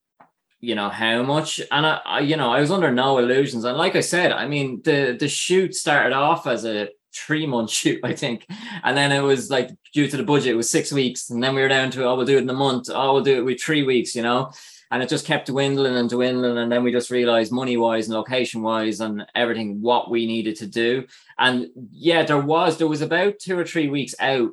[0.58, 3.78] you know how much and I, I, you know i was under no illusions and
[3.78, 8.00] like i said i mean the the shoot started off as a three month shoot,
[8.04, 8.46] I think.
[8.82, 11.30] And then it was like due to the budget, it was six weeks.
[11.30, 12.88] And then we were down to, oh, we'll do it in a month.
[12.92, 14.50] Oh, we'll do it with three weeks, you know?
[14.92, 16.58] And it just kept dwindling and dwindling.
[16.58, 20.56] And then we just realized money wise and location wise and everything, what we needed
[20.56, 21.06] to do.
[21.38, 24.50] And yeah, there was, there was about two or three weeks out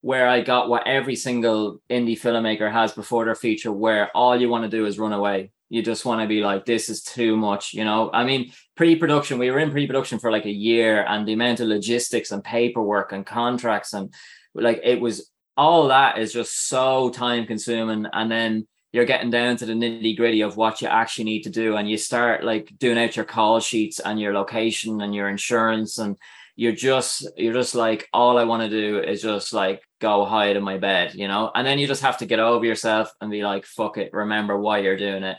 [0.00, 4.48] where I got what every single indie filmmaker has before their feature, where all you
[4.48, 7.36] want to do is run away you just want to be like this is too
[7.36, 8.10] much you know?
[8.12, 11.68] I mean pre-production we were in pre-production for like a year and the amount of
[11.68, 14.12] logistics and paperwork and contracts and
[14.54, 19.56] like it was all that is just so time consuming and then you're getting down
[19.56, 22.72] to the nitty gritty of what you actually need to do and you start like
[22.78, 26.16] doing out your call sheets and your location and your insurance and
[26.56, 30.56] you're just you're just like all i want to do is just like go hide
[30.56, 31.50] in my bed you know?
[31.54, 34.58] And then you just have to get over yourself and be like fuck it remember
[34.58, 35.36] why you're doing it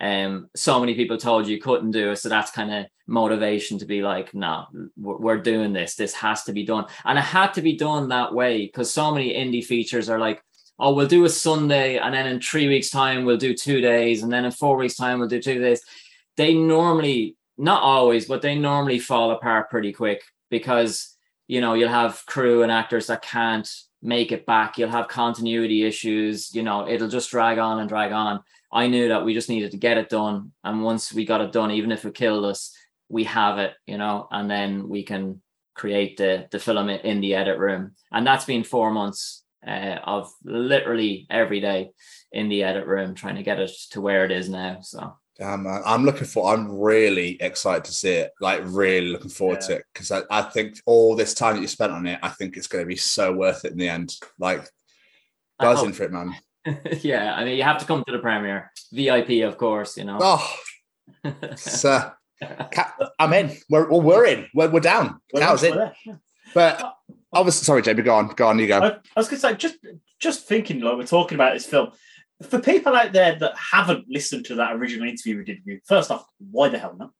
[0.00, 2.16] um, so many people told you couldn't do it.
[2.16, 4.66] So that's kind of motivation to be like, no,
[4.96, 5.94] we're doing this.
[5.94, 6.86] This has to be done.
[7.04, 10.42] And it had to be done that way because so many indie features are like,
[10.78, 14.22] oh, we'll do a Sunday and then in three weeks' time, we'll do two days.
[14.22, 15.82] And then in four weeks' time, we'll do two days.
[16.38, 21.14] They normally, not always, but they normally fall apart pretty quick because,
[21.46, 23.68] you know, you'll have crew and actors that can't
[24.00, 24.78] make it back.
[24.78, 26.54] You'll have continuity issues.
[26.54, 28.40] You know, it'll just drag on and drag on.
[28.72, 30.52] I knew that we just needed to get it done.
[30.62, 32.74] And once we got it done, even if it killed us,
[33.08, 35.42] we have it, you know, and then we can
[35.74, 37.92] create the the film in the edit room.
[38.12, 41.90] And that's been four months uh, of literally every day
[42.32, 44.80] in the edit room trying to get it to where it is now.
[44.82, 45.80] So Damn, man.
[45.86, 46.52] I'm looking for.
[46.52, 48.32] I'm really excited to see it.
[48.42, 49.66] Like, really looking forward yeah.
[49.68, 52.28] to it because I, I think all this time that you spent on it, I
[52.28, 54.14] think it's going to be so worth it in the end.
[54.38, 54.68] Like,
[55.58, 56.34] buzzing for it, man.
[57.00, 58.70] yeah, I mean, you have to come to the premiere.
[58.92, 59.96] VIP, of course.
[59.96, 60.18] You know.
[60.20, 60.56] Oh,
[61.56, 62.12] sir,
[63.18, 63.56] I'm in.
[63.68, 64.46] We're well, we're in.
[64.54, 65.20] We're, we're down.
[65.32, 65.74] We're How's it?
[66.54, 66.94] But
[67.32, 68.04] obviously, sorry, JB.
[68.04, 68.28] Go on.
[68.28, 68.58] Go on.
[68.58, 68.78] You go.
[68.78, 69.76] I, I was going to say, just
[70.18, 71.90] just thinking, like we're talking about this film.
[72.42, 75.80] For people out there that haven't listened to that original interview we did with you,
[75.86, 77.10] first off, why the hell not?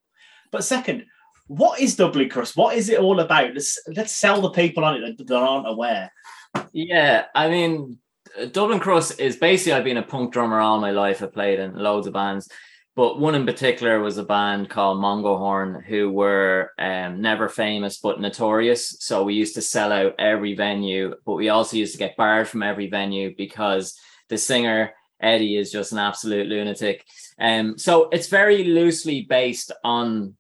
[0.51, 1.05] But second,
[1.47, 2.57] what is Dublin Crust?
[2.57, 3.55] What is it all about?
[3.55, 6.13] Let's let's sell the people on it that, that aren't aware.
[6.73, 7.99] Yeah, I mean,
[8.53, 11.23] Dublin Crust is basically I've been a punk drummer all my life.
[11.23, 12.49] I played in loads of bands,
[12.97, 17.99] but one in particular was a band called Mongo Horn, who were um, never famous
[17.99, 18.97] but notorious.
[19.01, 22.49] So we used to sell out every venue, but we also used to get barred
[22.49, 23.99] from every venue because
[24.29, 27.05] the singer Eddie is just an absolute lunatic.
[27.39, 30.35] Um, so it's very loosely based on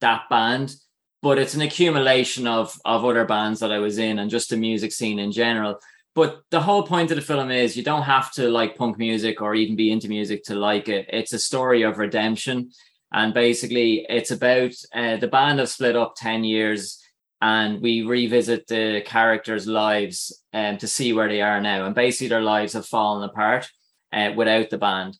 [0.00, 0.74] that band,
[1.22, 4.56] but it's an accumulation of of other bands that I was in and just the
[4.56, 5.80] music scene in general.
[6.16, 9.42] But the whole point of the film is you don't have to like punk music
[9.42, 11.04] or even be into music to like it.
[11.10, 12.70] It's a story of redemption.
[13.12, 17.04] And basically, it's about uh, the band have split up 10 years
[17.42, 21.84] and we revisit the characters' lives um, to see where they are now.
[21.84, 23.68] And basically, their lives have fallen apart
[24.10, 25.18] uh, without the band.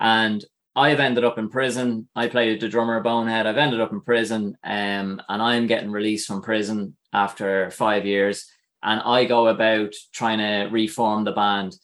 [0.00, 0.42] And
[0.74, 2.08] I've ended up in prison.
[2.16, 3.46] I played the drummer Bonehead.
[3.46, 8.46] I've ended up in prison, um, and I'm getting released from prison after five years.
[8.82, 11.74] And I go about trying to reform the band.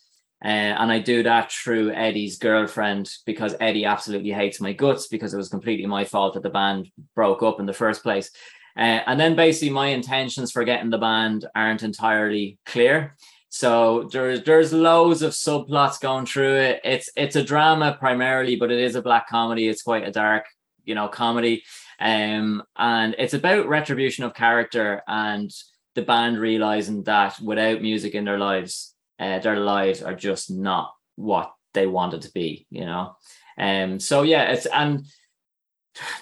[0.45, 5.33] Uh, and I do that through Eddie's girlfriend because Eddie absolutely hates my guts because
[5.33, 8.31] it was completely my fault that the band broke up in the first place.
[8.77, 13.17] Uh, and then basically, my intentions for getting the band aren't entirely clear.
[13.49, 16.81] So there's there's loads of subplots going through it.
[16.83, 19.69] It's it's a drama primarily, but it is a black comedy.
[19.69, 20.47] It's quite a dark,
[20.85, 21.63] you know, comedy.
[22.01, 25.53] Um, and it's about retribution of character and
[25.95, 30.93] the band realizing that without music in their lives, uh, their lives are just not
[31.17, 33.17] what they wanted to be, you know.
[33.59, 35.07] Um, so yeah, it's and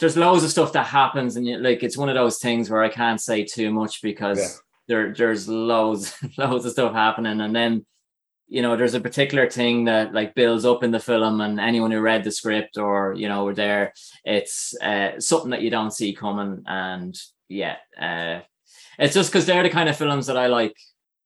[0.01, 2.89] there's loads of stuff that happens, and like it's one of those things where I
[2.89, 4.39] can't say too much because.
[4.39, 4.49] Yeah
[4.89, 7.85] there there's loads loads of stuff happening and then
[8.49, 11.91] you know there's a particular thing that like builds up in the film and anyone
[11.91, 13.93] who read the script or you know were there
[14.25, 17.19] it's uh, something that you don't see coming and
[17.49, 18.41] yeah uh,
[18.99, 20.77] it's just because they're the kind of films that i like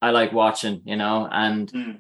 [0.03, 1.99] i like watching you know and mm.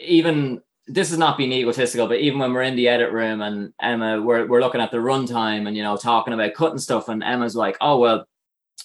[0.00, 3.72] even this is not being egotistical but even when we're in the edit room and
[3.80, 7.22] emma we're, we're looking at the runtime and you know talking about cutting stuff and
[7.22, 8.26] emma's like oh well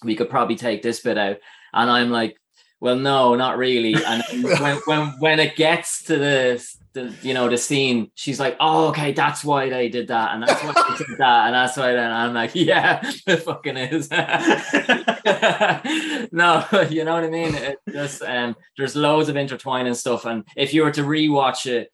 [0.04, 1.38] we could probably take this bit out
[1.74, 2.38] and I'm like,
[2.80, 3.96] well, no, not really.
[3.96, 4.24] And
[4.60, 6.66] when when when it gets to the,
[6.98, 10.44] the you know the scene, she's like, oh, okay, that's why they did that, and
[10.44, 11.94] that's why they did that, and that's why.
[11.94, 14.10] Then I'm like, yeah, it fucking is.
[16.32, 17.56] no, you know what I mean.
[17.56, 21.92] It just um, there's loads of intertwining stuff, and if you were to rewatch it,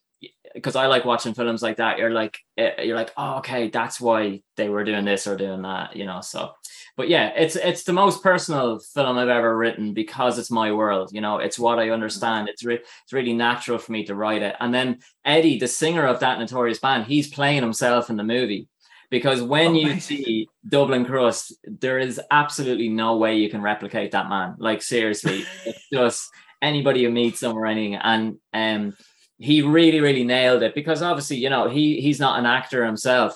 [0.54, 4.00] because I like watching films like that, you're like, eh, you're like, oh, okay, that's
[4.00, 6.22] why they were doing this or doing that, you know.
[6.22, 6.52] So
[6.96, 11.10] but yeah, it's it's the most personal film I've ever written because it's my world.
[11.12, 12.50] You know, it's what I understand.
[12.50, 14.56] It's re- it's really natural for me to write it.
[14.60, 18.68] And then Eddie, the singer of that notorious band, he's playing himself in the movie.
[19.10, 24.12] Because when oh, you see Dublin Crust, there is absolutely no way you can replicate
[24.12, 24.56] that man.
[24.58, 26.30] Like seriously, it's just
[26.62, 27.96] anybody who meets him or anything.
[27.96, 28.96] And um,
[29.40, 33.36] he really, really nailed it because obviously, you know, he he's not an actor himself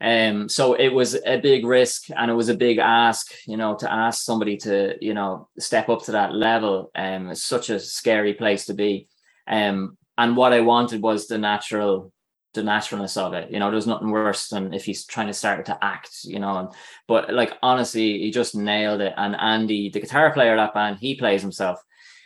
[0.00, 3.76] um, so it was a big risk and it was a big ask, you know,
[3.76, 6.90] to ask somebody to, you know, step up to that level.
[6.94, 9.08] Um, it's such a scary place to be.
[9.46, 12.12] Um, and what I wanted was the natural,
[12.52, 13.50] the naturalness of it.
[13.50, 16.58] You know, there's nothing worse than if he's trying to start to act, you know.
[16.58, 16.68] And,
[17.08, 19.14] but like honestly, he just nailed it.
[19.16, 21.82] And Andy, the guitar player of that band, he plays himself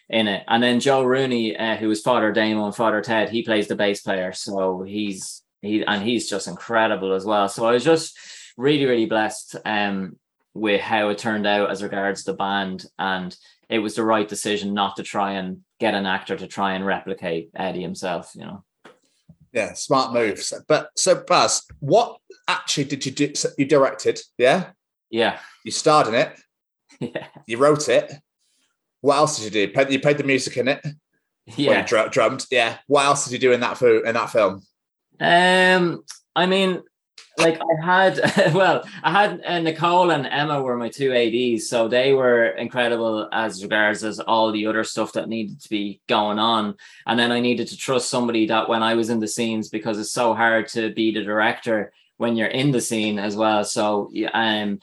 [0.08, 0.42] in it.
[0.48, 3.76] And then Joe Rooney, uh, who is Father Damo and Father Ted, he plays the
[3.76, 4.32] bass player.
[4.32, 7.48] So he's he and he's just incredible as well.
[7.48, 8.18] So I was just
[8.56, 10.16] really, really blessed um,
[10.54, 13.36] with how it turned out as regards the band, and
[13.68, 16.84] it was the right decision not to try and get an actor to try and
[16.84, 18.32] replicate Eddie himself.
[18.34, 18.64] You know.
[19.52, 20.52] Yeah, smart moves.
[20.68, 23.32] But so Baz, what actually did you do?
[23.58, 24.70] You directed, yeah?
[25.10, 25.38] Yeah.
[25.64, 26.38] You starred in it.
[27.02, 27.28] Yeah.
[27.46, 28.12] You wrote it.
[29.00, 29.90] What else did you do?
[29.90, 30.86] You played the music in it.
[31.46, 31.80] Yeah.
[31.86, 32.44] Dr- drummed.
[32.50, 32.76] Yeah.
[32.88, 34.60] What else did you do in that for in that film?
[35.20, 36.82] Um, I mean,
[37.38, 41.88] like I had, well, I had uh, Nicole and Emma were my two ads, so
[41.88, 46.38] they were incredible as regards as all the other stuff that needed to be going
[46.38, 46.76] on.
[47.06, 49.98] And then I needed to trust somebody that when I was in the scenes, because
[49.98, 53.64] it's so hard to be the director when you're in the scene as well.
[53.64, 54.80] So, um,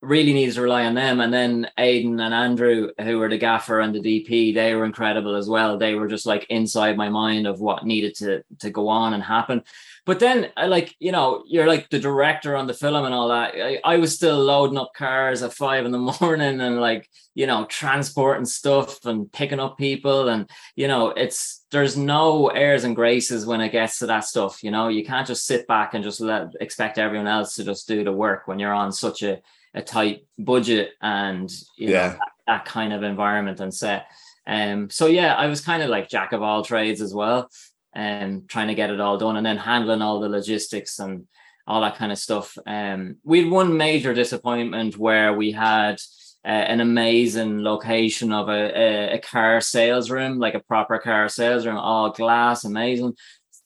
[0.00, 1.20] really needs to rely on them.
[1.20, 5.34] And then Aiden and Andrew, who were the gaffer and the DP, they were incredible
[5.34, 5.76] as well.
[5.76, 9.22] They were just like inside my mind of what needed to to go on and
[9.22, 9.62] happen.
[10.06, 13.54] But then, like you know, you're like the director on the film and all that.
[13.56, 17.46] I, I was still loading up cars at five in the morning and like you
[17.46, 22.96] know transporting stuff and picking up people and you know it's there's no airs and
[22.96, 24.62] graces when it gets to that stuff.
[24.62, 27.88] You know, you can't just sit back and just let expect everyone else to just
[27.88, 29.40] do the work when you're on such a
[29.74, 32.08] a tight budget and you Yeah.
[32.08, 34.06] know that, that kind of environment and set.
[34.46, 37.50] Um, so yeah, I was kind of like jack of all trades as well,
[37.94, 41.26] and trying to get it all done, and then handling all the logistics and
[41.66, 42.56] all that kind of stuff.
[42.66, 45.96] Um, we had one major disappointment where we had
[46.44, 51.28] uh, an amazing location of a, a, a car sales room, like a proper car
[51.28, 53.14] sales room, all glass, amazing.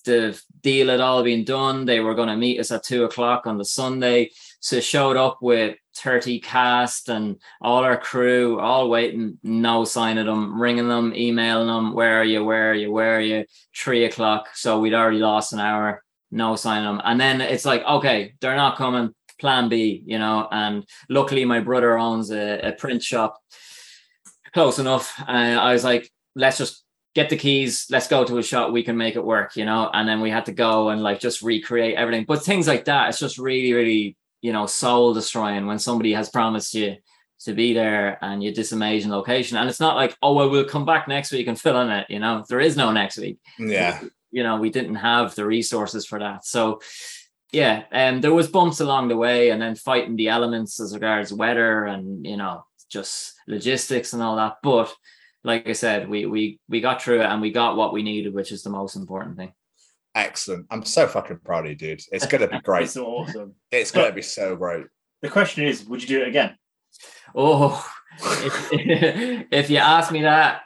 [0.05, 1.85] The deal had all been done.
[1.85, 4.31] They were going to meet us at two o'clock on the Sunday.
[4.59, 10.27] So showed up with 30 cast and all our crew, all waiting, no sign of
[10.27, 13.45] them, ringing them, emailing them, where are you, where are you, where are you?
[13.77, 14.49] Three o'clock.
[14.55, 17.03] So we'd already lost an hour, no sign of them.
[17.05, 19.15] And then it's like, okay, they're not coming.
[19.39, 20.47] Plan B, you know.
[20.53, 23.41] And luckily, my brother owns a, a print shop
[24.55, 25.21] close enough.
[25.27, 28.83] And I was like, let's just get the keys, let's go to a shop, we
[28.83, 29.91] can make it work, you know.
[29.93, 32.25] And then we had to go and like just recreate everything.
[32.27, 36.29] But things like that, it's just really, really, you know, soul destroying when somebody has
[36.29, 36.97] promised you
[37.41, 39.57] to be there and you this amazing location.
[39.57, 42.07] And it's not like, oh well, we'll come back next week and fill in it,
[42.11, 42.45] you know.
[42.49, 43.39] There is no next week.
[43.59, 44.01] Yeah.
[44.31, 46.45] You know, we didn't have the resources for that.
[46.45, 46.81] So
[47.53, 50.95] yeah, and um, there was bumps along the way and then fighting the elements as
[50.95, 54.57] regards weather and you know, just logistics and all that.
[54.63, 54.95] But
[55.45, 58.35] like I said, we we we got through it and we got what we needed,
[58.35, 59.53] which is the most important thing.
[60.15, 60.67] Excellent.
[60.71, 62.03] I'm so fucking proud of you, dude.
[62.13, 62.85] It's gonna be great.
[62.85, 63.55] It's awesome.
[63.71, 64.87] It's gonna be so great.
[65.23, 66.57] The question is, would you do it again?
[67.35, 67.85] Oh,
[68.21, 70.63] if, if you asked me that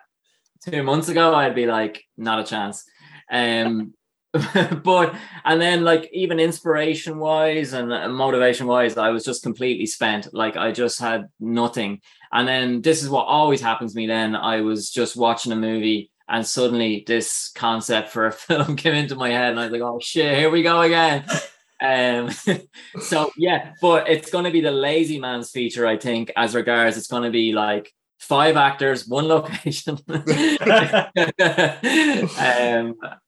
[0.69, 2.85] two months ago, I'd be like, not a chance.
[3.31, 3.95] Um,
[4.85, 5.15] but
[5.45, 10.33] and then like even inspiration wise and motivation wise, I was just completely spent.
[10.35, 12.01] Like I just had nothing.
[12.33, 14.07] And then this is what always happens to me.
[14.07, 18.95] Then I was just watching a movie and suddenly this concept for a film came
[18.95, 21.25] into my head, and I was like, oh shit, here we go again.
[21.79, 22.31] Um,
[23.03, 26.97] so yeah, but it's going to be the lazy man's feature, I think, as regards
[26.97, 30.25] it's going to be like five actors, one location, um,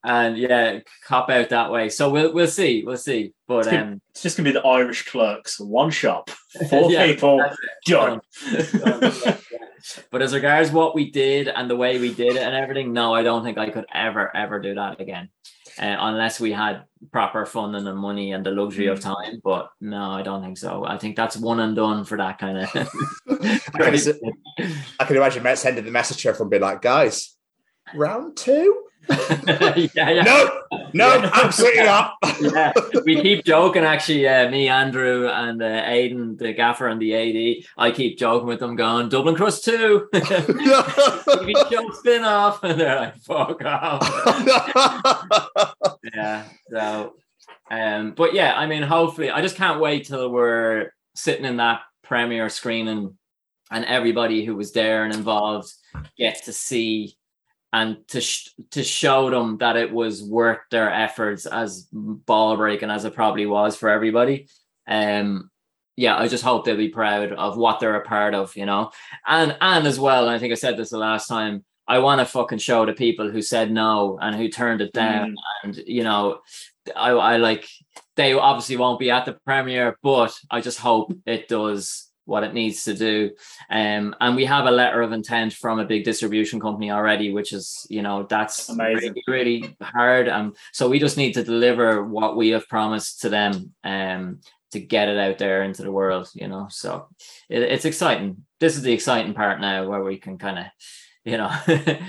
[0.03, 1.91] and yeah, cop out that way.
[1.91, 3.35] So we'll we'll see, we'll see.
[3.47, 6.31] But It's, gonna- um, it's just gonna be the Irish clerks, one shop,
[6.71, 8.23] four Yeah, people, that's done.
[10.11, 13.15] But as regards what we did and the way we did it and everything, no,
[13.15, 15.31] I don't think I could ever ever do that again.
[15.79, 16.83] Uh, unless we had
[17.13, 20.85] proper funding and money and the luxury of time, but no, I don't think so.
[20.85, 22.69] I think that's one and done for that kind of.
[23.29, 24.35] I can,
[24.99, 27.37] I can imagine Matt sending the message to everyone, be like, guys,
[27.95, 28.87] round two?
[29.95, 30.23] yeah, yeah.
[30.23, 30.63] No,
[30.93, 32.15] no, absolutely not.
[32.41, 32.73] yeah,
[33.05, 33.85] we keep joking.
[33.85, 37.65] Actually, uh, me, Andrew, and uh, Aiden, the gaffer, and the AD.
[37.79, 40.09] I keep joking with them, going Dublin Crust two.
[40.13, 44.03] TV show spin off, and they're like, "Fuck off."
[46.15, 46.45] yeah.
[46.71, 47.15] So,
[47.71, 51.81] um, but yeah, I mean, hopefully, I just can't wait till we're sitting in that
[52.03, 53.17] premiere screening,
[53.71, 55.73] and everybody who was there and involved
[56.19, 57.18] get to see
[57.73, 62.91] and to sh- to show them that it was worth their efforts as ball breaking
[62.91, 64.49] as it probably was for everybody.
[64.87, 65.51] Um,
[65.97, 68.91] yeah, I just hope they'll be proud of what they're a part of, you know,
[69.27, 70.27] and and as well.
[70.27, 71.65] And I think I said this the last time.
[71.91, 75.35] I want to fucking show the people who said no and who turned it down,
[75.65, 76.41] and you know,
[76.95, 77.67] I I like
[78.17, 82.53] they obviously won't be at the premiere, but I just hope it does what it
[82.53, 83.31] needs to do.
[83.71, 87.55] Um, and we have a letter of intent from a big distribution company already, which
[87.55, 89.15] is, you know, that's Amazing.
[89.27, 90.29] really, really hard.
[90.29, 94.41] Um, so we just need to deliver what we have promised to them um,
[94.73, 96.67] to get it out there into the world, you know.
[96.71, 97.09] So
[97.49, 98.45] it, it's exciting.
[98.61, 100.67] This is the exciting part now where we can kind of,
[101.25, 101.51] you know,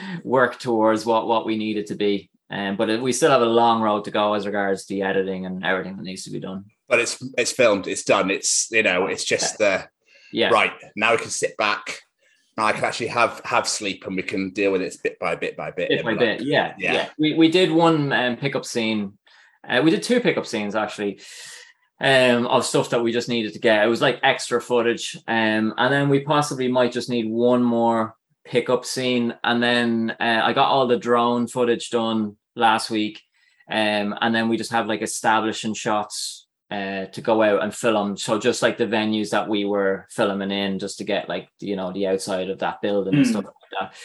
[0.26, 2.30] work towards what, what we need it to be.
[2.50, 5.46] Um, but it, we still have a long road to go as regards the editing
[5.46, 6.66] and everything that needs to be done.
[6.90, 9.84] But it's it's filmed, it's done, it's you know, it's just uh,
[10.32, 10.50] Yeah.
[10.50, 10.74] right.
[10.96, 12.02] Now we can sit back.
[12.58, 15.36] Now I can actually have have sleep and we can deal with it bit by
[15.36, 15.90] bit by bit.
[15.90, 16.42] bit by And bit.
[16.42, 16.94] Yeah, Yeah.
[16.94, 17.10] yeah.
[17.18, 19.18] We we did one um, pickup scene.
[19.68, 21.20] Uh, we did two pickup scenes actually,
[22.02, 23.84] um, of stuff that we just needed to get.
[23.84, 28.16] It was like extra footage, um, and then we possibly might just need one more
[28.46, 33.22] pickup scene, and then uh, I got all the drone footage done last week,
[33.70, 36.39] um, and then we just have like establishing shots.
[36.72, 40.52] Uh, to go out and film, so just like the venues that we were filming
[40.52, 43.30] in, just to get like you know the outside of that building and Mm.
[43.30, 43.96] stuff like that.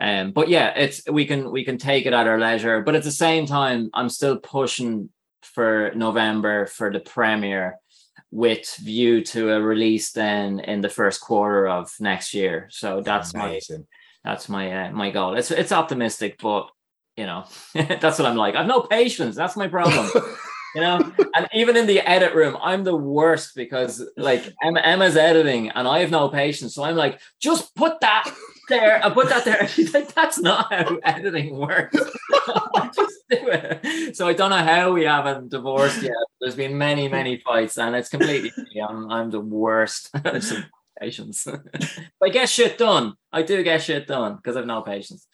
[0.00, 2.80] Um, but yeah, it's we can we can take it at our leisure.
[2.80, 5.10] But at the same time, I'm still pushing
[5.42, 7.76] for November for the premiere
[8.30, 12.68] with view to a release then in the first quarter of next year.
[12.70, 13.60] So that's my
[14.24, 15.36] that's my uh, my goal.
[15.36, 16.70] It's it's optimistic, but
[17.18, 17.44] you know
[17.74, 18.54] that's what I'm like.
[18.54, 19.36] I've no patience.
[19.36, 20.10] That's my problem.
[20.74, 21.12] you know.
[21.34, 25.86] And even in the edit room, I'm the worst because like Emma, Emma's editing and
[25.86, 26.74] I have no patience.
[26.74, 28.32] So I'm like, just put that
[28.68, 29.04] there.
[29.04, 29.66] I put that there.
[29.74, 31.96] She's like, that's not how editing works.
[32.94, 34.16] just do it.
[34.16, 36.12] So I don't know how we haven't divorced yet.
[36.40, 38.80] There's been many, many fights, and it's completely me.
[38.80, 40.10] I'm I'm the worst.
[41.00, 41.46] patience.
[42.22, 43.14] I get shit done.
[43.32, 45.26] I do get shit done because I've no patience.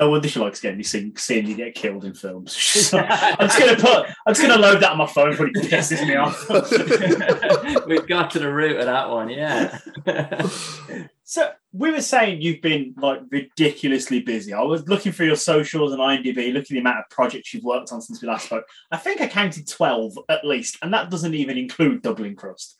[0.00, 2.54] No wonder she likes getting seeing, seeing you get killed in films.
[2.94, 4.06] I'm just gonna put.
[4.26, 6.48] I'm just gonna load that on my phone, but it pisses me off.
[7.86, 9.78] We've got to the root of that one, yeah.
[11.24, 14.54] so we were saying you've been like ridiculously busy.
[14.54, 17.64] I was looking through your socials and IMDb, looking at the amount of projects you've
[17.64, 18.64] worked on since we last spoke.
[18.90, 22.74] I think I counted twelve at least, and that doesn't even include Dublin Crust.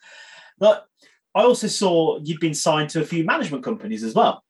[0.59, 0.87] But
[1.35, 4.43] I also saw you've been signed to a few management companies as well.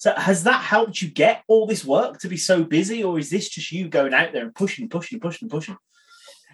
[0.00, 3.28] So has that helped you get all this work to be so busy, or is
[3.28, 5.76] this just you going out there and pushing, pushing, pushing, pushing?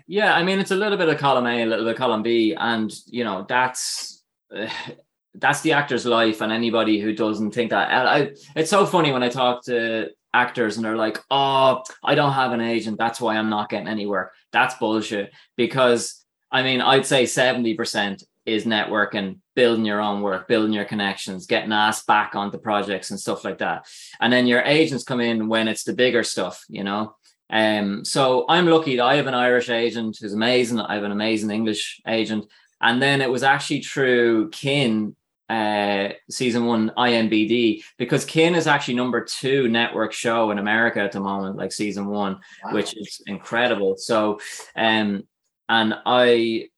[0.09, 2.25] Yeah, I mean it's a little bit of column A, a little bit of column
[2.25, 4.25] B, and you know that's
[4.55, 4.69] uh,
[5.37, 6.41] that's the actor's life.
[6.41, 10.77] And anybody who doesn't think that, I, it's so funny when I talk to actors
[10.77, 14.07] and they're like, "Oh, I don't have an agent, that's why I'm not getting any
[14.07, 15.33] work." That's bullshit.
[15.57, 16.21] Because
[16.51, 21.47] I mean, I'd say seventy percent is networking, building your own work, building your connections,
[21.47, 23.87] getting asked back onto projects and stuff like that.
[24.21, 27.17] And then your agents come in when it's the bigger stuff, you know.
[27.51, 30.81] Um, so I'm lucky that I have an Irish agent who's amazing.
[30.81, 32.47] I have an amazing English agent.
[32.81, 35.17] And then it was actually through Kin
[35.49, 41.13] uh season one IMBD because Kin is actually number two network show in America at
[41.13, 42.73] the moment, like season one, wow.
[42.73, 43.97] which is incredible.
[43.97, 44.41] So
[44.75, 45.23] um
[45.69, 46.69] and I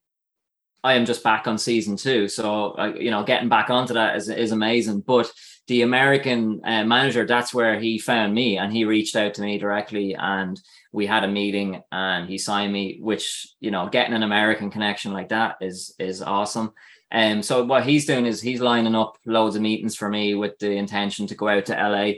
[0.85, 2.29] I am just back on season two.
[2.29, 5.01] So, uh, you know, getting back onto that is, is amazing.
[5.01, 5.33] But
[5.67, 9.59] the American uh, manager, that's where he found me and he reached out to me
[9.59, 10.59] directly and
[10.93, 15.13] we had a meeting and he signed me, which, you know, getting an American connection
[15.13, 16.73] like that is, is awesome.
[17.11, 20.35] And um, so what he's doing is he's lining up loads of meetings for me
[20.35, 22.13] with the intention to go out to LA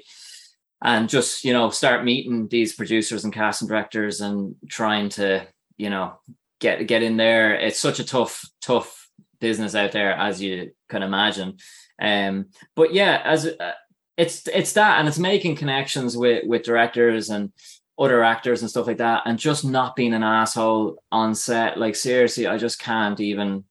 [0.82, 5.46] and just, you know, start meeting these producers and casting directors and trying to,
[5.76, 6.18] you know,
[6.60, 7.54] get get in there.
[7.54, 9.08] It's such a tough tough
[9.40, 11.56] business out there, as you can imagine.
[12.00, 12.46] Um,
[12.76, 13.72] but yeah, as uh,
[14.16, 17.52] it's it's that, and it's making connections with with directors and
[17.98, 21.78] other actors and stuff like that, and just not being an asshole on set.
[21.78, 23.64] Like seriously, I just can't even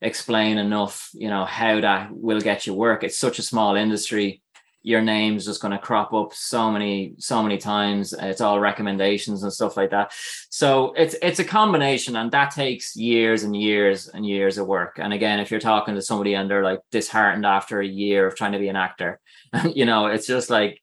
[0.00, 1.10] explain enough.
[1.12, 3.04] You know how that will get you work.
[3.04, 4.42] It's such a small industry
[4.84, 9.42] your name's just going to crop up so many so many times it's all recommendations
[9.42, 10.12] and stuff like that.
[10.50, 14.98] So it's it's a combination and that takes years and years and years of work.
[15.00, 18.36] And again if you're talking to somebody and they're like disheartened after a year of
[18.36, 19.20] trying to be an actor
[19.74, 20.80] you know it's just like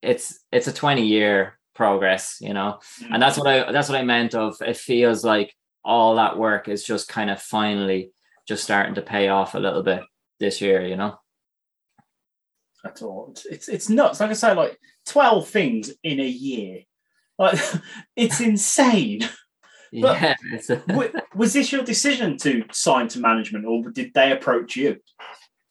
[0.00, 2.78] it's it's a 20 year progress you know?
[3.00, 3.14] Mm.
[3.14, 5.54] And that's what i that's what i meant of it feels like
[5.84, 8.12] all that work is just kind of finally
[8.46, 10.02] just starting to pay off a little bit
[10.38, 11.18] this year you know
[12.84, 13.34] at all.
[13.50, 14.20] It's it's nuts.
[14.20, 16.80] Like I say, like twelve things in a year.
[17.38, 17.58] Like
[18.16, 19.28] it's insane.
[20.00, 20.80] But yeah,
[21.34, 24.96] was this your decision to sign to management, or did they approach you?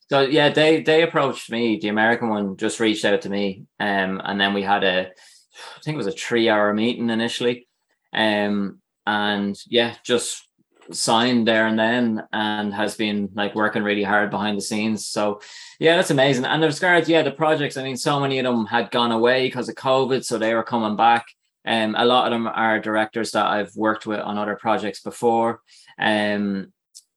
[0.08, 1.80] So yeah, they they approached me.
[1.82, 5.80] The American one just reached out to me, um, and then we had a, I
[5.82, 7.66] think it was a three hour meeting initially,
[8.12, 10.46] um, and yeah, just
[10.92, 15.06] signed there and then and has been like working really hard behind the scenes.
[15.06, 15.40] So
[15.78, 16.44] yeah, that's amazing.
[16.44, 19.46] And there's regards, yeah, the projects, I mean, so many of them had gone away
[19.46, 21.26] because of COVID, so they were coming back.
[21.64, 25.60] Um, a lot of them are directors that I've worked with on other projects before.
[25.98, 26.72] Um,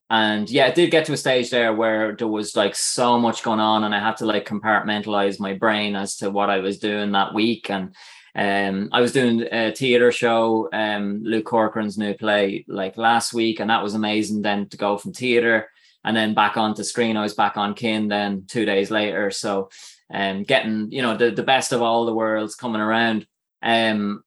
[0.10, 3.42] and yeah, it did get to a stage there where there was like so much
[3.42, 6.78] going on, and I had to like compartmentalize my brain as to what I was
[6.78, 7.72] doing that week.
[7.72, 7.96] And
[8.36, 13.62] um, I was doing a theater show, um, Luke Corcoran's new play, like last week,
[13.62, 14.42] and that was amazing.
[14.42, 15.70] Then to go from theater
[16.04, 19.32] and then back onto screen, I was back on Kin then two days later.
[19.32, 19.70] So,
[20.14, 23.26] um, getting you know the the best of all the worlds coming around.
[23.64, 24.24] Um,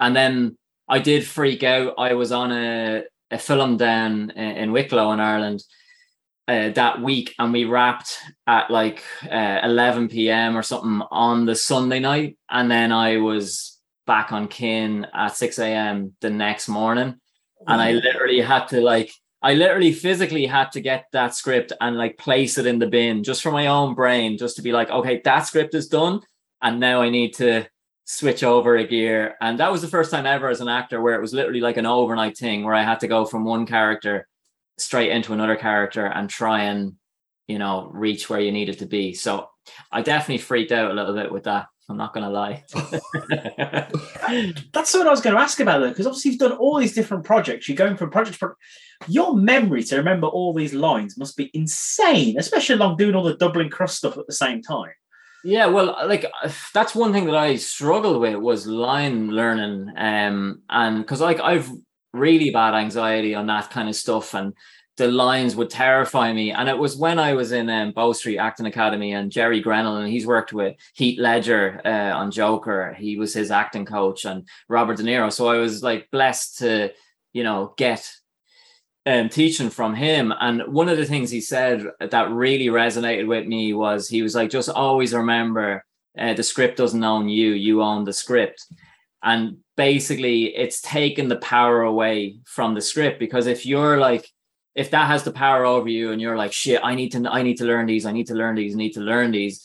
[0.00, 0.56] and then
[0.88, 1.94] I did freak out.
[1.98, 5.62] I was on a a film down in, in Wicklow in Ireland
[6.48, 10.56] uh, that week and we wrapped at like uh, 11 p.m.
[10.56, 12.36] or something on the Sunday night.
[12.50, 16.14] And then I was back on Kin at 6 a.m.
[16.20, 17.16] the next morning.
[17.66, 21.96] And I literally had to like, I literally physically had to get that script and
[21.96, 24.90] like place it in the bin just for my own brain, just to be like,
[24.90, 26.20] okay, that script is done.
[26.60, 27.66] And now I need to
[28.04, 29.36] switch over a gear.
[29.40, 31.76] And that was the first time ever as an actor where it was literally like
[31.76, 34.26] an overnight thing where I had to go from one character
[34.78, 36.94] straight into another character and try and
[37.46, 39.48] you know reach where you needed to be so
[39.90, 42.64] i definitely freaked out a little bit with that I'm not gonna lie.
[44.72, 46.94] That's what I was going to ask about though, because obviously you've done all these
[46.94, 47.68] different projects.
[47.68, 48.60] You're going from project to project.
[49.08, 53.36] Your memory to remember all these lines must be insane, especially along doing all the
[53.36, 54.92] Dublin Crust stuff at the same time.
[55.44, 56.24] Yeah, well, like
[56.72, 61.68] that's one thing that I struggled with was line learning, um, and because like I've
[62.12, 64.54] really bad anxiety on that kind of stuff, and
[64.98, 66.52] the lines would terrify me.
[66.52, 69.98] And it was when I was in um, Bow Street Acting Academy and Gerry Grennell,
[69.98, 72.94] and he's worked with Heath Ledger uh, on Joker.
[72.98, 75.32] He was his acting coach and Robert De Niro.
[75.32, 76.92] So I was like blessed to,
[77.32, 78.10] you know, get
[79.06, 80.32] um, teaching from him.
[80.38, 84.34] And one of the things he said that really resonated with me was he was
[84.34, 85.84] like, just always remember
[86.18, 88.66] uh, the script doesn't own you, you own the script.
[89.22, 94.28] And basically, it's taken the power away from the script because if you're like,
[94.74, 97.42] if that has the power over you and you're like, shit, I need to, I
[97.42, 99.64] need to learn these, I need to learn these, I need to learn these,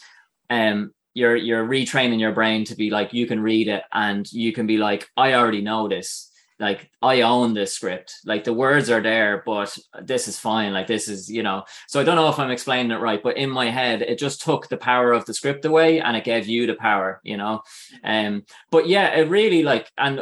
[0.49, 4.53] um, you're you're retraining your brain to be like you can read it and you
[4.53, 8.13] can be like, I already know this like I own this script.
[8.25, 10.73] Like the words are there, but this is fine.
[10.73, 11.63] Like this is, you know.
[11.87, 14.41] So I don't know if I'm explaining it right, but in my head, it just
[14.41, 17.61] took the power of the script away and it gave you the power, you know.
[18.03, 20.21] Um, but yeah, it really like and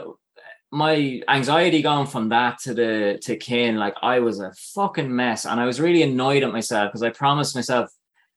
[0.71, 5.45] my anxiety going from that to the to kin, like I was a fucking mess,
[5.45, 7.89] and I was really annoyed at myself because I promised myself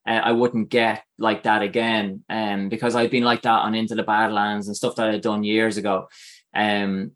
[0.06, 3.94] uh, I wouldn't get like that again, um, because I'd been like that on Into
[3.94, 6.08] the Badlands and stuff that I'd done years ago,
[6.54, 7.12] um,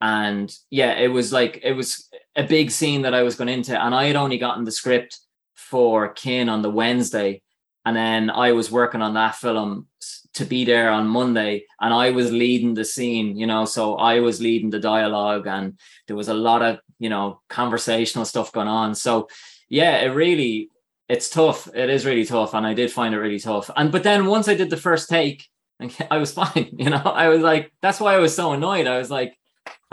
[0.00, 3.80] and yeah it was like it was a big scene that i was going into.
[3.80, 5.18] And i had only gotten the script
[5.54, 7.42] for kin on the wednesday.
[7.86, 9.88] And then i was working on that film
[10.34, 11.64] to be there on monday.
[11.80, 15.78] And i was leading the scene you know so i was leading the dialogue and
[16.06, 18.94] there was a lot of you know conversational stuff going on.
[18.94, 19.28] So
[19.68, 20.70] yeah it really
[21.06, 21.68] it's tough.
[21.74, 22.54] It is really tough.
[22.54, 23.70] And i did find it really tough.
[23.76, 25.46] And but then once i did the first take
[26.10, 28.86] i was fine you know i was like that's why i was so annoyed.
[28.86, 29.36] I was like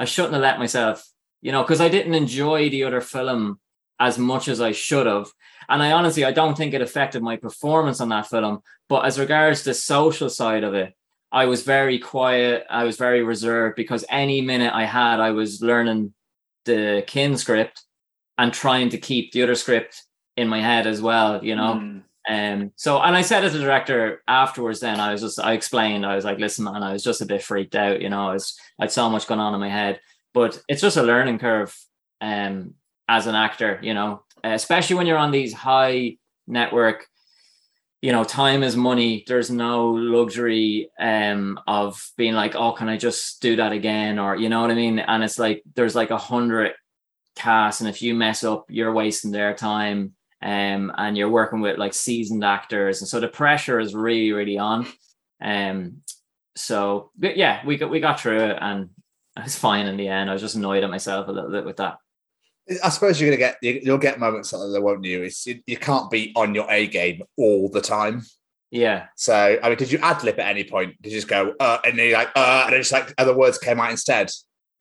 [0.01, 1.07] I shouldn't have let myself,
[1.43, 3.59] you know, because I didn't enjoy the other film
[3.99, 5.27] as much as I should have.
[5.69, 8.63] And I honestly, I don't think it affected my performance on that film.
[8.89, 10.95] But as regards the social side of it,
[11.31, 12.65] I was very quiet.
[12.67, 16.15] I was very reserved because any minute I had, I was learning
[16.65, 17.83] the kin script
[18.39, 20.03] and trying to keep the other script
[20.35, 21.75] in my head as well, you know.
[21.75, 22.01] Mm.
[22.30, 26.06] Um, so, and I said as a director afterwards, then I was just, I explained,
[26.06, 28.34] I was like, listen, man, I was just a bit freaked out, you know, I
[28.34, 29.99] was, I had so much going on in my head,
[30.34, 31.76] but it's just a learning curve,
[32.22, 32.76] um,
[33.10, 36.18] as an actor, you know, especially when you're on these high
[36.48, 37.07] network,
[38.03, 39.23] you know, time is money.
[39.27, 44.19] There's no luxury, um, of being like, oh, can I just do that again?
[44.19, 44.99] Or, you know what I mean?
[44.99, 46.73] And it's like, there's like a hundred
[47.35, 51.77] casts, and if you mess up, you're wasting their time um, and you're working with
[51.77, 54.88] like seasoned actors, and so the pressure is really, really on.
[55.41, 56.01] Um,
[56.55, 58.89] so yeah, we got we got through it, and
[59.38, 60.30] it was fine in the end.
[60.30, 61.97] I was just annoyed at myself a little bit with that.
[62.84, 65.23] I suppose you're gonna get you'll get moments like that, won't you?
[65.23, 68.23] It's, you, you can't be on your A game all the time.
[68.69, 69.07] Yeah.
[69.15, 71.01] So I mean, did you ad lib at any point?
[71.01, 73.35] Did you just go uh, and then you're like uh, and then just like other
[73.35, 74.30] words came out instead?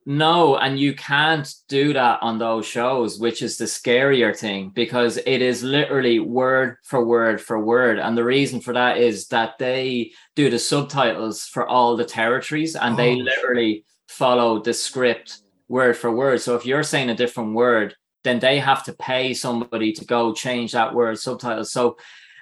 [0.07, 5.19] No, and you can't do that on those shows, which is the scarier thing because
[5.19, 7.99] it is literally word for word for word.
[7.99, 12.77] And the reason for that is that they do the subtitles for all the territories
[12.77, 12.97] and oh.
[12.97, 16.41] they literally follow the script word for word.
[16.41, 17.95] So if you're saying a different word,
[18.25, 21.73] then they have to pay somebody to go change that word subtitles.
[21.73, 21.97] So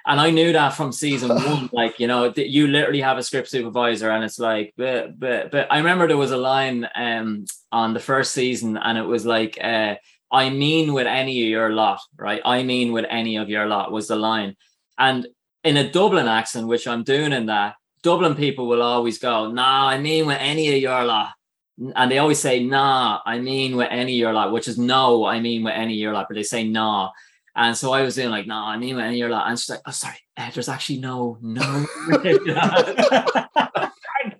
[0.05, 1.69] and I knew that from season one.
[1.71, 5.67] Like, you know, you literally have a script supervisor, and it's like, but, but, but
[5.71, 9.57] I remember there was a line um, on the first season, and it was like,
[9.61, 9.95] uh,
[10.31, 12.41] I mean, with any of your lot, right?
[12.45, 14.55] I mean, with any of your lot was the line.
[14.97, 15.27] And
[15.63, 19.87] in a Dublin accent, which I'm doing in that, Dublin people will always go, nah,
[19.87, 21.33] I mean, with any of your lot.
[21.95, 25.25] And they always say, nah, I mean, with any of your lot, which is no,
[25.25, 27.11] I mean, with any of your lot, but they say, nah.
[27.55, 29.81] And so I was doing like, no, I mean, and you're like, and she's like,
[29.85, 31.61] oh, sorry, uh, there's actually no, no.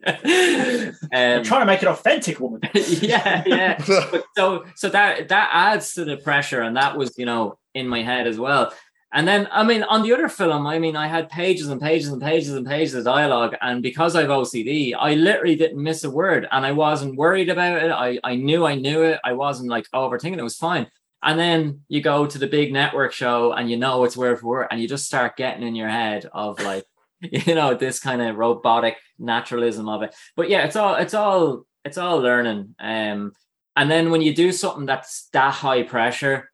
[1.13, 2.61] um, trying to make it authentic, woman.
[2.73, 3.83] yeah, yeah.
[4.11, 7.87] But so, so that that adds to the pressure, and that was, you know, in
[7.87, 8.73] my head as well.
[9.11, 12.09] And then, I mean, on the other film, I mean, I had pages and pages
[12.09, 13.55] and pages and pages of dialogue.
[13.59, 17.81] And because I've OCD, I literally didn't miss a word and I wasn't worried about
[17.81, 17.89] it.
[17.89, 19.19] I, I knew I knew it.
[19.23, 20.39] I wasn't like overthinking it.
[20.39, 20.87] It was fine.
[21.21, 24.47] And then you go to the big network show and you know it's word for
[24.47, 26.85] word, and you just start getting in your head of like,
[27.21, 30.15] you know, this kind of robotic naturalism of it.
[30.35, 32.75] But yeah, it's all it's all it's all learning.
[32.79, 33.33] Um,
[33.75, 36.51] and then when you do something that's that high pressure,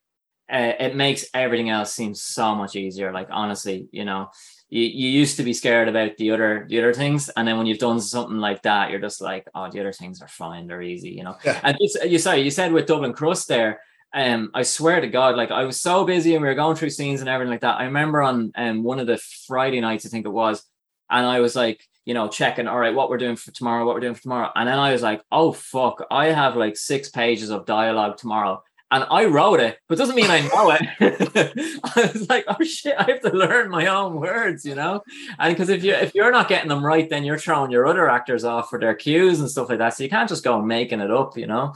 [0.51, 3.11] uh, it makes everything else seem so much easier.
[3.11, 4.29] Like honestly, you know,
[4.69, 7.67] you, you used to be scared about the other the other things, and then when
[7.67, 10.81] you've done something like that, you're just like, oh, the other things are fine, they're
[10.81, 11.35] easy, you know.
[11.43, 11.59] Yeah.
[11.63, 13.79] And you, you sorry, you said with Dublin Crust there.
[14.15, 16.91] Um, I swear to God, like I was so busy and we were going through
[16.91, 17.81] scenes and everything like that.
[17.81, 20.63] I remember on um one of the Friday nights, I think it was,
[21.09, 23.93] and I was like, you know, checking, all right, what we're doing for tomorrow, what
[23.93, 24.51] we're doing for tomorrow.
[24.55, 28.63] And then I was like, oh fuck, I have like six pages of dialogue tomorrow.
[28.89, 31.81] And I wrote it, but doesn't mean I know it.
[31.83, 35.01] I was like, oh shit, I have to learn my own words, you know?
[35.39, 38.09] And because if you if you're not getting them right, then you're throwing your other
[38.09, 39.95] actors off for their cues and stuff like that.
[39.95, 41.73] So you can't just go making it up, you know.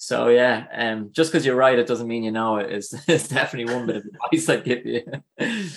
[0.00, 2.72] So yeah, um, just because you're right, it doesn't mean you know it.
[2.72, 5.02] Is is definitely one bit of advice I'd give you.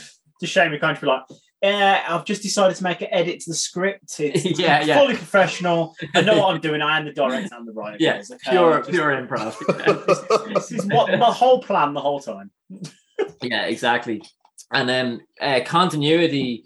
[0.43, 1.21] It's a shame you can't be like,
[1.61, 4.15] yeah, I've just decided to make an edit to the script.
[4.19, 4.97] It's Yeah, yeah.
[4.97, 5.93] fully professional.
[6.15, 6.81] I know what I'm doing.
[6.81, 7.97] I am the director and the writer.
[7.99, 8.49] Yeah, guys, okay?
[8.49, 10.53] pure Just- pure improv.
[10.55, 12.49] This is what my whole plan the whole time.
[13.43, 14.23] yeah, exactly.
[14.73, 16.63] And then uh, continuity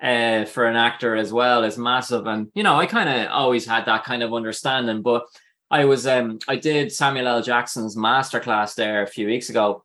[0.00, 2.26] uh, for an actor as well is massive.
[2.28, 5.02] And you know, I kind of always had that kind of understanding.
[5.02, 5.24] But
[5.70, 7.42] I was um I did Samuel L.
[7.42, 9.84] Jackson's masterclass there a few weeks ago,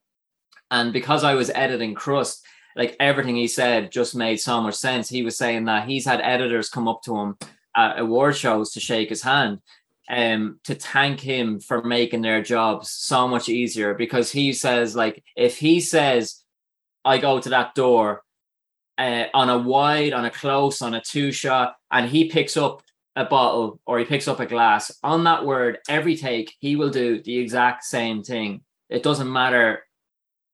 [0.69, 2.45] and because I was editing Crust,
[2.75, 5.09] like everything he said just made so much sense.
[5.09, 7.37] He was saying that he's had editors come up to him
[7.75, 9.59] at award shows to shake his hand
[10.09, 15.23] um to thank him for making their jobs so much easier because he says like
[15.37, 16.43] if he says
[17.05, 18.23] I go to that door
[18.97, 22.83] uh, on a wide, on a close, on a two shot, and he picks up
[23.15, 26.89] a bottle or he picks up a glass on that word every take, he will
[26.89, 28.61] do the exact same thing.
[28.89, 29.83] It doesn't matter,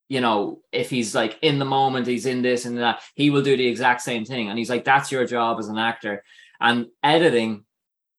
[0.09, 3.43] you know, if he's like in the moment, he's in this and that, he will
[3.43, 4.49] do the exact same thing.
[4.49, 6.23] And he's like, that's your job as an actor.
[6.59, 7.65] And editing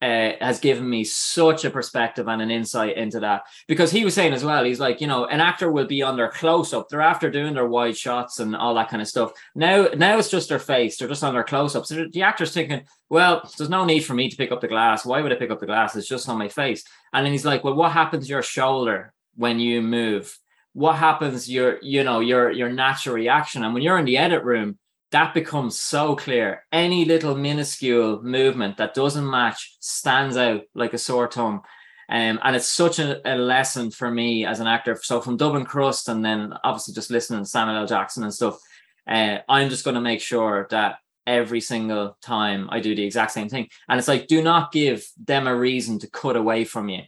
[0.01, 3.43] uh, has given me such a perspective and an insight into that.
[3.67, 6.17] Because he was saying as well he's like you know an actor will be on
[6.17, 6.89] their close up.
[6.89, 9.33] They're after doing their wide shots and all that kind of stuff.
[9.55, 10.97] Now now it's just their face.
[10.97, 11.89] They're just on their close ups.
[11.89, 15.05] So the actor's thinking well there's no need for me to pick up the glass.
[15.05, 15.97] Why would I pick up the glass?
[15.97, 16.85] It's just on my face.
[17.13, 20.39] And then he's like well what happens to your shoulder when you move?
[20.75, 23.65] What happens your you know your your natural reaction?
[23.65, 24.79] And when you're in the edit room
[25.11, 26.65] that becomes so clear.
[26.71, 31.63] Any little minuscule movement that doesn't match stands out like a sore thumb.
[32.11, 34.99] Um, and it's such a, a lesson for me as an actor.
[35.03, 37.87] So from Dublin Crust and then obviously just listening to Samuel L.
[37.87, 38.59] Jackson and stuff,
[39.07, 43.33] uh, I'm just going to make sure that every single time I do the exact
[43.33, 43.69] same thing.
[43.89, 47.03] And it's like, do not give them a reason to cut away from you.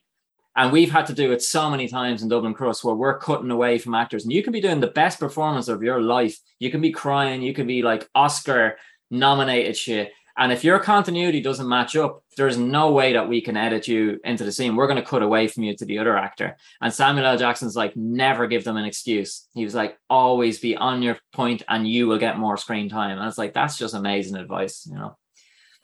[0.56, 3.50] And we've had to do it so many times in Dublin Crust where we're cutting
[3.50, 4.24] away from actors.
[4.24, 6.38] And you can be doing the best performance of your life.
[6.58, 8.76] You can be crying, you can be like Oscar
[9.10, 10.12] nominated shit.
[10.36, 14.18] And if your continuity doesn't match up, there's no way that we can edit you
[14.24, 14.74] into the scene.
[14.74, 16.56] We're going to cut away from you to the other actor.
[16.80, 17.36] And Samuel L.
[17.36, 19.48] Jackson's like, never give them an excuse.
[19.54, 23.18] He was like, always be on your point and you will get more screen time.
[23.18, 25.18] And it's like, that's just amazing advice, you know?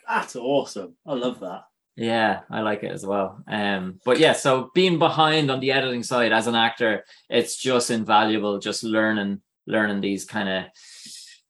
[0.08, 0.94] That's awesome.
[1.06, 1.64] I love that.
[1.96, 3.42] Yeah, I like it as well.
[3.48, 7.90] Um, but yeah, so being behind on the editing side as an actor, it's just
[7.90, 8.58] invaluable.
[8.58, 10.64] Just learning, learning these kind of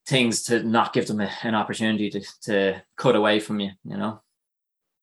[0.07, 3.71] things to not give them a, an opportunity to to cut away from you.
[3.83, 4.21] You know.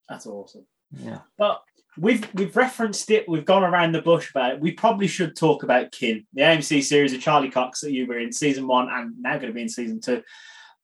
[0.08, 0.66] That's awesome.
[0.90, 1.20] Yeah.
[1.36, 1.62] But
[1.98, 3.28] we've we've referenced it.
[3.28, 4.60] We've gone around the bush about it.
[4.60, 8.18] We probably should talk about Kin, the AMC series of Charlie Cox that you were
[8.18, 10.22] in season one and now going to be in season two.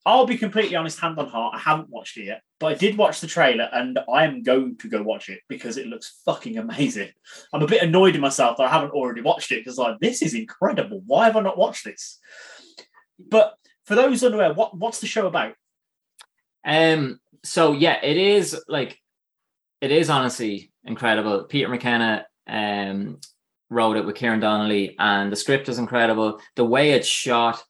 [0.07, 2.97] I'll be completely honest, hand on heart, I haven't watched it yet, but I did
[2.97, 6.57] watch the trailer and I am going to go watch it because it looks fucking
[6.59, 7.11] amazing.
[7.53, 10.23] I'm a bit annoyed in myself that I haven't already watched it because like this
[10.23, 11.03] is incredible.
[11.07, 12.19] Why have I not watched this?
[13.19, 13.55] But
[13.85, 15.55] for those unaware, what what's the show about?
[16.65, 17.21] Um.
[17.43, 18.99] So yeah, it is like
[19.81, 21.45] it is honestly incredible.
[21.45, 23.19] Peter McKenna um
[23.69, 26.41] wrote it with Ciaran Donnelly, and the script is incredible.
[26.57, 27.63] The way it's shot,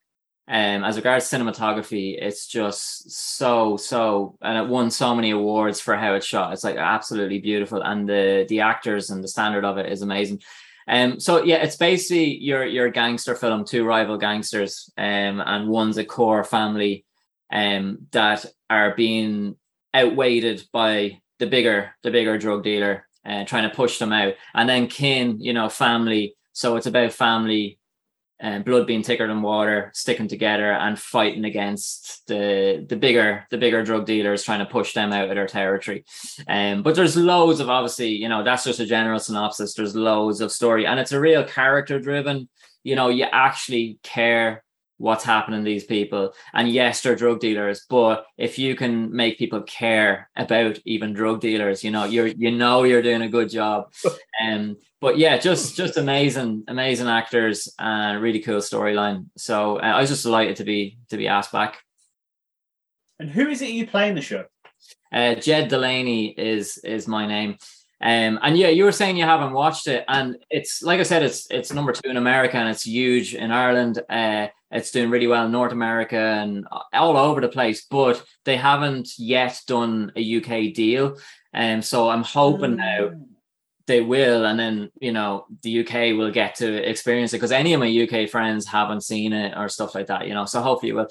[0.51, 5.97] um, as regards cinematography, it's just so so, and it won so many awards for
[5.97, 6.53] how it's shot.
[6.53, 10.43] It's like absolutely beautiful, and the the actors and the standard of it is amazing.
[10.89, 15.99] Um, so yeah, it's basically your your gangster film, two rival gangsters, um, and one's
[15.99, 17.05] a core family,
[17.53, 19.55] um, that are being
[19.95, 24.35] outweighed by the bigger the bigger drug dealer, and uh, trying to push them out,
[24.53, 26.35] and then kin, you know, family.
[26.55, 27.79] So it's about family
[28.41, 33.59] and blood being thicker than water, sticking together and fighting against the the bigger the
[33.59, 36.05] bigger drug dealers, trying to push them out of their territory.
[36.49, 39.75] Um, but there's loads of obviously, you know, that's just a general synopsis.
[39.75, 42.49] There's loads of story, and it's a real character driven.
[42.83, 44.65] You know, you actually care
[45.01, 46.35] what's happening to these people.
[46.53, 51.41] And yes, they're drug dealers, but if you can make people care about even drug
[51.41, 53.93] dealers, you know, you're you know you're doing a good job.
[54.43, 59.27] Um, but yeah, just just amazing, amazing actors and really cool storyline.
[59.37, 61.77] So uh, I was just delighted to be to be asked back.
[63.19, 64.47] And who is it you play in the show?
[65.13, 67.59] Uh, Jed Delaney is is my name.
[68.01, 71.23] Um, and yeah, you were saying you haven't watched it, and it's like I said,
[71.23, 74.01] it's it's number two in America and it's huge in Ireland.
[74.09, 78.57] Uh, it's doing really well in North America and all over the place, but they
[78.57, 81.17] haven't yet done a UK deal.
[81.53, 83.11] And um, so I'm hoping now
[83.91, 87.75] they will, and then you know the UK will get to experience it because any
[87.75, 90.45] of my UK friends haven't seen it or stuff like that, you know.
[90.45, 91.09] So hopefully it will.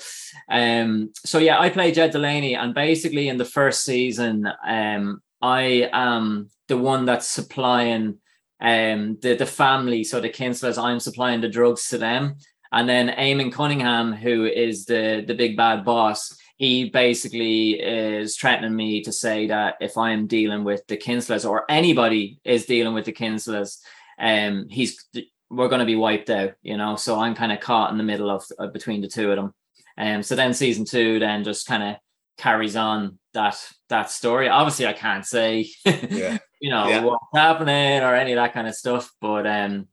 [0.49, 5.89] Um, so yeah, I play Jed Delaney, and basically in the first season, um, I
[5.91, 8.19] am the one that's supplying
[8.61, 12.37] um the the family, so the Kinsellas, I'm supplying the drugs to them.
[12.71, 18.75] And then Eamon Cunningham, who is the the big bad boss, he basically is threatening
[18.75, 22.93] me to say that if I am dealing with the Kinsellas or anybody is dealing
[22.93, 23.79] with the Kinsellas,
[24.19, 25.03] um, he's
[25.49, 26.95] we're going to be wiped out, you know.
[26.95, 29.53] So I'm kind of caught in the middle of uh, between the two of them.
[29.97, 31.95] Um, so then season two then just kind of
[32.37, 33.57] carries on that
[33.89, 34.47] that story.
[34.47, 36.37] Obviously, I can't say, yeah.
[36.61, 37.03] you know, yeah.
[37.03, 39.11] what's happening or any of that kind of stuff.
[39.21, 39.87] But um,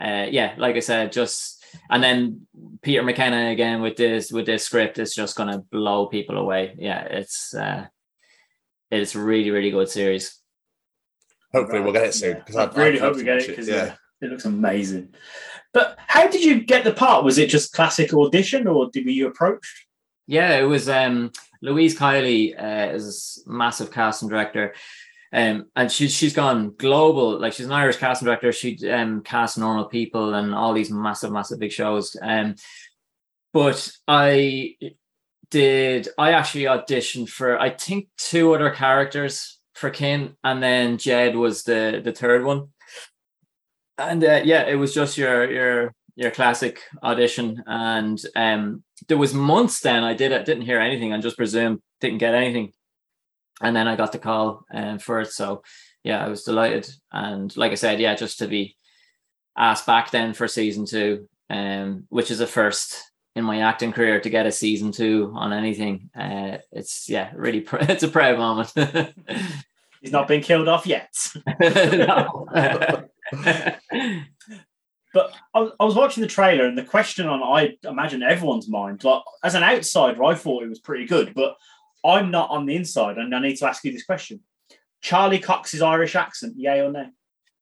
[0.00, 1.53] uh, yeah, like I said, just
[1.90, 2.46] and then
[2.82, 6.74] Peter McKenna again with this with this script is just gonna blow people away.
[6.78, 7.86] Yeah, it's uh,
[8.90, 10.40] it's really really good series.
[11.52, 13.94] Hopefully, we'll get it soon because I really hope we get it because yeah.
[14.20, 15.14] it looks amazing.
[15.72, 17.24] But how did you get the part?
[17.24, 19.86] Was it just classic audition, or did were you approached?
[20.26, 20.88] Yeah, it was.
[20.88, 21.32] Um,
[21.62, 24.74] Louise Kiely uh, is a massive casting director.
[25.34, 27.40] Um, and she's she's gone global.
[27.40, 28.52] Like she's an Irish casting director.
[28.52, 32.16] She um cast normal people and all these massive, massive big shows.
[32.22, 32.54] Um,
[33.52, 34.76] but I
[35.50, 36.08] did.
[36.16, 41.64] I actually auditioned for I think two other characters for Kin, and then Jed was
[41.64, 42.68] the the third one.
[43.98, 49.34] And uh, yeah, it was just your your your classic audition, and um, there was
[49.34, 52.72] months then I did it, didn't hear anything, and just presumed didn't get anything
[53.60, 55.32] and then I got the call um, for it.
[55.32, 55.62] So
[56.02, 56.88] yeah, I was delighted.
[57.12, 58.76] And like I said, yeah, just to be
[59.56, 64.20] asked back then for season two, um, which is a first in my acting career
[64.20, 66.10] to get a season two on anything.
[66.14, 68.72] Uh, it's yeah, really pr- it's a proud moment.
[70.00, 71.14] He's not been killed off yet.
[75.14, 79.02] but I, I, was watching the trailer, and the question on I imagine everyone's mind,
[79.02, 81.56] like as an outsider, I thought it was pretty good, but
[82.04, 84.40] I'm not on the inside, and I need to ask you this question:
[85.00, 87.06] Charlie Cox's Irish accent, yay or no?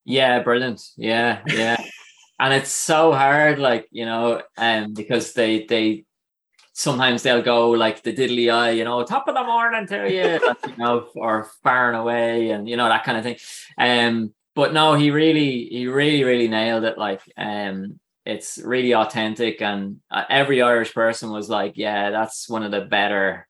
[0.05, 0.81] Yeah, brilliant.
[0.97, 1.81] Yeah, yeah.
[2.39, 6.05] and it's so hard, like you know, um, because they they
[6.73, 10.55] sometimes they'll go like the diddly eye, you know, top of the morning to you,
[10.69, 13.37] you know, or far and away, and you know that kind of thing.
[13.77, 16.97] Um, but no, he really, he really, really nailed it.
[16.97, 22.63] Like, um, it's really authentic, and uh, every Irish person was like, "Yeah, that's one
[22.63, 23.47] of the better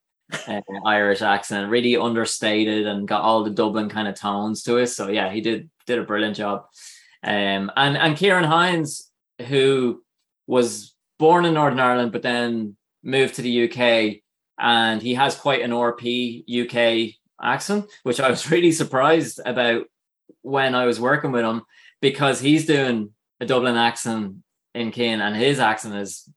[0.48, 4.88] uh, Irish accent, really understated and got all the Dublin kind of tones to it.
[4.88, 6.66] So yeah, he did did a brilliant job.
[7.24, 9.12] Um, and and Ciarán Hinds,
[9.48, 10.04] who
[10.48, 14.22] was born in Northern Ireland but then moved to the UK,
[14.60, 19.86] and he has quite an RP UK accent, which I was really surprised about
[20.42, 21.64] when I was working with him
[22.02, 24.38] because he's doing a Dublin accent
[24.76, 26.30] in Kin, and his accent is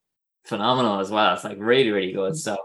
[0.44, 1.34] phenomenal as well.
[1.34, 2.36] It's like really, really good.
[2.36, 2.56] So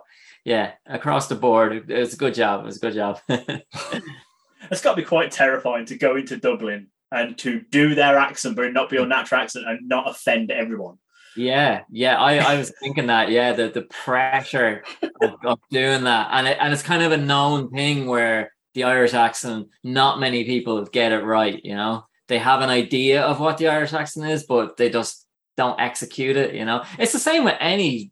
[0.44, 2.62] yeah, across the board, it was a good job.
[2.62, 3.20] It was a good job.
[3.30, 8.56] it's got to be quite terrifying to go into Dublin and to do their accent,
[8.56, 10.98] but not be your natural accent and not offend everyone.
[11.36, 13.30] Yeah, yeah, I, I was thinking that.
[13.30, 14.84] Yeah, the the pressure
[15.22, 18.84] of, of doing that, and it, and it's kind of a known thing where the
[18.84, 21.64] Irish accent, not many people get it right.
[21.64, 25.26] You know, they have an idea of what the Irish accent is, but they just
[25.56, 26.54] don't execute it.
[26.54, 28.12] You know, it's the same with any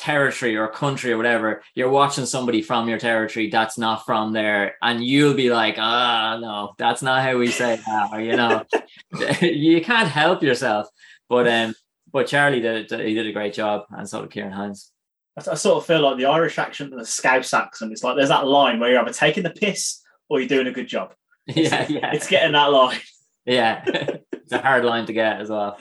[0.00, 4.76] territory or country or whatever, you're watching somebody from your territory that's not from there,
[4.82, 8.34] and you'll be like, ah, oh, no, that's not how we say that, or you
[8.34, 8.64] know,
[9.40, 10.88] you can't help yourself.
[11.28, 11.74] But um,
[12.10, 14.90] but Charlie did he did a great job, and so did Ciarán Hinds.
[15.36, 17.92] I, sort of feel like the Irish accent and the Scouse accent.
[17.92, 20.72] It's like there's that line where you're either taking the piss or you're doing a
[20.72, 21.14] good job.
[21.46, 22.12] Yeah, yeah.
[22.12, 23.00] It's getting that line.
[23.44, 25.78] Yeah, it's a hard line to get as well.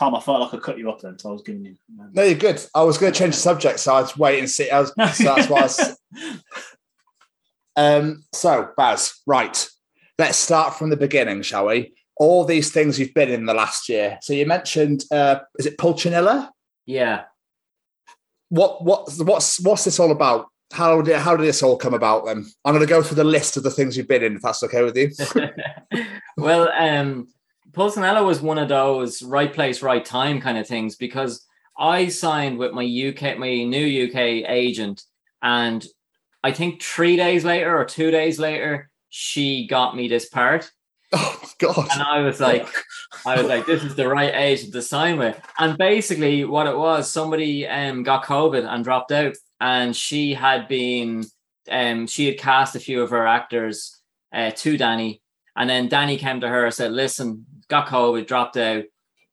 [0.00, 1.76] Tom, I felt like I cut you off then, so I was giving you.
[2.00, 2.58] Um, no, you're good.
[2.74, 4.70] I was going to change the subject, so I was waiting and see.
[4.70, 5.98] I was, so that's why I was.
[7.76, 9.66] Um, so, Baz, right.
[10.18, 11.94] Let's start from the beginning, shall we?
[12.16, 14.18] All these things you've been in the last year.
[14.20, 16.50] So you mentioned, uh, is it Pulcinella?
[16.84, 17.22] Yeah.
[18.50, 20.48] What what what's what's this all about?
[20.72, 22.26] How did how did this all come about?
[22.26, 24.42] Then I'm going to go through the list of the things you've been in, if
[24.42, 25.12] that's okay with you.
[26.36, 27.28] well, um,
[27.72, 31.46] Pulcinella was one of those right place, right time kind of things because
[31.78, 35.04] I signed with my UK, my new UK agent,
[35.42, 35.84] and
[36.42, 40.70] I think three days later or two days later, she got me this part.
[41.12, 41.88] Oh God!
[41.92, 42.68] And I was like,
[43.26, 45.40] I was like, this is the right age to sign with.
[45.58, 50.68] And basically, what it was, somebody um got COVID and dropped out, and she had
[50.68, 51.24] been,
[51.68, 54.00] um, she had cast a few of her actors
[54.32, 55.20] uh, to Danny,
[55.56, 58.84] and then Danny came to her and said, "Listen, got COVID, dropped out.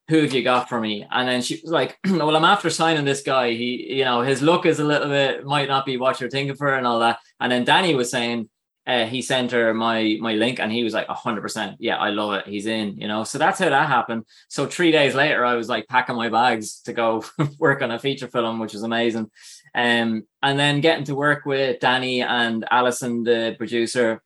[0.09, 3.03] Who have you got for me?" And then she was like, "Well, I'm after signing
[3.03, 3.51] this guy.
[3.51, 6.55] He, you know, his look is a little bit might not be what you're thinking
[6.55, 8.49] for, and all that." And then Danny was saying,
[8.87, 12.33] uh, he sent her my my link and he was like 100% yeah i love
[12.33, 15.55] it he's in you know so that's how that happened so three days later i
[15.55, 17.23] was like packing my bags to go
[17.59, 19.29] work on a feature film which was amazing
[19.75, 24.21] um, and then getting to work with danny and allison the producer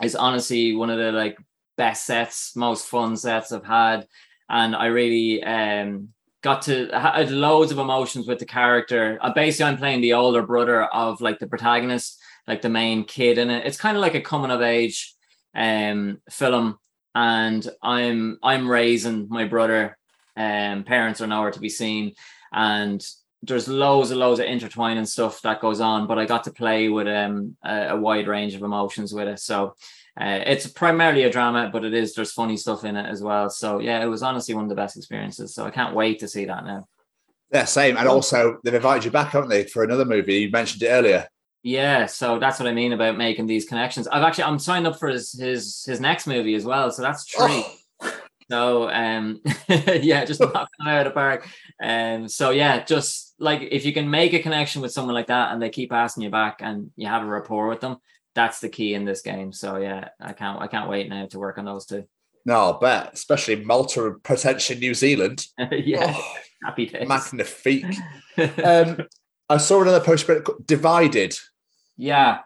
[0.00, 1.36] is honestly one of the like
[1.78, 4.06] best sets most fun sets i've had.
[4.50, 6.08] And i really um
[6.42, 9.18] got to had loads of emotions with the character.
[9.22, 13.38] Uh, basically i'm playing the older brother of like the protagonist like the main kid
[13.38, 13.66] in it.
[13.66, 15.14] It's kind of like a coming of age
[15.54, 16.78] um film.
[17.14, 19.96] And I'm I'm raising my brother
[20.36, 22.14] um, parents are nowhere to be seen.
[22.52, 23.04] And
[23.42, 26.88] there's loads and loads of intertwining stuff that goes on but I got to play
[26.88, 29.40] with um a, a wide range of emotions with it.
[29.40, 29.74] So
[30.20, 33.48] uh, it's primarily a drama but it is there's funny stuff in it as well
[33.48, 36.28] so yeah it was honestly one of the best experiences so I can't wait to
[36.28, 36.86] see that now
[37.52, 40.82] yeah same and also they've invited you back haven't they for another movie you mentioned
[40.82, 41.28] it earlier
[41.62, 44.06] yeah, so that's what I mean about making these connections.
[44.06, 47.26] I've actually I'm signed up for his his his next movie as well, so that's
[47.26, 47.46] true.
[47.46, 47.74] Oh.
[48.50, 51.46] So um yeah, just knock out of the park.
[51.82, 55.52] Um so yeah, just like if you can make a connection with someone like that
[55.52, 57.98] and they keep asking you back and you have a rapport with them,
[58.34, 59.52] that's the key in this game.
[59.52, 62.04] So yeah, I can't I can't wait now to work on those two.
[62.44, 65.46] No, I bet, especially Malta and potentially New Zealand.
[65.72, 67.06] yeah, oh, happy days.
[67.06, 67.96] Magnifique.
[68.64, 69.06] um,
[69.48, 70.28] I saw another post
[70.64, 71.36] divided.
[71.96, 72.40] Yeah.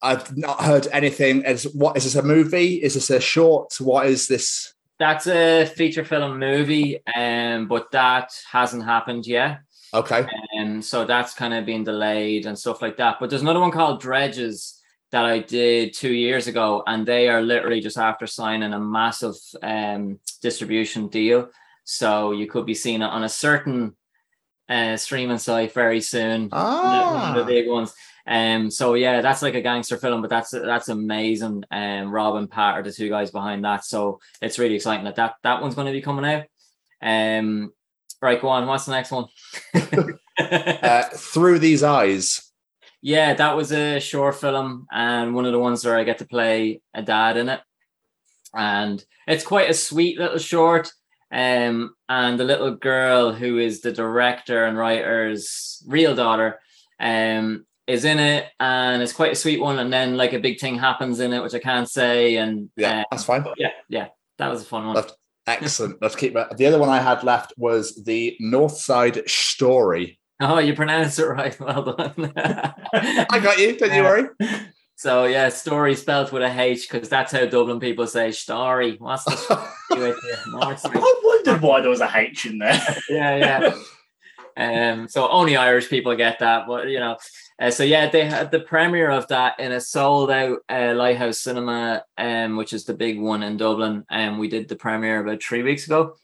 [0.00, 1.44] I've not heard anything.
[1.44, 2.76] As what is this a movie?
[2.76, 3.74] Is this a short?
[3.80, 4.72] What is this?
[4.98, 9.60] That's a feature film movie, um, but that hasn't happened yet.
[9.94, 10.26] Okay.
[10.56, 13.16] And so that's kind of been delayed and stuff like that.
[13.18, 17.40] But there's another one called Dredges that I did two years ago, and they are
[17.40, 21.48] literally just after signing a massive um, distribution deal.
[21.84, 23.96] So you could be seeing it on a certain
[24.68, 26.50] uh, streaming site very soon.
[26.52, 27.32] Ah.
[27.34, 27.94] The, the big ones.
[28.26, 31.64] Um, so yeah, that's like a gangster film, but that's that's amazing.
[31.70, 35.16] Um, Rob and Pat are the two guys behind that, so it's really exciting that
[35.16, 36.44] that, that one's going to be coming out.
[37.00, 37.72] Um,
[38.20, 38.66] right, go on.
[38.66, 39.26] What's the next one?
[40.38, 42.48] uh, Through these eyes.
[43.00, 46.26] Yeah, that was a short film, and one of the ones where I get to
[46.26, 47.60] play a dad in it,
[48.54, 50.92] and it's quite a sweet little short.
[51.30, 56.58] Um, and the little girl who is the director and writer's real daughter
[56.98, 59.78] um, is in it, and it's quite a sweet one.
[59.78, 62.36] And then like a big thing happens in it, which I can't say.
[62.36, 63.44] And yeah, um, that's fine.
[63.56, 64.08] Yeah, yeah,
[64.38, 64.96] that was a fun one.
[64.96, 65.12] That's
[65.48, 66.00] excellent.
[66.00, 66.56] Let's keep that.
[66.56, 70.18] The other one I had left was the North Side Story.
[70.40, 71.58] Oh, you pronounced it right.
[71.60, 72.32] Well done.
[72.36, 73.76] I got you.
[73.76, 74.28] Don't you worry.
[74.98, 78.96] So yeah, story spelled with a H because that's how Dublin people say story.
[78.98, 82.82] What's the I wondered why there was a H in there.
[83.08, 83.74] yeah, yeah.
[84.58, 87.16] Um, so only Irish people get that, but you know.
[87.60, 91.40] Uh, so yeah, they had the premiere of that in a sold out uh, Lighthouse
[91.40, 95.20] Cinema, um, which is the big one in Dublin, and um, we did the premiere
[95.20, 96.14] about three weeks ago.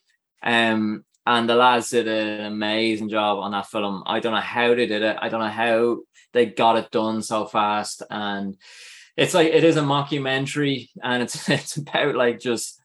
[0.43, 4.03] Um, and the lads did an amazing job on that film.
[4.05, 5.17] I don't know how they did it.
[5.21, 6.01] I don't know how
[6.35, 8.59] they got it done so fast and
[9.17, 12.81] it's like it is a mockumentary and it's it's about like just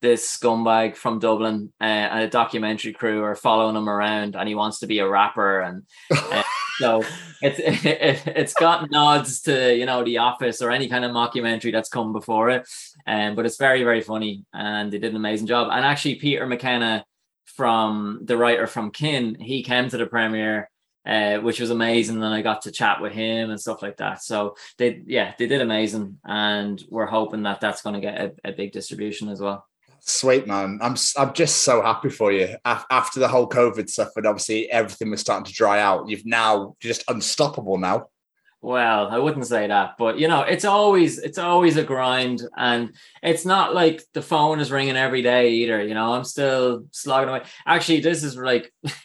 [0.00, 4.54] this scumbag from Dublin uh, and a documentary crew are following him around and he
[4.54, 6.42] wants to be a rapper and uh,
[6.78, 7.02] so
[7.42, 11.72] it's it, it's got nods to you know the office or any kind of mockumentary
[11.72, 12.66] that's come before it
[13.06, 15.68] um, but it's very very funny and they did an amazing job.
[15.70, 17.04] And actually Peter McKenna
[17.44, 20.70] from the writer from Kin he came to the premiere
[21.08, 22.22] uh, which was amazing.
[22.22, 24.22] And I got to chat with him and stuff like that.
[24.22, 28.50] So they, yeah, they did amazing, and we're hoping that that's going to get a,
[28.50, 29.66] a, big distribution as well.
[30.00, 32.56] Sweet man, I'm I'm just so happy for you.
[32.64, 36.76] After the whole COVID stuff, and obviously everything was starting to dry out, you've now
[36.80, 38.08] just unstoppable now.
[38.60, 42.94] Well, I wouldn't say that, but you know, it's always it's always a grind, and
[43.22, 45.82] it's not like the phone is ringing every day either.
[45.82, 47.42] You know, I'm still slogging away.
[47.66, 48.72] Actually, this is like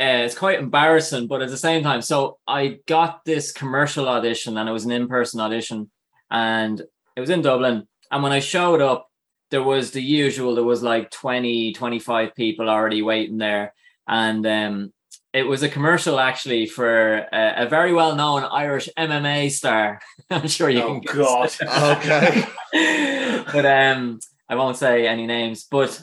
[0.00, 4.56] uh, it's quite embarrassing, but at the same time, so I got this commercial audition
[4.58, 5.90] and it was an in person audition
[6.30, 6.80] and
[7.16, 7.86] it was in Dublin.
[8.10, 9.08] And when I showed up,
[9.50, 10.54] there was the usual.
[10.56, 13.72] There was like 20, 25 people already waiting there,
[14.08, 14.92] and um,
[15.32, 20.00] it was a commercial actually for a, a very well known Irish MMA star.
[20.30, 21.16] I'm sure you Oh, can.
[21.16, 21.50] God.
[21.62, 22.44] Okay.
[23.52, 24.18] but um,
[24.48, 25.64] I won't say any names.
[25.70, 26.00] But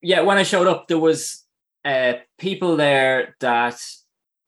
[0.00, 1.43] yeah, when I showed up, there was
[1.84, 3.80] uh, people there that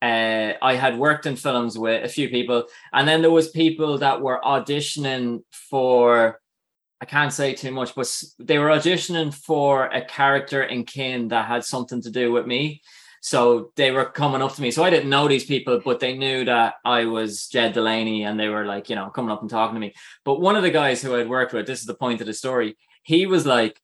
[0.02, 3.98] uh, I had worked in films with a few people, and then there was people
[3.98, 6.40] that were auditioning for.
[7.00, 11.46] I can't say too much, but they were auditioning for a character in Kin that
[11.46, 12.80] had something to do with me.
[13.20, 14.70] So they were coming up to me.
[14.70, 18.38] So I didn't know these people, but they knew that I was Jed Delaney, and
[18.38, 19.94] they were like, you know, coming up and talking to me.
[20.24, 22.32] But one of the guys who I'd worked with, this is the point of the
[22.32, 23.80] story, he was like,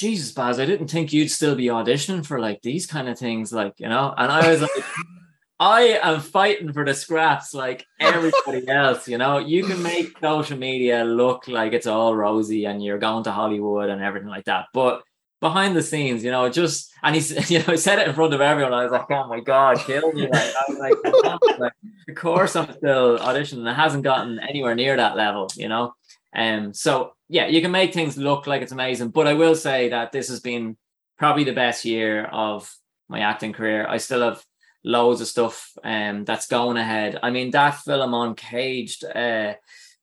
[0.00, 3.52] Jesus, Baz, I didn't think you'd still be auditioning for like these kind of things,
[3.52, 4.14] like, you know?
[4.16, 4.70] And I was like,
[5.60, 9.36] I am fighting for the scraps like everybody else, you know?
[9.36, 13.90] You can make social media look like it's all rosy and you're going to Hollywood
[13.90, 14.68] and everything like that.
[14.72, 15.02] But
[15.42, 18.32] behind the scenes, you know, just and he's you know, he said it in front
[18.32, 18.72] of everyone.
[18.72, 20.28] I was like, oh my god, kill me!
[20.28, 21.72] Like, I was like, like,
[22.08, 23.70] of course I'm still auditioning.
[23.70, 25.92] It hasn't gotten anywhere near that level, you know.
[26.34, 29.88] Um, so yeah, you can make things look like it's amazing, but I will say
[29.90, 30.76] that this has been
[31.16, 32.74] probably the best year of
[33.08, 33.86] my acting career.
[33.88, 34.44] I still have
[34.82, 37.18] loads of stuff um that's going ahead.
[37.22, 39.54] I mean, that film on Caged, uh,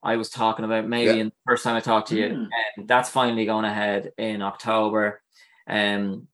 [0.03, 1.21] I was talking about maybe Yeah.
[1.23, 2.49] in the first time I talked to you, Mm.
[2.77, 5.21] and that's finally going ahead in October.
[5.67, 6.27] Um,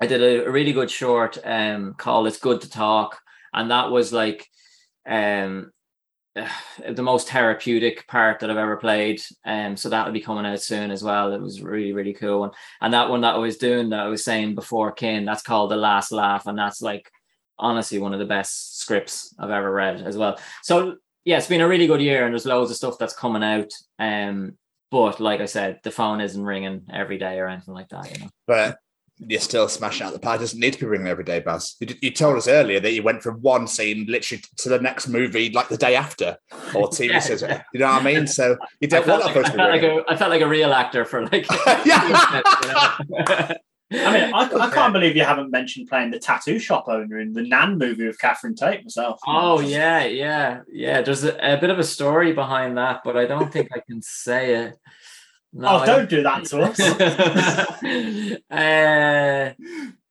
[0.00, 3.20] I did a, a really good short um called "It's Good to Talk,"
[3.52, 4.48] and that was like
[5.06, 5.72] um
[6.88, 9.20] the most therapeutic part that I've ever played.
[9.44, 11.32] Um, so that'll be coming out soon as well.
[11.32, 12.50] It was really really cool one,
[12.80, 15.70] and that one that I was doing that I was saying before, Kin, that's called
[15.70, 17.10] "The Last Laugh," and that's like
[17.58, 20.38] honestly one of the best scripts I've ever read as well.
[20.62, 23.42] So yeah, it's been a really good year, and there's loads of stuff that's coming
[23.42, 23.72] out.
[23.98, 24.56] Um,
[24.90, 28.12] but like I said, the phone isn't ringing every day or anything like that.
[28.12, 28.30] You know.
[28.46, 28.78] But
[29.26, 30.38] you're still smashing out the park.
[30.38, 31.76] It doesn't need to be ringing every day, Baz.
[31.80, 35.08] You, you told us earlier that you went from one scene literally to the next
[35.08, 36.36] movie like the day after,
[36.74, 37.18] or TV Yeah.
[37.20, 37.42] series.
[37.42, 38.26] You know what I mean?
[38.26, 40.04] So you I don't felt, want that like, I, person to be felt like ringing.
[40.08, 41.46] a, I felt like a real actor for like.
[41.84, 43.54] yeah.
[43.92, 47.32] I mean, I, I can't believe you haven't mentioned playing the tattoo shop owner in
[47.32, 49.18] the Nan movie with Catherine Tate myself.
[49.26, 51.02] Oh yeah, yeah, yeah.
[51.02, 54.00] There's a, a bit of a story behind that, but I don't think I can
[54.00, 54.78] say it.
[55.52, 56.80] No, oh, I don't do that to us.
[58.50, 59.52] uh,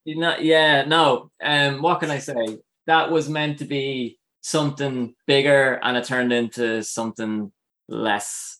[0.04, 1.32] you know, yeah, no.
[1.42, 2.58] Um, what can I say?
[2.88, 7.52] That was meant to be something bigger, and it turned into something
[7.88, 8.60] less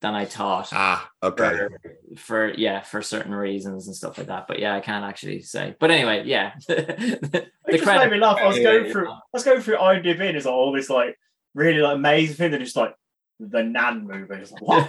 [0.00, 0.70] than I thought.
[0.72, 1.56] Ah, okay.
[1.56, 1.70] For,
[2.16, 4.46] for yeah, for certain reasons and stuff like that.
[4.48, 5.76] But yeah, I can't actually say.
[5.78, 6.52] But anyway, yeah.
[6.68, 8.38] the It just credit- made me laugh.
[8.38, 10.72] I was Yeah, going yeah, through, I was going through IMDb, and it's like all
[10.72, 11.16] this like
[11.54, 12.94] really like amazing thing that just like
[13.40, 14.34] the Nan movie.
[14.36, 14.88] It's like, what?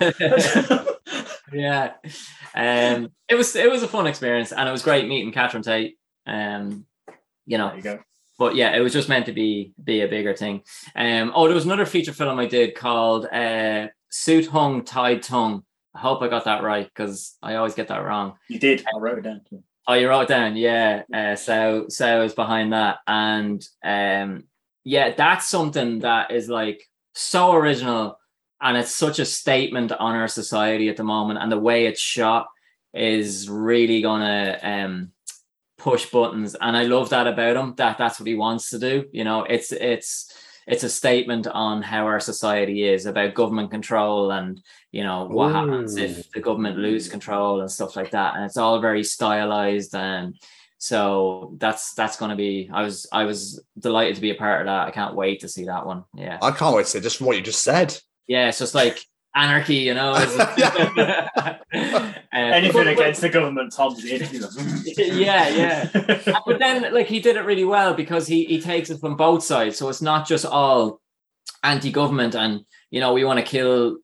[1.53, 1.93] yeah.
[2.55, 5.97] Um, it was it was a fun experience, and it was great meeting Catherine Tate.
[6.25, 6.85] Um,
[7.45, 7.99] you know, you
[8.37, 10.63] but yeah, it was just meant to be be a bigger thing.
[10.95, 15.63] Um, oh, there was another feature film I did called uh, Suit Hung Tied Tongue.
[15.93, 18.35] I hope I got that right because I always get that wrong.
[18.47, 18.85] You did.
[18.93, 19.41] I wrote it down.
[19.49, 19.63] too.
[19.87, 21.03] Oh, you wrote it down, yeah.
[21.13, 24.43] Uh, so so is behind that, and um,
[24.83, 26.83] yeah, that's something that is like
[27.15, 28.18] so original,
[28.61, 32.01] and it's such a statement on our society at the moment, and the way it's
[32.01, 32.47] shot
[32.93, 35.11] is really gonna um
[35.77, 37.73] push buttons, and I love that about him.
[37.77, 39.05] That that's what he wants to do.
[39.11, 40.33] You know, it's it's
[40.69, 44.61] it's a statement on how our society is about government control and
[44.91, 48.55] you know what happens if the government lose control and stuff like that and it's
[48.55, 50.35] all very stylized and
[50.77, 54.61] so that's that's going to be i was i was delighted to be a part
[54.61, 56.99] of that i can't wait to see that one yeah I can't wait to say
[57.01, 57.99] just from what you just said.
[58.29, 58.97] Yeah it's just like
[59.35, 60.13] anarchy you know
[61.71, 64.21] Uh, Anything against the government, Tom's in.
[65.17, 66.39] yeah, yeah.
[66.45, 69.43] but then like he did it really well because he he takes it from both
[69.43, 69.77] sides.
[69.77, 71.01] So it's not just all
[71.63, 72.61] anti-government and
[72.91, 73.97] you know we want to kill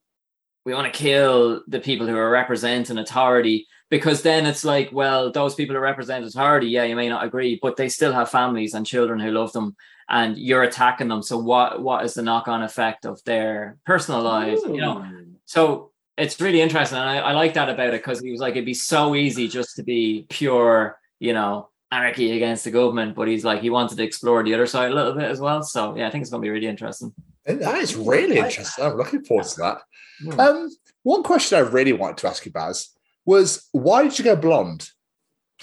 [0.64, 5.32] we want to kill the people who are representing authority because then it's like well
[5.32, 8.74] those people who represent authority yeah you may not agree but they still have families
[8.74, 9.74] and children who love them
[10.08, 14.62] and you're attacking them so what what is the knock-on effect of their personal lives
[14.64, 15.04] you know
[15.44, 18.52] so it's really interesting and I, I like that about it because he was like
[18.52, 23.28] it'd be so easy just to be pure you know anarchy against the government but
[23.28, 25.96] he's like he wanted to explore the other side a little bit as well so
[25.96, 27.12] yeah i think it's going to be really interesting
[27.46, 28.84] That is really interesting.
[28.84, 29.78] I'm looking forward to that.
[30.20, 30.40] Hmm.
[30.40, 30.70] Um,
[31.04, 32.90] one question I really wanted to ask you, Baz,
[33.24, 34.90] was why did you go blonde?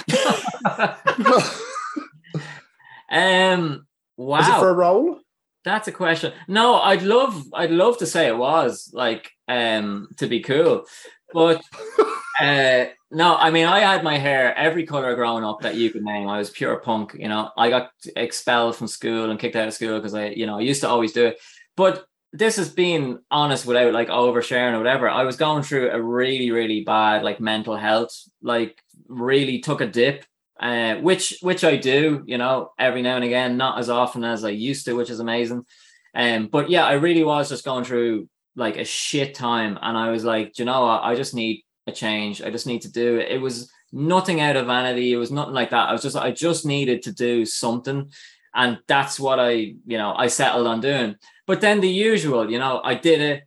[3.11, 3.85] um
[4.17, 5.19] wow Was it for a role?
[5.65, 6.33] That's a question.
[6.47, 10.85] No, I'd love I'd love to say it was like um to be cool.
[11.33, 11.63] But
[12.41, 16.03] uh No, I mean, I had my hair every color growing up that you could
[16.03, 16.27] name.
[16.27, 17.15] I was pure punk.
[17.17, 20.45] You know, I got expelled from school and kicked out of school because I, you
[20.45, 21.39] know, I used to always do it.
[21.77, 25.07] But this is being honest without like oversharing or whatever.
[25.07, 28.11] I was going through a really, really bad like mental health,
[28.41, 30.25] like really took a dip.
[30.63, 34.45] Uh, which which I do, you know, every now and again, not as often as
[34.45, 35.65] I used to, which is amazing.
[36.15, 40.09] Um, but yeah, I really was just going through like a shit time, and I
[40.11, 41.03] was like, you know, what?
[41.03, 42.41] I just need a change.
[42.41, 43.29] I just need to do it.
[43.29, 45.11] It was nothing out of vanity.
[45.11, 45.89] It was nothing like that.
[45.89, 48.09] I was just I just needed to do something.
[48.55, 51.15] And that's what I, you know, I settled on doing.
[51.45, 53.43] But then the usual, you know, I did it,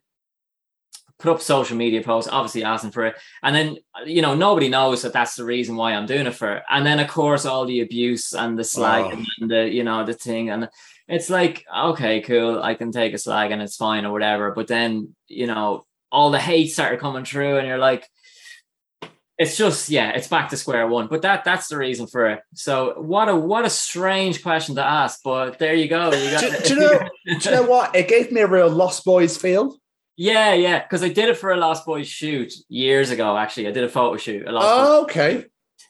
[1.18, 3.16] put up social media posts, obviously asking for it.
[3.43, 6.62] And then, you know, nobody knows that that's the reason why I'm doing it for.
[6.70, 9.24] And then, of course, all the abuse and the slag Oh.
[9.40, 10.51] and the, you know, the thing.
[10.51, 10.68] And
[11.09, 14.51] it's like, okay, cool, I can take a slag and it's fine or whatever.
[14.52, 18.06] But then, you know, all the hate started coming through and you're like,
[19.38, 22.40] it's just yeah it's back to square one but that that's the reason for it
[22.55, 26.40] so what a what a strange question to ask but there you go you got
[26.40, 27.01] Do, do you know?
[27.38, 27.94] do you know what?
[27.94, 29.76] It gave me a real Lost Boys feel.
[30.16, 33.70] Yeah yeah because i did it for a lost boys shoot years ago actually i
[33.70, 35.36] did a photo shoot a lost Boys Oh, okay.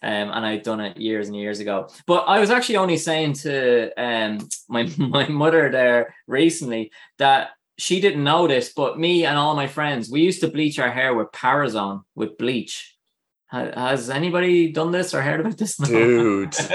[0.02, 1.88] um, and I'd done it years and years ago.
[2.06, 8.00] But I was actually only saying to um, my my mother there recently that she
[8.00, 11.14] didn't know this, but me and all my friends, we used to bleach our hair
[11.14, 12.94] with Parozone with bleach.
[13.50, 15.78] Has anybody done this or heard about this?
[15.78, 15.86] No.
[15.88, 16.54] Dude.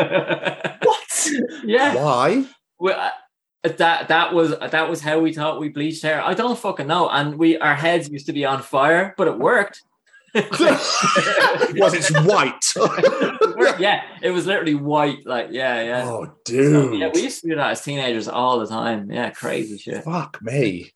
[0.84, 1.30] what?
[1.66, 1.96] Yeah.
[1.96, 2.46] Why?
[2.80, 3.12] Well,
[3.64, 6.22] that that was that was how we thought we bleached hair.
[6.22, 7.10] I don't fucking know.
[7.10, 9.82] And we our heads used to be on fire, but it worked.
[10.34, 12.64] Was it's white?
[13.80, 15.26] yeah, it was literally white.
[15.26, 16.04] Like, yeah, yeah.
[16.06, 17.00] Oh, So, dude.
[17.00, 19.12] yeah, we used to do that as teenagers all the time.
[19.12, 20.04] Yeah, crazy shit.
[20.04, 20.92] Fuck me.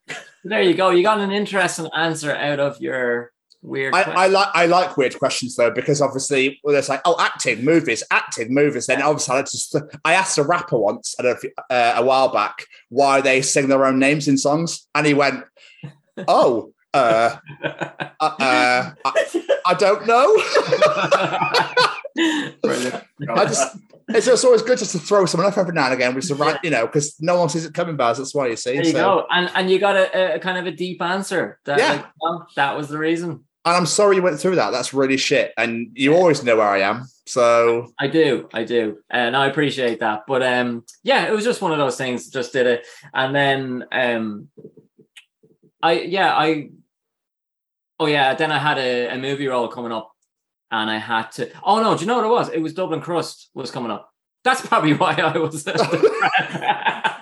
[0.45, 0.91] There you go.
[0.91, 3.31] You got an interesting answer out of your
[3.65, 3.93] weird.
[3.93, 4.01] I.
[4.01, 8.03] I like I like weird questions though because obviously well, there's like oh acting movies
[8.11, 11.51] acting movies then obviously I just I asked a rapper once I don't know if
[11.69, 15.43] uh, a while back why they sing their own names in songs and he went
[16.27, 20.27] oh uh, uh, uh I, I don't know
[23.35, 23.77] I just
[24.09, 26.29] it's just always good just to throw someone off every now and again which is
[26.29, 28.75] the right you know because no one sees it coming Baz that's why you see
[28.75, 28.97] there you so.
[28.97, 29.27] go.
[29.31, 31.59] And and you got a, a kind of a deep answer.
[31.65, 31.91] That, Yeah.
[31.93, 33.45] like, oh, that was the reason.
[33.65, 36.67] And I'm sorry you went through that that's really shit and you always know where
[36.67, 40.23] I am so I do, I do, and I appreciate that.
[40.27, 42.29] But um, yeah, it was just one of those things.
[42.29, 44.49] Just did it, and then um,
[45.81, 46.69] I yeah I
[47.99, 50.11] oh yeah, then I had a, a movie role coming up,
[50.69, 51.49] and I had to.
[51.63, 52.49] Oh no, do you know what it was?
[52.49, 54.11] It was Dublin Crust was coming up.
[54.43, 55.63] That's probably why I was.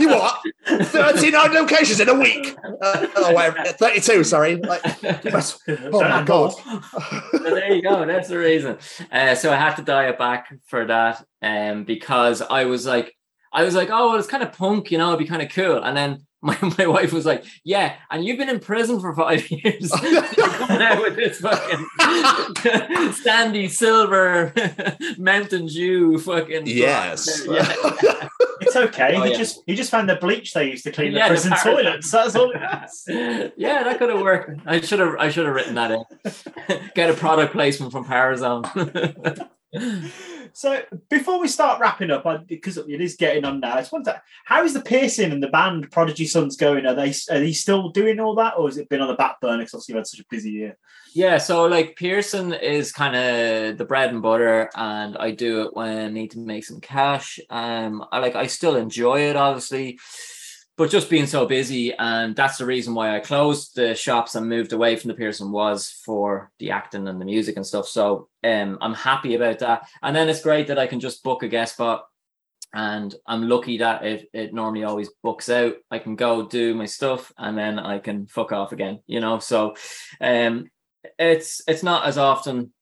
[0.00, 0.40] You what?
[0.66, 2.56] 39 locations in a week.
[2.82, 4.56] Uh, oh, wait, 32, sorry.
[4.56, 4.82] Like,
[5.32, 6.52] must- oh my God.
[7.32, 8.04] So there you go.
[8.06, 8.78] That's the reason.
[9.10, 13.14] Uh, so I had to dial it back for that, um, because I was like,
[13.52, 15.50] I was like, oh, well, it's kind of punk, you know, it'd be kind of
[15.50, 15.82] cool.
[15.82, 19.50] And then my, my wife was like, yeah, and you've been in prison for five
[19.50, 19.92] years.
[20.02, 24.54] You're coming out with this fucking Sandy Silver
[25.18, 26.62] Mountain Dew fucking.
[26.66, 27.44] Yes.
[27.46, 28.28] Yeah.
[28.62, 29.14] It's okay.
[29.16, 29.38] Oh, he yeah.
[29.38, 31.82] just he just found the bleach they used to clean Yeah, the the prison parrot.
[31.82, 32.10] toilets.
[32.10, 33.52] That's all it is.
[33.56, 34.60] yeah, that could have worked.
[34.66, 36.04] I should have I should have written that in.
[36.94, 38.64] Get a product placement from Parozone.
[40.52, 44.20] So before we start wrapping up, because it is getting on now, I just wonder
[44.44, 46.86] how is the piercing and the band Prodigy Sons going?
[46.86, 49.40] Are they are they still doing all that, or has it been on the back
[49.40, 49.58] burner?
[49.58, 50.78] Because obviously you've had such a busy year.
[51.12, 55.74] Yeah, so like piercing is kind of the bread and butter, and I do it
[55.74, 57.40] when I need to make some cash.
[57.50, 59.98] Um, I like I still enjoy it, obviously,
[60.80, 64.48] but just being so busy, and that's the reason why I closed the shops and
[64.48, 67.86] moved away from the piercing was for the acting and the music and stuff.
[67.86, 71.42] So um, I'm happy about that, and then it's great that I can just book
[71.42, 72.06] a guest spot.
[72.72, 75.74] And I'm lucky that it, it normally always books out.
[75.90, 79.38] I can go do my stuff and then I can fuck off again, you know.
[79.38, 79.74] So
[80.18, 80.70] um
[81.18, 82.72] it's it's not as often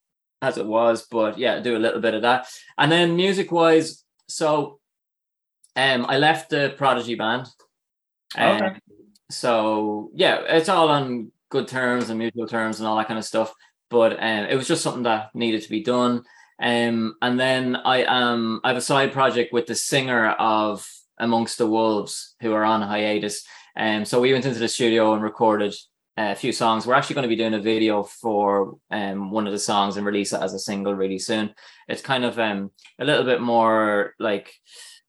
[0.41, 2.47] as it was, but yeah, do a little bit of that.
[2.77, 4.79] And then music wise, so
[5.75, 7.49] um I left the Prodigy band.
[8.37, 8.81] Um, Okay.
[9.31, 13.25] so yeah, it's all on good terms and mutual terms and all that kind of
[13.25, 13.53] stuff.
[13.91, 16.25] But um it was just something that needed to be done.
[16.61, 20.87] Um and then I am I have a side project with the singer of
[21.19, 23.45] Amongst the Wolves who are on hiatus.
[23.77, 25.75] Um so we went into the studio and recorded
[26.19, 26.85] a few songs.
[26.87, 30.05] We're actually going to be doing a video for um, one of the songs and
[30.05, 31.55] release it as a single really soon.
[31.87, 34.53] It's kind of um, a little bit more like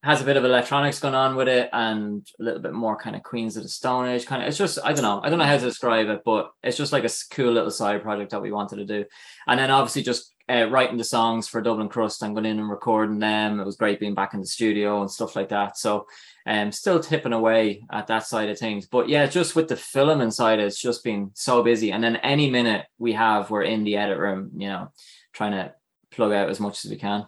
[0.02, 3.18] has a bit of electronics going on with it and a little bit more kind
[3.18, 4.48] of Queens of the Stone Age kind of.
[4.48, 5.20] It's just I don't know.
[5.22, 8.02] I don't know how to describe it, but it's just like a cool little side
[8.02, 9.06] project that we wanted to do.
[9.48, 12.70] And then obviously just uh, writing the songs for Dublin Crust and going in and
[12.70, 13.60] recording them.
[13.60, 15.78] It was great being back in the studio and stuff like that.
[15.78, 16.08] So
[16.48, 18.88] um still tipping away at that side of things.
[18.88, 21.92] But yeah, just with the film inside, it's just been so busy.
[21.92, 24.94] And then any minute we have, we're in the edit room, you know,
[25.34, 25.74] trying to
[26.10, 27.28] plug out as much as we can.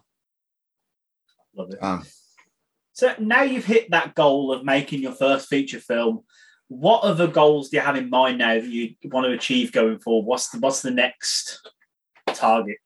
[1.54, 1.84] Love it.
[1.84, 2.06] Um,
[2.94, 6.24] So now you've hit that goal of making your first feature film.
[6.68, 10.00] What other goals do you have in mind now that you want to achieve going
[10.00, 10.26] forward?
[10.26, 11.70] What's the what's the next
[12.28, 12.78] target?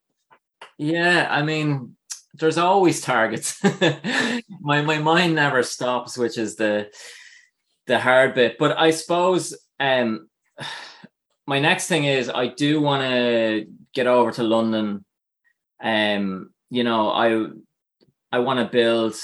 [0.77, 1.95] Yeah, I mean,
[2.33, 3.63] there's always targets.
[4.61, 6.91] my my mind never stops, which is the
[7.87, 8.57] the hard bit.
[8.57, 10.29] But I suppose um
[11.47, 15.05] my next thing is I do want to get over to London.
[15.81, 17.47] Um, you know, I
[18.31, 19.15] I want to build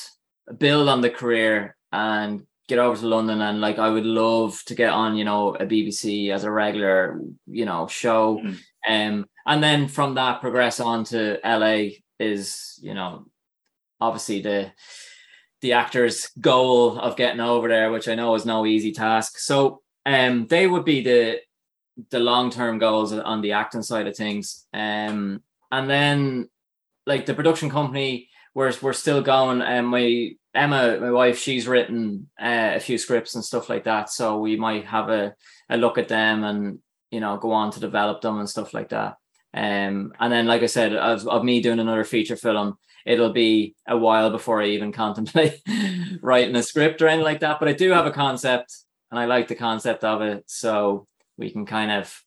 [0.57, 4.75] build on the career and get over to London and like I would love to
[4.75, 8.37] get on, you know, a BBC as a regular, you know, show.
[8.37, 8.57] Mhm.
[8.87, 13.25] Um, and then from that progress on to LA is, you know,
[13.99, 14.71] obviously the
[15.61, 19.37] the actor's goal of getting over there, which I know is no easy task.
[19.37, 21.39] So um they would be the
[22.09, 24.65] the long-term goals on the acting side of things.
[24.73, 26.49] Um and then
[27.05, 32.29] like the production company we're we're still going and my Emma my wife she's written
[32.41, 34.09] uh, a few scripts and stuff like that.
[34.09, 35.33] So we might have a,
[35.69, 36.79] a look at them and
[37.09, 39.15] you know go on to develop them and stuff like that.
[39.53, 43.75] Um and then like I said of, of me doing another feature film it'll be
[43.87, 45.61] a while before I even contemplate
[46.21, 47.59] writing a script or anything like that.
[47.59, 48.75] But I do have a concept
[49.09, 50.43] and I like the concept of it.
[50.47, 51.07] So
[51.37, 52.21] we can kind of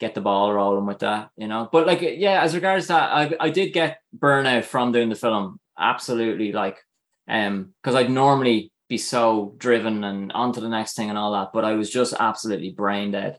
[0.00, 1.68] get the ball rolling with that, you know.
[1.70, 5.60] But like, yeah, as regards that, I I did get burnout from doing the film.
[5.78, 6.78] Absolutely, like,
[7.28, 11.32] um, because I'd normally be so driven and on to the next thing and all
[11.32, 13.38] that, but I was just absolutely brain dead,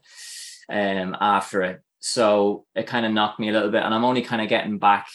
[0.69, 1.81] um, after it.
[1.99, 4.79] So it kind of knocked me a little bit, and I'm only kind of getting
[4.79, 5.07] back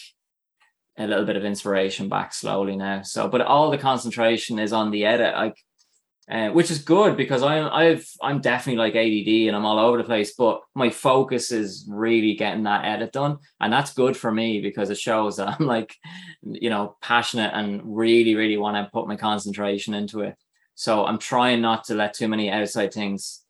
[0.99, 3.03] a little bit of inspiration back slowly now.
[3.03, 5.35] So, but all the concentration is on the edit.
[5.35, 5.57] Like
[6.29, 9.99] uh, which is good because I'm I've I'm definitely like ADD and I'm all over
[9.99, 14.33] the place, but my focus is really getting that edit done, and that's good for
[14.33, 15.95] me because it shows that I'm like,
[16.43, 20.37] you know, passionate and really really want to put my concentration into it.
[20.75, 23.43] So I'm trying not to let too many outside things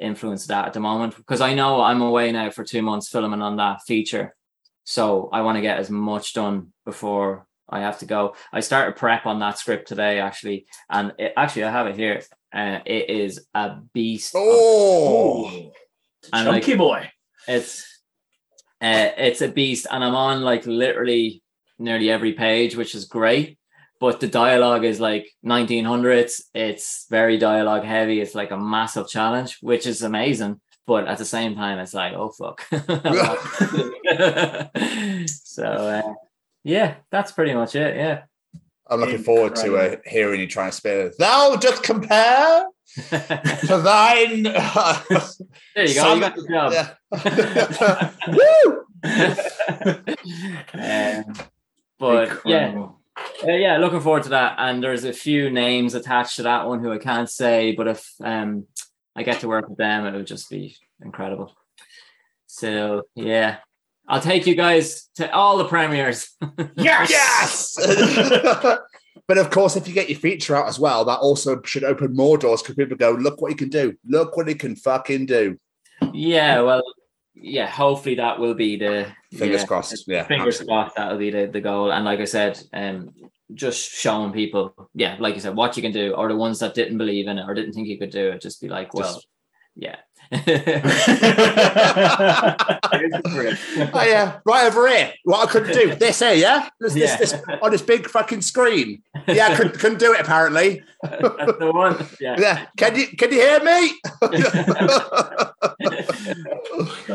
[0.00, 3.42] influence that at the moment because I know I'm away now for two months filming
[3.42, 4.34] on that feature,
[4.82, 8.34] so I want to get as much done before I have to go.
[8.52, 12.22] I started prep on that script today, actually, and it, actually I have it here.
[12.52, 14.34] Uh, it is a beast.
[14.34, 15.72] of- oh,
[16.32, 17.10] and, like, Chunky boy.
[17.48, 17.82] it's
[18.80, 21.42] uh, it's a beast, and I'm on like literally
[21.78, 23.58] nearly every page, which is great.
[24.00, 26.42] But the dialogue is like 1900s.
[26.54, 28.20] It's very dialogue heavy.
[28.20, 30.60] It's like a massive challenge, which is amazing.
[30.86, 32.62] But at the same time, it's like, oh fuck.
[35.28, 36.12] so uh,
[36.64, 37.96] yeah, that's pretty much it.
[37.96, 38.22] Yeah.
[38.88, 41.18] I'm looking forward to uh, hearing you try and spit it.
[41.18, 42.66] Thou dost compare
[43.08, 44.42] to thine.
[44.42, 46.14] There you go.
[46.14, 46.72] You got the job.
[46.72, 46.94] Yeah.
[51.24, 51.34] um,
[51.98, 52.88] but yeah,
[53.42, 54.56] Uh, yeah, looking forward to that.
[54.58, 58.12] And there's a few names attached to that one who I can't say, but if
[58.22, 58.66] um
[59.16, 61.54] I get to work with them, it would just be incredible.
[62.46, 63.58] So yeah,
[64.08, 66.30] I'll take you guys to all the premieres.
[66.76, 67.10] Yes.
[67.10, 67.76] yes.
[69.28, 72.14] but of course, if you get your feature out as well, that also should open
[72.14, 73.94] more doors because people go, look what he can do.
[74.06, 75.58] Look what he can fucking do.
[76.12, 76.82] yeah, well,
[77.34, 77.66] yeah.
[77.66, 80.04] Hopefully that will be the Fingers yeah, crossed.
[80.06, 80.24] Yeah.
[80.24, 80.74] Fingers absolutely.
[80.74, 81.92] crossed that'll be the, the goal.
[81.92, 83.10] And like I said, um,
[83.52, 86.74] just showing people, yeah, like you said, what you can do, or the ones that
[86.74, 89.14] didn't believe in it or didn't think you could do it, just be like, well,
[89.14, 89.26] Just-
[89.76, 89.96] yeah.
[93.92, 95.12] Oh yeah, right over here.
[95.24, 97.16] What I couldn't do this here, yeah, this, Yeah.
[97.16, 99.02] this, this on this big fucking screen.
[99.26, 100.82] Yeah, I couldn't, couldn't do it apparently.
[101.02, 102.06] That's the one.
[102.20, 102.36] Yeah.
[102.38, 103.92] Yeah, can you can you hear me?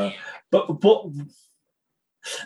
[0.51, 1.05] But but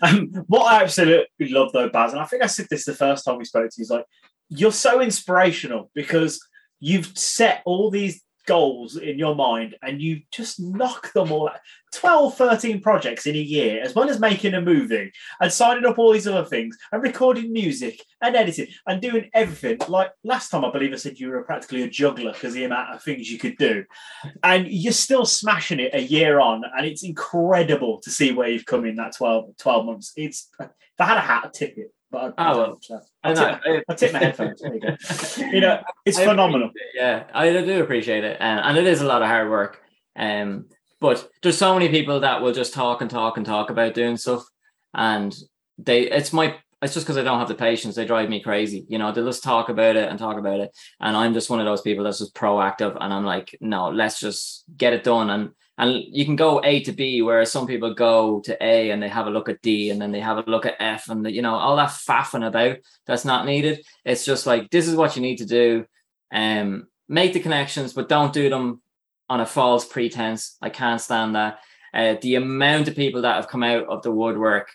[0.01, 3.23] um, what I absolutely love though, Baz, and I think I said this the first
[3.25, 4.05] time we spoke to you, is like
[4.49, 6.39] you're so inspirational because
[6.81, 11.59] you've set all these goals in your mind and you just knock them all out.
[11.93, 15.99] 12, 13 projects in a year, as well as making a movie and signing up
[15.99, 19.77] all these other things and recording music and editing and doing everything.
[19.87, 22.95] Like last time, I believe I said you were practically a juggler because the amount
[22.95, 23.85] of things you could do.
[24.41, 26.63] And you're still smashing it a year on.
[26.75, 30.13] And it's incredible to see where you've come in that 12, 12 months.
[30.15, 31.91] It's if I had a hat, tip it.
[32.13, 32.57] But I, Oh,
[32.89, 33.01] well.
[33.23, 33.59] I, I know.
[33.65, 34.61] tip, I tip my headphones.
[34.61, 34.95] There you go.
[35.51, 36.69] You know, it's I phenomenal.
[36.75, 39.81] it, Yeah, I do appreciate it, and, and it is a lot of hard work.
[40.15, 40.67] Um,
[41.01, 44.17] but there's so many people that will just talk and talk and talk about doing
[44.17, 44.45] stuff,
[44.93, 45.35] and
[45.79, 47.95] they it's my it's just because I don't have the patience.
[47.95, 48.85] They drive me crazy.
[48.87, 50.69] You know, they just talk about it and talk about it,
[50.99, 54.19] and I'm just one of those people that's just proactive, and I'm like, no, let's
[54.19, 57.93] just get it done, and and you can go A to B, whereas some people
[57.93, 60.49] go to A and they have a look at D, and then they have a
[60.49, 63.83] look at F, and you know all that faffing about that's not needed.
[64.05, 65.85] It's just like this is what you need to do.
[66.31, 68.81] Um, make the connections, but don't do them
[69.29, 70.57] on a false pretense.
[70.61, 71.59] I can't stand that.
[71.93, 74.69] Uh, the amount of people that have come out of the woodwork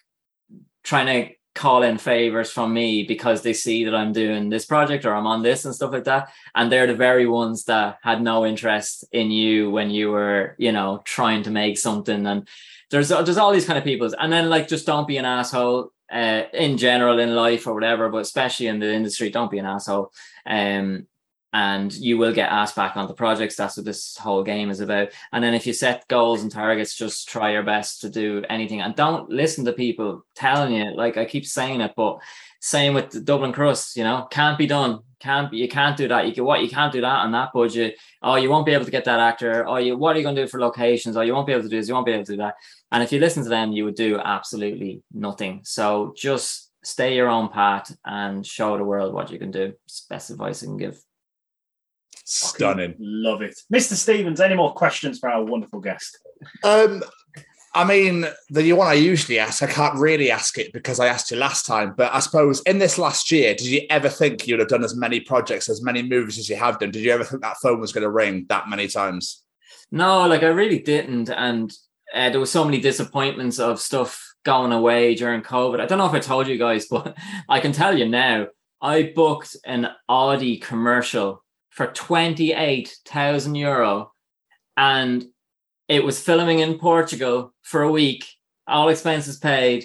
[0.85, 5.05] trying to call in favors from me because they see that I'm doing this project
[5.05, 6.31] or I'm on this and stuff like that.
[6.55, 10.73] And they're the very ones that had no interest in you when you were, you
[10.73, 12.27] know, trying to make something.
[12.27, 12.47] And
[12.91, 14.11] there's there's all these kind of people.
[14.19, 18.09] And then like just don't be an asshole uh, in general in life or whatever,
[18.09, 20.13] but especially in the industry, don't be an asshole.
[20.47, 21.07] Um,
[21.53, 23.57] and you will get asked back on the projects.
[23.57, 25.09] That's what this whole game is about.
[25.33, 28.81] And then if you set goals and targets, just try your best to do anything
[28.81, 30.95] and don't listen to people telling you.
[30.95, 32.19] Like I keep saying it, but
[32.61, 35.01] same with the Dublin Crust, you know, can't be done.
[35.21, 36.29] Can't be, you can't do that.
[36.29, 37.99] You can what you can't do that on that budget.
[38.23, 39.67] Oh, you won't be able to get that actor.
[39.67, 41.17] Oh, you what are you going to do for locations?
[41.17, 41.89] Oh, you won't be able to do this.
[41.89, 42.55] You won't be able to do that.
[42.93, 45.63] And if you listen to them, you would do absolutely nothing.
[45.65, 49.73] So just stay your own path and show the world what you can do.
[49.87, 51.03] It's best advice I can give.
[52.31, 52.95] Stunning.
[52.99, 53.59] Love it.
[53.73, 53.95] Mr.
[53.95, 56.19] Stevens, any more questions for our wonderful guest?
[56.63, 57.03] Um,
[57.75, 61.31] I mean, the one I usually ask, I can't really ask it because I asked
[61.31, 61.95] you last time.
[61.97, 64.95] But I suppose in this last year, did you ever think you'd have done as
[64.95, 66.91] many projects, as many movies as you have done?
[66.91, 69.43] Did you ever think that phone was going to ring that many times?
[69.91, 71.31] No, like I really didn't.
[71.31, 71.73] And
[72.13, 75.81] uh, there was so many disappointments of stuff going away during COVID.
[75.81, 77.17] I don't know if I told you guys, but
[77.49, 78.49] I can tell you now,
[78.83, 81.43] I booked an Audi commercial
[81.79, 84.11] for 28,000 euro
[84.77, 85.25] and
[85.87, 88.27] it was filming in Portugal for a week,
[88.67, 89.85] all expenses paid.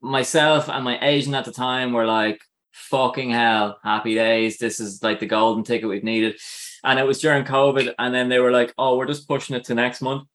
[0.00, 2.40] Myself and my agent at the time were like,
[2.72, 4.56] fucking hell, happy days.
[4.56, 6.40] This is like the golden ticket we've needed.
[6.82, 7.92] And it was during COVID.
[7.98, 10.26] And then they were like, oh, we're just pushing it to next month.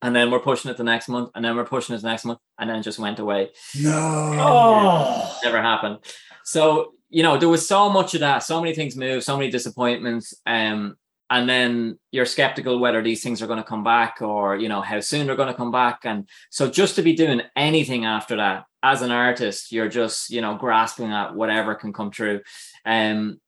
[0.00, 1.30] And then we're pushing it to next month.
[1.34, 2.38] And then we're pushing it to next month.
[2.56, 3.50] And then it just went away.
[3.74, 3.90] No.
[4.38, 5.98] Oh, Never happened.
[6.44, 9.50] So, you know, there was so much of that, so many things moved, so many
[9.50, 10.32] disappointments.
[10.46, 10.96] Um,
[11.30, 14.80] and then you're skeptical whether these things are going to come back or you know
[14.80, 18.36] how soon they're going to come back and so just to be doing anything after
[18.36, 22.40] that as an artist you're just you know grasping at whatever can come true
[22.84, 23.40] um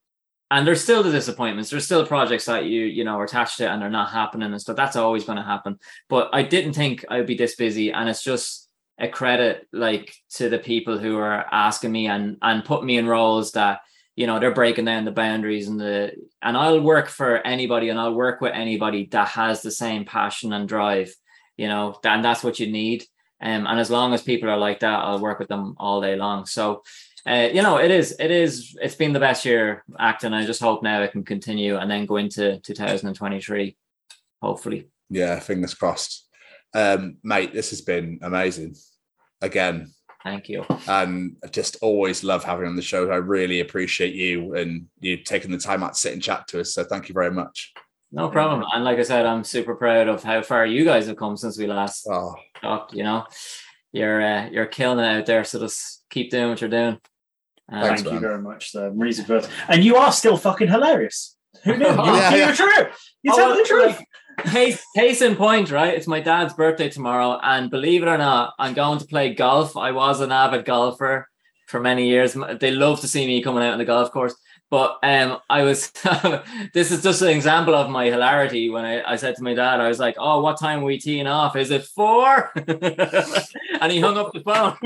[0.50, 3.68] and there's still the disappointments there's still projects that you you know are attached to
[3.68, 5.78] and they're not happening and stuff that's always going to happen
[6.08, 8.61] but i didn't think i'd be this busy and it's just
[9.02, 13.06] a credit like to the people who are asking me and and put me in
[13.06, 13.80] roles that
[14.14, 17.98] you know they're breaking down the boundaries and the and I'll work for anybody and
[17.98, 21.12] I'll work with anybody that has the same passion and drive
[21.56, 23.04] you know and that's what you need
[23.42, 26.14] um, and as long as people are like that I'll work with them all day
[26.14, 26.82] long so
[27.26, 30.62] uh, you know it is it is it's been the best year acting I just
[30.62, 33.76] hope now it can continue and then go into 2023
[34.40, 36.26] hopefully Yeah, fingers crossed.
[36.74, 38.76] Um, mate, this has been amazing.
[39.42, 39.92] Again,
[40.24, 43.10] thank you and I just always love having you on the show.
[43.10, 46.60] I really appreciate you and you taking the time out to sit and chat to
[46.60, 46.74] us.
[46.74, 47.72] So thank you very much.
[48.12, 51.16] no problem and like I said I'm super proud of how far you guys have
[51.16, 53.26] come since we last Oh, talked you know
[53.92, 56.98] you're uh, you're killing it out there so just keep doing what you're doing
[57.72, 58.72] Uh, Thanks, thank you very much.
[58.72, 61.36] The reason for and you are still fucking hilarious.
[61.64, 61.86] Who knew?
[62.06, 62.50] You Yeah, tell yeah.
[62.50, 62.88] the truth.
[63.22, 63.96] You Oh, tell the truth.
[63.96, 64.06] like,
[64.38, 65.94] case, case in point, right?
[65.94, 69.76] It's my dad's birthday tomorrow, and believe it or not, I'm going to play golf.
[69.76, 71.28] I was an avid golfer
[71.66, 72.36] for many years.
[72.60, 74.34] They love to see me coming out on the golf course.
[74.70, 75.90] But um, I was.
[76.72, 79.80] this is just an example of my hilarity when I, I said to my dad,
[79.80, 81.56] I was like, "Oh, what time are we teeing off?
[81.56, 82.50] Is it four?
[82.56, 84.78] and he hung up the phone.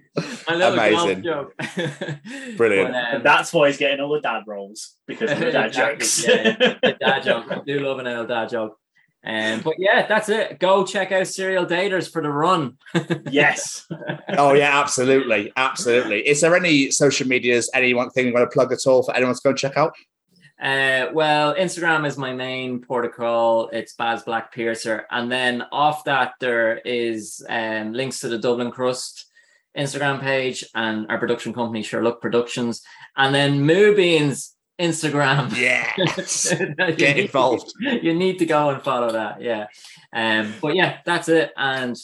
[0.48, 1.22] My little golf Amazing.
[1.22, 1.54] joke.
[2.56, 2.92] Brilliant.
[2.92, 6.26] But, um, that's why he's getting all the dad roles because of the dad jokes.
[6.26, 6.74] yeah, yeah.
[6.82, 7.46] The dad joke.
[7.50, 8.78] I do love an old dad joke.
[9.24, 10.60] Um, but yeah, that's it.
[10.60, 12.78] Go check out Serial Daters for the run.
[13.30, 13.86] yes.
[14.38, 16.26] oh yeah, absolutely, absolutely.
[16.26, 19.14] Is there any social medias, any one thing you want to plug at all for
[19.16, 19.94] anyone to go and check out?
[20.60, 23.68] Uh, well, Instagram is my main protocol.
[23.72, 28.70] It's Baz Black Piercer, and then off that there is um, links to the Dublin
[28.70, 29.25] Crust
[29.76, 32.82] Instagram page and our production company Sherlock Productions,
[33.16, 35.56] and then Moobeen's Instagram.
[35.56, 35.92] Yeah.
[36.96, 37.72] Get need- involved.
[37.80, 39.40] You need to go and follow that.
[39.40, 39.66] Yeah.
[40.12, 41.52] Um, but yeah, that's it.
[41.56, 41.96] And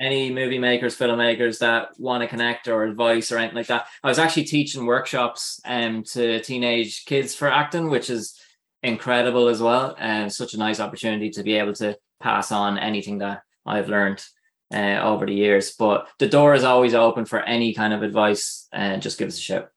[0.00, 3.86] any movie makers, filmmakers that want to connect or advice or anything like that.
[4.02, 8.40] I was actually teaching workshops um, to teenage kids for acting, which is
[8.82, 9.96] incredible as well.
[9.98, 14.24] And such a nice opportunity to be able to pass on anything that I've learned
[14.72, 15.72] uh, over the years.
[15.72, 18.68] But the door is always open for any kind of advice.
[18.72, 19.68] And uh, just give us a shout.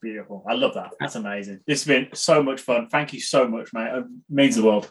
[0.00, 0.44] Beautiful.
[0.48, 0.92] I love that.
[1.00, 1.60] That's amazing.
[1.66, 2.88] This has been so much fun.
[2.88, 3.90] Thank you so much, mate.
[3.92, 4.88] It means the world.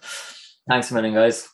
[0.70, 1.48] Thanks a million, guys.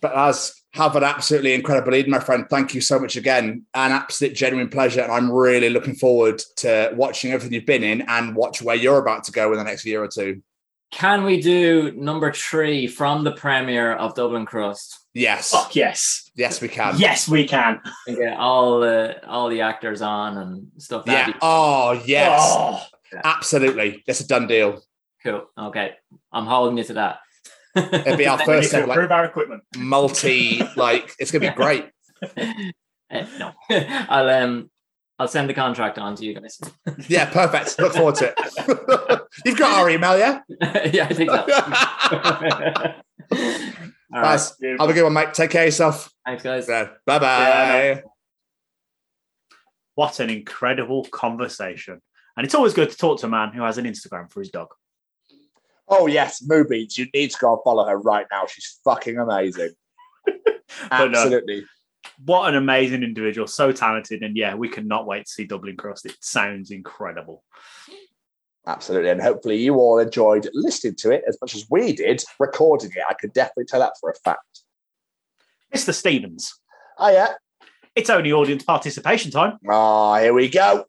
[0.00, 2.46] Baz have an absolutely incredible evening, my friend.
[2.48, 3.64] Thank you so much again.
[3.74, 5.00] An absolute genuine pleasure.
[5.02, 8.98] And I'm really looking forward to watching everything you've been in and watch where you're
[8.98, 10.42] about to go in the next year or two.
[10.90, 15.00] Can we do number three from the premiere of Dublin Crust?
[15.14, 15.50] Yes.
[15.50, 16.30] Fuck yes.
[16.36, 16.94] Yes, we can.
[16.98, 17.80] Yes, we can.
[18.06, 21.04] And get all the all the actors on and stuff.
[21.06, 21.32] Yeah.
[21.42, 22.40] Oh, yes.
[22.42, 22.82] Oh.
[23.24, 24.02] Absolutely.
[24.06, 24.82] That's a done deal.
[25.22, 25.46] Cool.
[25.58, 25.94] Okay.
[26.32, 27.18] I'm holding you to that.
[27.74, 29.62] It'll be our first ever, like, our equipment.
[29.76, 31.86] multi, like it's gonna be great.
[32.22, 32.62] Uh,
[33.38, 33.52] no.
[33.70, 34.70] I'll um
[35.18, 36.60] I'll send the contract on to you guys.
[37.08, 37.78] yeah, perfect.
[37.78, 39.22] Look forward to it.
[39.44, 40.40] You've got our email, yeah?
[40.92, 41.46] yeah, I think so.
[44.14, 44.54] All nice.
[44.62, 44.80] Right.
[44.80, 45.32] Have a good one, mate.
[45.32, 46.12] Take care of yourself.
[46.24, 46.66] Thanks, guys.
[46.66, 47.18] Bye bye.
[47.20, 48.00] Yeah.
[49.94, 52.02] What an incredible conversation.
[52.36, 54.50] And it's always good to talk to a man who has an Instagram for his
[54.50, 54.68] dog.
[55.88, 56.44] Oh, yes.
[56.46, 56.98] Moobies.
[56.98, 58.44] You need to go and follow her right now.
[58.46, 59.70] She's fucking amazing.
[60.90, 61.60] Absolutely.
[61.60, 61.66] No,
[62.24, 63.46] what an amazing individual.
[63.46, 64.22] So talented.
[64.22, 66.06] And yeah, we cannot wait to see Dublin Crust.
[66.06, 67.42] It sounds incredible.
[68.66, 69.10] Absolutely.
[69.10, 73.02] And hopefully you all enjoyed listening to it as much as we did recording it.
[73.08, 74.62] I could definitely tell that for a fact.
[75.74, 75.94] Mr.
[75.94, 76.52] Stevens.
[76.98, 77.34] Oh, yeah.
[77.94, 79.58] It's only audience participation time.
[79.68, 80.84] Oh, here we go.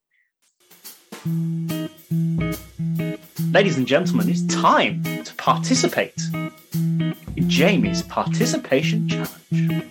[3.52, 9.88] Ladies and gentlemen, it's time to participate in Jamie's participation challenge.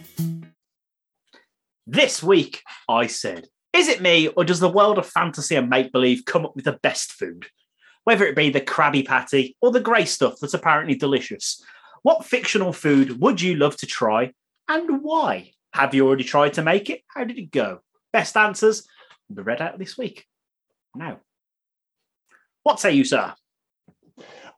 [1.86, 5.92] This week, I said, is it me or does the world of fantasy and make
[5.92, 7.46] believe come up with the best food?
[8.02, 11.62] Whether it be the Krabby Patty or the grey stuff that's apparently delicious.
[12.02, 14.32] What fictional food would you love to try
[14.68, 15.52] and why?
[15.74, 17.02] Have you already tried to make it?
[17.08, 17.80] How did it go?
[18.12, 18.88] Best answers
[19.28, 20.24] will be read out this week.
[20.94, 21.20] Now,
[22.62, 23.34] what say you, sir?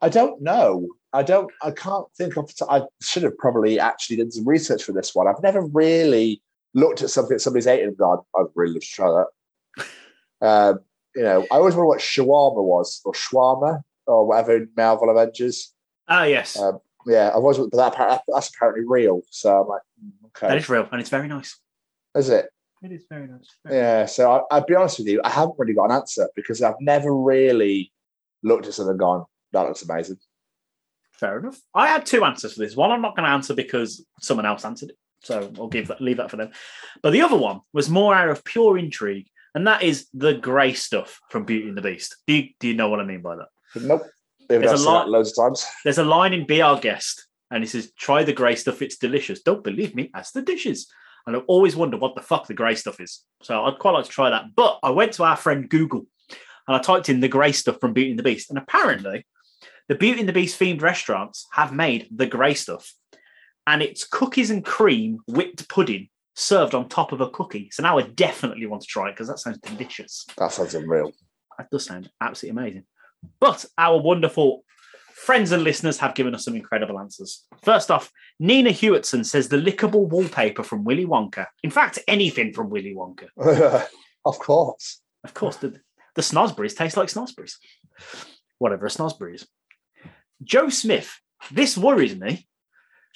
[0.00, 0.88] I don't know.
[1.12, 1.50] I don't.
[1.62, 2.50] I can't think of.
[2.70, 5.26] I should have probably actually done some research for this one.
[5.26, 6.40] I've never really
[6.74, 9.24] looked at something that somebody's eaten and gone, I'd really love to try
[9.78, 9.86] that.
[10.46, 10.80] um,
[11.14, 15.72] you know, I always wonder what shawarma was, or shawarma, or whatever in Marvel Avengers.
[16.06, 16.58] Ah, yes.
[16.58, 19.22] Um, yeah, I've always, but that, that's apparently real.
[19.30, 20.48] So I'm like, hmm, okay.
[20.48, 21.58] That is real, and it's very nice.
[22.14, 22.50] Is it?
[22.82, 23.48] It is very nice.
[23.64, 26.28] Very yeah, so I, I'll be honest with you, I haven't really got an answer
[26.36, 27.92] because I've never really
[28.42, 30.18] looked at something and gone, that looks amazing.
[31.12, 31.60] Fair enough.
[31.74, 32.76] I had two answers for this.
[32.76, 34.96] One I'm not going to answer because someone else answered it.
[35.22, 36.50] So I'll give that, leave that for them.
[37.02, 40.72] But the other one was more out of pure intrigue, and that is the grey
[40.72, 42.16] stuff from Beauty and the Beast.
[42.26, 43.48] Do you, do you know what I mean by that?
[43.74, 44.02] Nope.
[44.48, 45.66] There's a line, loads of times.
[45.84, 48.96] There's a line in Be Our Guest, and it says, "Try the grey stuff; it's
[48.96, 49.42] delicious.
[49.42, 50.10] Don't believe me?
[50.14, 50.90] Ask the dishes."
[51.26, 53.22] And I've always wondered what the fuck the grey stuff is.
[53.42, 54.46] So I'd quite like to try that.
[54.56, 56.06] But I went to our friend Google,
[56.66, 59.26] and I typed in the grey stuff from Beauty and the Beast, and apparently,
[59.88, 62.94] the Beauty and the Beast themed restaurants have made the grey stuff
[63.68, 67.68] and it's cookies and cream whipped pudding served on top of a cookie.
[67.70, 70.24] So now I definitely want to try it because that sounds delicious.
[70.38, 71.12] That sounds unreal.
[71.58, 72.84] That does sound absolutely amazing.
[73.40, 74.64] But our wonderful
[75.14, 77.44] friends and listeners have given us some incredible answers.
[77.62, 81.44] First off, Nina Hewitson says the lickable wallpaper from Willy Wonka.
[81.62, 83.26] In fact, anything from Willy Wonka.
[84.24, 85.02] of course.
[85.24, 85.56] Of course.
[85.56, 85.78] The,
[86.14, 87.56] the snozzberries taste like snozzberries.
[88.58, 89.46] Whatever a snozzberry is.
[90.42, 91.20] Joe Smith,
[91.50, 92.46] this worries me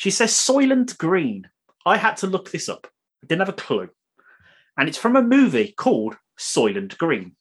[0.03, 1.49] she says Soylent Green.
[1.87, 2.89] I had to look this up.
[3.23, 3.89] I didn't have a clue.
[4.77, 7.37] And it's from a movie called Soylent Green.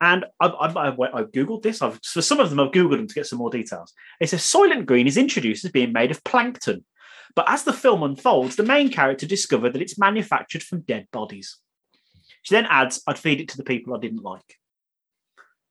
[0.00, 1.80] And I've, I've, I've, I've, Googled this.
[1.80, 3.92] I've, for some of them, I've Googled them to get some more details.
[4.20, 6.84] It says Soylent Green is introduced as being made of plankton.
[7.36, 11.56] But as the film unfolds, the main character discovered that it's manufactured from dead bodies.
[12.42, 14.56] She then adds, I'd feed it to the people I didn't like.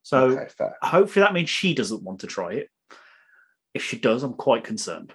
[0.03, 0.47] So okay,
[0.81, 2.69] hopefully that means she doesn't want to try it.
[3.73, 5.11] If she does, I'm quite concerned.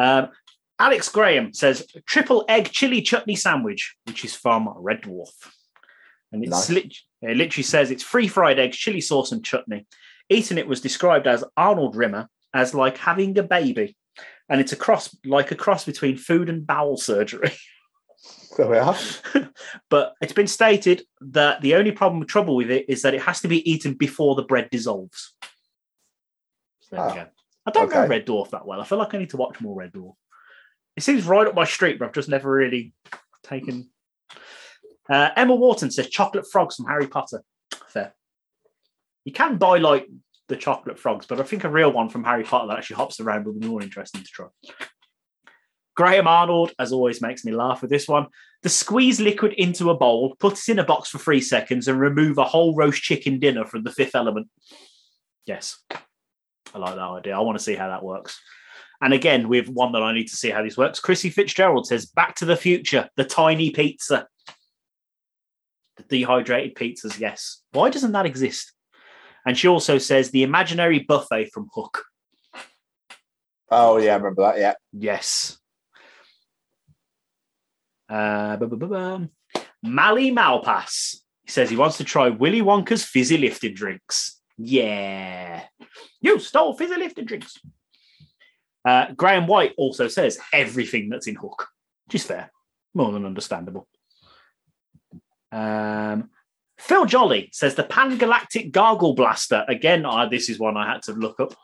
[0.00, 0.30] Um,
[0.78, 5.28] Alex Graham says triple egg chili chutney sandwich, which is from Red Dwarf.
[6.32, 6.70] And it's nice.
[6.70, 9.86] lit- it literally says it's free fried eggs, chili sauce, and chutney.
[10.30, 13.94] Eating it was described as Arnold Rimmer as like having a baby.
[14.48, 17.52] And it's a cross, like a cross between food and bowel surgery.
[18.58, 18.96] There we are.
[19.88, 23.40] but it's been stated that the only problem, trouble with it is that it has
[23.40, 25.34] to be eaten before the bread dissolves.
[26.80, 27.14] So there we ah.
[27.14, 27.26] go.
[27.66, 28.00] I don't okay.
[28.00, 28.80] know Red Dwarf that well.
[28.80, 30.14] I feel like I need to watch more Red Dwarf.
[30.96, 32.92] It seems right up my street, but I've just never really
[33.42, 33.90] taken.
[35.08, 37.42] Uh, Emma Wharton says chocolate frogs from Harry Potter.
[37.88, 38.14] Fair.
[39.24, 40.06] You can buy like
[40.48, 43.20] the chocolate frogs, but I think a real one from Harry Potter that actually hops
[43.20, 44.46] around would be more interesting to try.
[45.96, 48.26] Graham Arnold, as always, makes me laugh with this one.
[48.62, 52.00] The squeeze liquid into a bowl, put it in a box for three seconds, and
[52.00, 54.48] remove a whole roast chicken dinner from the fifth element.
[55.46, 55.78] Yes,
[56.74, 57.36] I like that idea.
[57.36, 58.40] I want to see how that works.
[59.02, 61.00] And again, with one that I need to see how this works.
[61.00, 64.26] Chrissy Fitzgerald says, Back to the Future, the tiny pizza.
[65.96, 67.62] The dehydrated pizzas, yes.
[67.72, 68.72] Why doesn't that exist?
[69.46, 72.04] And she also says, The imaginary buffet from Hook.
[73.70, 74.58] Oh yeah, I remember that.
[74.58, 74.74] Yeah.
[74.92, 75.58] Yes.
[78.08, 78.56] Uh,
[79.82, 81.16] Mally Malpass.
[81.44, 84.39] He says he wants to try Willy Wonka's fizzy lifted drinks.
[84.62, 85.62] Yeah.
[86.20, 87.58] You stole fizzy lifted drinks.
[88.84, 91.68] Uh, Graham White also says everything that's in Hook,
[92.06, 92.50] which is fair,
[92.94, 93.88] more than understandable.
[95.52, 96.30] Um,
[96.78, 99.64] Phil Jolly says the Pan Galactic Gargle Blaster.
[99.68, 101.54] Again, uh, this is one I had to look up.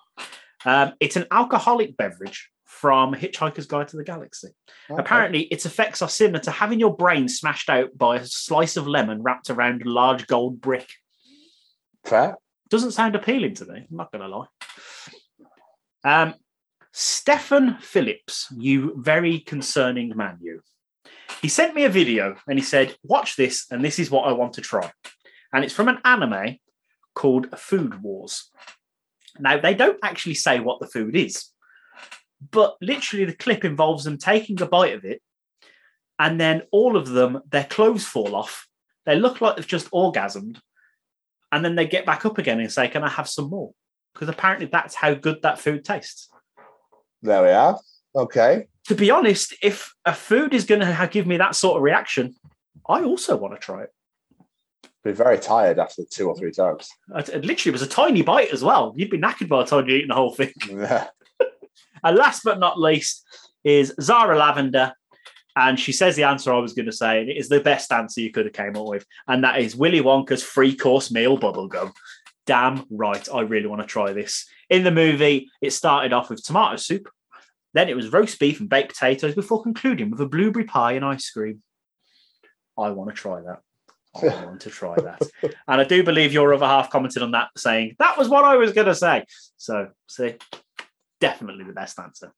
[0.65, 4.49] Um, it's an alcoholic beverage from Hitchhiker's Guide to the Galaxy.
[4.91, 8.87] Apparently, its effects are similar to having your brain smashed out by a slice of
[8.87, 10.89] lemon wrapped around a large gold brick.
[12.05, 12.37] Fair.
[12.69, 13.87] Doesn't sound appealing to me.
[13.89, 14.47] I'm not going to lie.
[16.05, 16.35] Um,
[16.93, 20.63] Stefan Phillips, you very concerning man, you.
[21.43, 24.33] He sent me a video and he said, Watch this, and this is what I
[24.33, 24.91] want to try.
[25.53, 26.57] And it's from an anime
[27.15, 28.51] called Food Wars.
[29.39, 31.51] Now, they don't actually say what the food is,
[32.51, 35.23] but literally the clip involves them taking a bite of it,
[36.19, 38.67] and then all of them, their clothes fall off.
[39.05, 40.59] They look like they've just orgasmed,
[41.57, 43.73] and then they get back up again and say, Can I have some more?
[44.13, 46.29] Because apparently that's how good that food tastes.
[47.23, 47.79] There we are.
[48.15, 48.67] Okay.
[48.89, 52.35] To be honest, if a food is going to give me that sort of reaction,
[52.89, 53.91] I also want to try it.
[55.03, 56.89] Be very tired after two or three times.
[57.15, 58.93] It it literally was a tiny bite as well.
[58.97, 60.53] You'd be knackered by the time you're eating the whole thing.
[60.69, 61.09] Yeah.
[62.05, 63.25] And last but not least
[63.65, 64.93] is Zara Lavender.
[65.57, 67.91] And she says the answer I was going to say, and it is the best
[67.91, 69.07] answer you could have came up with.
[69.27, 71.93] And that is Willy Wonka's free course meal bubblegum.
[72.45, 74.47] Damn right, I really want to try this.
[74.69, 77.09] In the movie, it started off with tomato soup.
[77.73, 81.05] Then it was roast beef and baked potatoes before concluding with a blueberry pie and
[81.05, 81.63] ice cream.
[82.79, 83.61] I want to try that.
[84.15, 85.23] I want to try that.
[85.43, 88.57] And I do believe your other half commented on that, saying, that was what I
[88.57, 89.25] was going to say.
[89.57, 90.37] So, see,
[91.21, 92.33] definitely the best answer.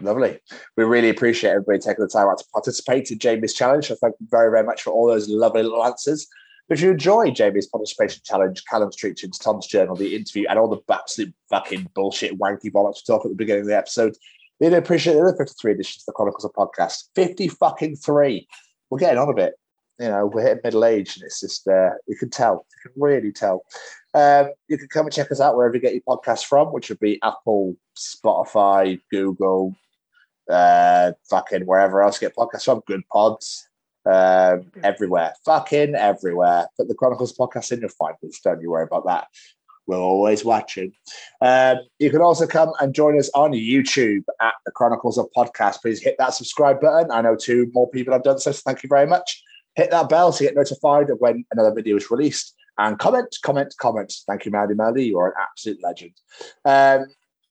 [0.00, 0.38] Lovely.
[0.76, 3.88] We really appreciate everybody taking the time out to participate in Jamie's challenge.
[3.88, 6.26] So thank you very, very much for all those lovely little answers.
[6.68, 10.80] If you enjoy Jamie's participation challenge, Callum's Treachings, Tom's Journal, the interview, and all the
[10.92, 14.14] absolute fucking bullshit wanky bollocks we talk at the beginning of the episode,
[14.60, 17.08] really appreciate the other 53 editions of the Chronicles of Podcast.
[17.14, 18.48] 50 fucking three.
[18.88, 19.54] We're getting on a bit.
[19.98, 22.66] You know, we're hitting middle age and it's just, uh, you can tell.
[22.84, 23.62] You can really tell.
[24.14, 26.88] Um, you can come and check us out wherever you get your podcasts from, which
[26.88, 29.74] would be Apple, Spotify, Google,
[30.50, 33.68] uh, fucking wherever else you get podcasts from, Good Pods,
[34.06, 36.66] um, everywhere, fucking everywhere.
[36.76, 38.40] Put the Chronicles podcast in, you'll find us.
[38.42, 39.28] Don't you worry about that.
[39.86, 40.92] We're always watching.
[41.40, 45.80] Um, you can also come and join us on YouTube at the Chronicles of Podcast.
[45.82, 47.10] Please hit that subscribe button.
[47.10, 49.42] I know two more people have done so, so thank you very much.
[49.74, 52.54] Hit that bell to get notified of when another video is released.
[52.78, 54.12] And comment, comment, comment.
[54.26, 55.06] Thank you, Maddie Melody.
[55.06, 56.12] You are an absolute legend.
[56.64, 57.06] Um,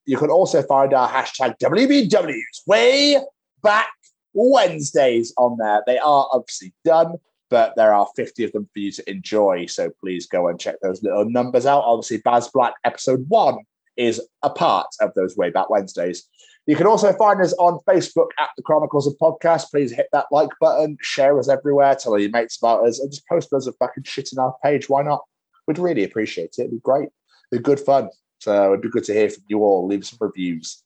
[0.06, 3.20] you can also find our hashtag WBWs way
[3.64, 3.90] back
[4.34, 5.84] Wednesdays on there.
[5.86, 7.14] They are obviously done,
[7.50, 9.68] but there are 50 of them for you to enjoy.
[9.68, 11.84] So please go and check those little numbers out.
[11.84, 13.60] Obviously, Baz Black episode one
[13.98, 16.28] is a part of those way back Wednesdays.
[16.68, 19.72] You can also find us on Facebook at the Chronicles of Podcast.
[19.72, 23.12] Please hit that like button, share us everywhere, tell all your mates about us, and
[23.12, 24.88] just post loads of fucking shit in our page.
[24.88, 25.24] Why not?
[25.68, 26.60] We'd really appreciate it.
[26.60, 27.10] It'd be great.
[27.52, 28.10] It'd be good fun.
[28.40, 29.88] So it'd be good to hear from you all.
[29.88, 30.84] Leave some reviews.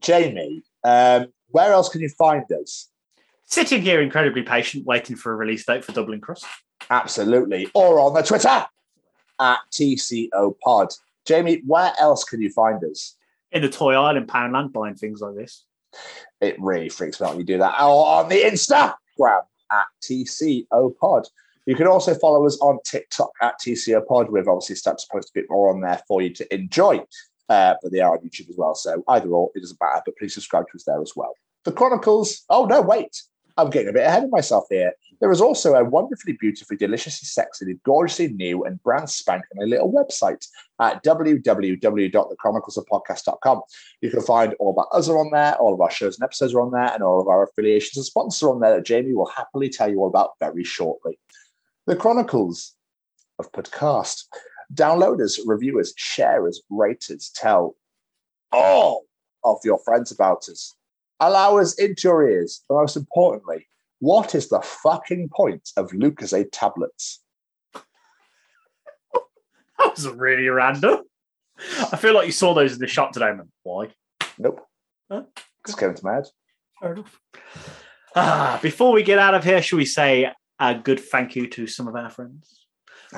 [0.00, 2.88] Jamie, um, where else can you find us?
[3.44, 6.44] Sitting here incredibly patient, waiting for a release date for Dublin Crust.
[6.90, 7.68] Absolutely.
[7.74, 8.66] Or on the Twitter
[9.38, 10.88] at TCO Pod.
[11.24, 13.15] Jamie, where else can you find us?
[13.52, 15.64] In the Toy Island Poundland, buying things like this.
[16.40, 17.80] It really freaks me out when you do that.
[17.80, 19.42] Or on the Instagram
[19.72, 21.26] at TCO Pod.
[21.64, 24.30] You can also follow us on TikTok at TCO Pod.
[24.30, 27.04] We've obviously started to post a bit more on there for you to enjoy.
[27.48, 28.74] Uh, but they are on YouTube as well.
[28.74, 30.02] So either or, it doesn't matter.
[30.04, 31.34] But please subscribe to us there as well.
[31.64, 32.44] The Chronicles.
[32.48, 33.22] Oh, no, wait.
[33.56, 34.92] I'm getting a bit ahead of myself here.
[35.20, 40.44] There is also a wonderfully, beautifully, deliciously, sexily, gorgeously new and brand spanking little website
[40.80, 43.62] at www.thechroniclesofpodcast.com.
[44.00, 46.54] You can find all our us are on there, all of our shows and episodes
[46.54, 49.14] are on there, and all of our affiliations and sponsors are on there that Jamie
[49.14, 51.18] will happily tell you all about very shortly.
[51.86, 52.74] The Chronicles
[53.38, 54.24] of Podcast.
[54.74, 57.76] Downloaders, reviewers, sharers, raters, tell
[58.52, 59.04] all
[59.44, 60.74] of your friends about us.
[61.20, 62.62] Allow us into your ears.
[62.68, 67.22] But most importantly, what is the fucking point of Lucozade tablets?
[69.78, 71.02] That was really random.
[71.92, 73.50] I feel like you saw those in the shop today, man.
[73.62, 73.88] Why?
[74.38, 74.66] Nope.
[75.10, 75.22] Huh?
[75.66, 76.26] Just came to my head.
[76.80, 77.20] Fair enough.
[78.14, 81.66] Ah, before we get out of here, should we say a good thank you to
[81.66, 82.66] some of our friends?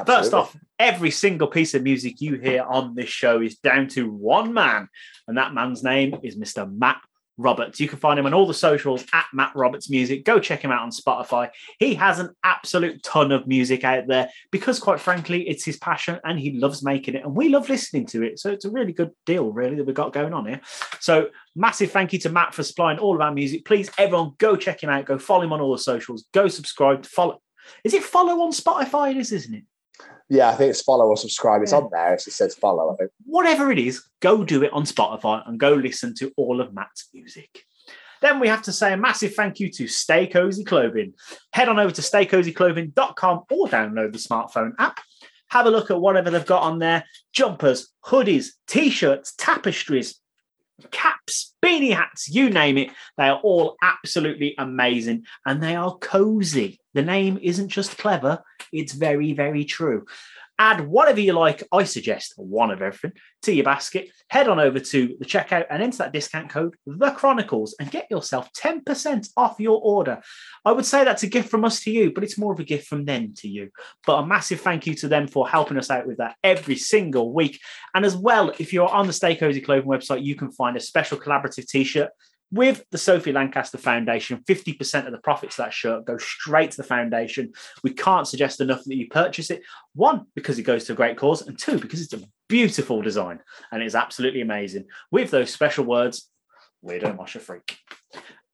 [0.06, 4.10] First off, every single piece of music you hear on this show is down to
[4.10, 4.88] one man,
[5.26, 6.70] and that man's name is Mr.
[6.70, 7.00] Matt
[7.38, 7.80] Roberts.
[7.80, 10.24] You can find him on all the socials at Matt Roberts Music.
[10.24, 11.48] Go check him out on Spotify.
[11.78, 16.18] He has an absolute ton of music out there because, quite frankly, it's his passion
[16.24, 18.38] and he loves making it, and we love listening to it.
[18.38, 20.60] So it's a really good deal, really, that we've got going on here.
[21.00, 23.64] So massive thank you to Matt for supplying all of our music.
[23.64, 25.06] Please, everyone, go check him out.
[25.06, 26.24] Go follow him on all the socials.
[26.34, 27.02] Go subscribe.
[27.04, 27.40] To follow.
[27.84, 29.12] Is it follow on Spotify?
[29.12, 29.64] It is, isn't it?
[30.30, 31.62] Yeah, I think it's follow or subscribe.
[31.62, 31.78] It's Yeah.
[31.78, 32.14] on there.
[32.14, 33.10] It says follow, I think.
[33.24, 37.08] whatever it is, go do it on Spotify and go listen to all of Matt's
[37.14, 37.64] music.
[38.20, 41.14] Then we have to say a massive thank you to Stay Cozy Clothing.
[41.52, 45.00] Head on over to staycozyclothing.com or download the smartphone app.
[45.50, 50.20] Have a look at whatever they've got on there jumpers, hoodies, t shirts, tapestries,
[50.90, 52.90] caps, beanie hats, you name it.
[53.16, 56.80] They are all absolutely amazing and they are cozy.
[56.94, 58.42] The name isn't just clever,
[58.72, 60.06] it's very, very true.
[60.60, 61.62] Add whatever you like.
[61.70, 64.10] I suggest one of everything to your basket.
[64.28, 68.10] Head on over to the checkout and enter that discount code, The Chronicles, and get
[68.10, 70.20] yourself 10% off your order.
[70.64, 72.64] I would say that's a gift from us to you, but it's more of a
[72.64, 73.70] gift from them to you.
[74.04, 77.32] But a massive thank you to them for helping us out with that every single
[77.32, 77.60] week.
[77.94, 80.80] And as well, if you're on the Stay Cozy Clothing website, you can find a
[80.80, 82.10] special collaborative t shirt
[82.50, 84.42] with the Sophie Lancaster Foundation.
[84.48, 87.52] 50% of the profits of that shirt go straight to the foundation.
[87.82, 89.62] We can't suggest enough that you purchase it.
[89.94, 93.40] One, because it goes to a great cause, and two, because it's a beautiful design
[93.70, 94.86] and it's absolutely amazing.
[95.10, 96.30] With those special words,
[96.84, 97.78] Weirdo Mosher Freak.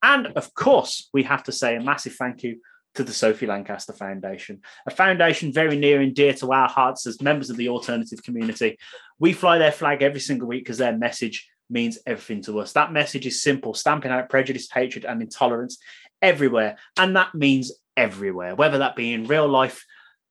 [0.03, 2.61] And of course, we have to say a massive thank you
[2.95, 7.21] to the Sophie Lancaster Foundation, a foundation very near and dear to our hearts as
[7.21, 8.79] members of the alternative community.
[9.19, 12.73] We fly their flag every single week because their message means everything to us.
[12.73, 15.79] That message is simple stamping out prejudice, hatred, and intolerance
[16.21, 16.77] everywhere.
[16.97, 19.85] And that means everywhere, whether that be in real life,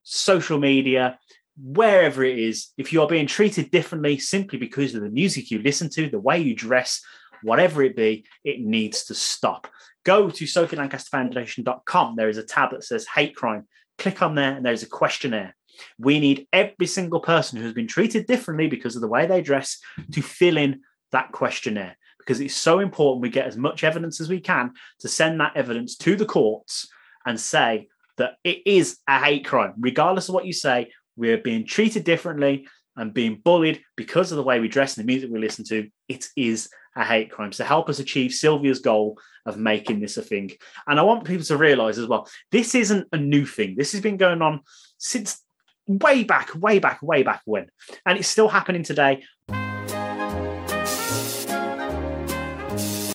[0.04, 1.20] social media,
[1.62, 2.70] wherever it is.
[2.78, 6.20] If you are being treated differently simply because of the music you listen to, the
[6.20, 7.02] way you dress,
[7.44, 9.68] whatever it be, it needs to stop.
[10.04, 12.16] Go to sophielancasterfoundation.com.
[12.16, 13.68] There is a tab that says hate crime.
[13.98, 15.56] Click on there, and there's a questionnaire.
[15.98, 19.42] We need every single person who has been treated differently because of the way they
[19.42, 19.80] dress
[20.12, 20.82] to fill in
[21.14, 25.08] that questionnaire because it's so important we get as much evidence as we can to
[25.08, 26.88] send that evidence to the courts
[27.26, 29.74] and say that it is a hate crime.
[29.80, 34.44] Regardless of what you say, we're being treated differently and being bullied because of the
[34.44, 35.90] way we dress and the music we listen to.
[36.08, 37.52] It is a hate crime.
[37.52, 40.52] So help us achieve Sylvia's goal of making this a thing.
[40.88, 43.76] And I want people to realize as well, this isn't a new thing.
[43.78, 44.62] This has been going on
[44.98, 45.42] since
[45.88, 47.68] way back, way back, way back when.
[48.06, 49.24] And it's still happening today.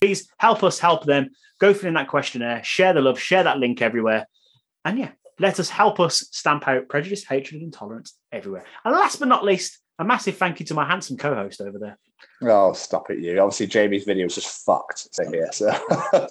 [0.01, 1.29] Please help us help them.
[1.59, 4.27] Go fill in that questionnaire, share the love, share that link everywhere.
[4.85, 8.65] And yeah, let us help us stamp out prejudice, hatred, and intolerance everywhere.
[8.85, 11.97] And last but not least, a massive thank you to my handsome co-host over there.
[12.41, 13.37] Oh, stop it, you.
[13.39, 15.13] Obviously, Jamie's video is just fucked.
[15.13, 15.49] So, here.
[15.51, 16.27] So,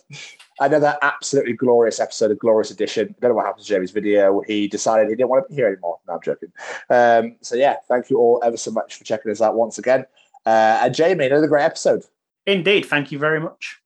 [0.60, 3.14] another absolutely glorious episode, of glorious edition.
[3.16, 4.40] I don't know what happened to Jamie's video.
[4.46, 5.98] He decided he didn't want to be here anymore.
[6.08, 6.52] No, I'm joking.
[6.90, 10.04] Um, so, yeah, thank you all ever so much for checking us out once again.
[10.46, 12.04] Uh, and Jamie, another great episode.
[12.48, 12.86] Indeed.
[12.86, 13.78] Thank you very much.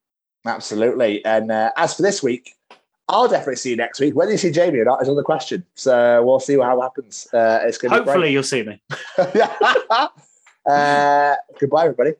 [0.47, 1.25] Absolutely.
[1.25, 2.55] And uh, as for this week,
[3.09, 4.15] I'll definitely see you next week.
[4.15, 5.67] Whether you see Jamie or not is another question.
[5.75, 7.27] So we'll see how it happens.
[7.33, 8.81] Uh, it's going Hopefully, you'll see me.
[9.19, 12.13] uh, goodbye, everybody.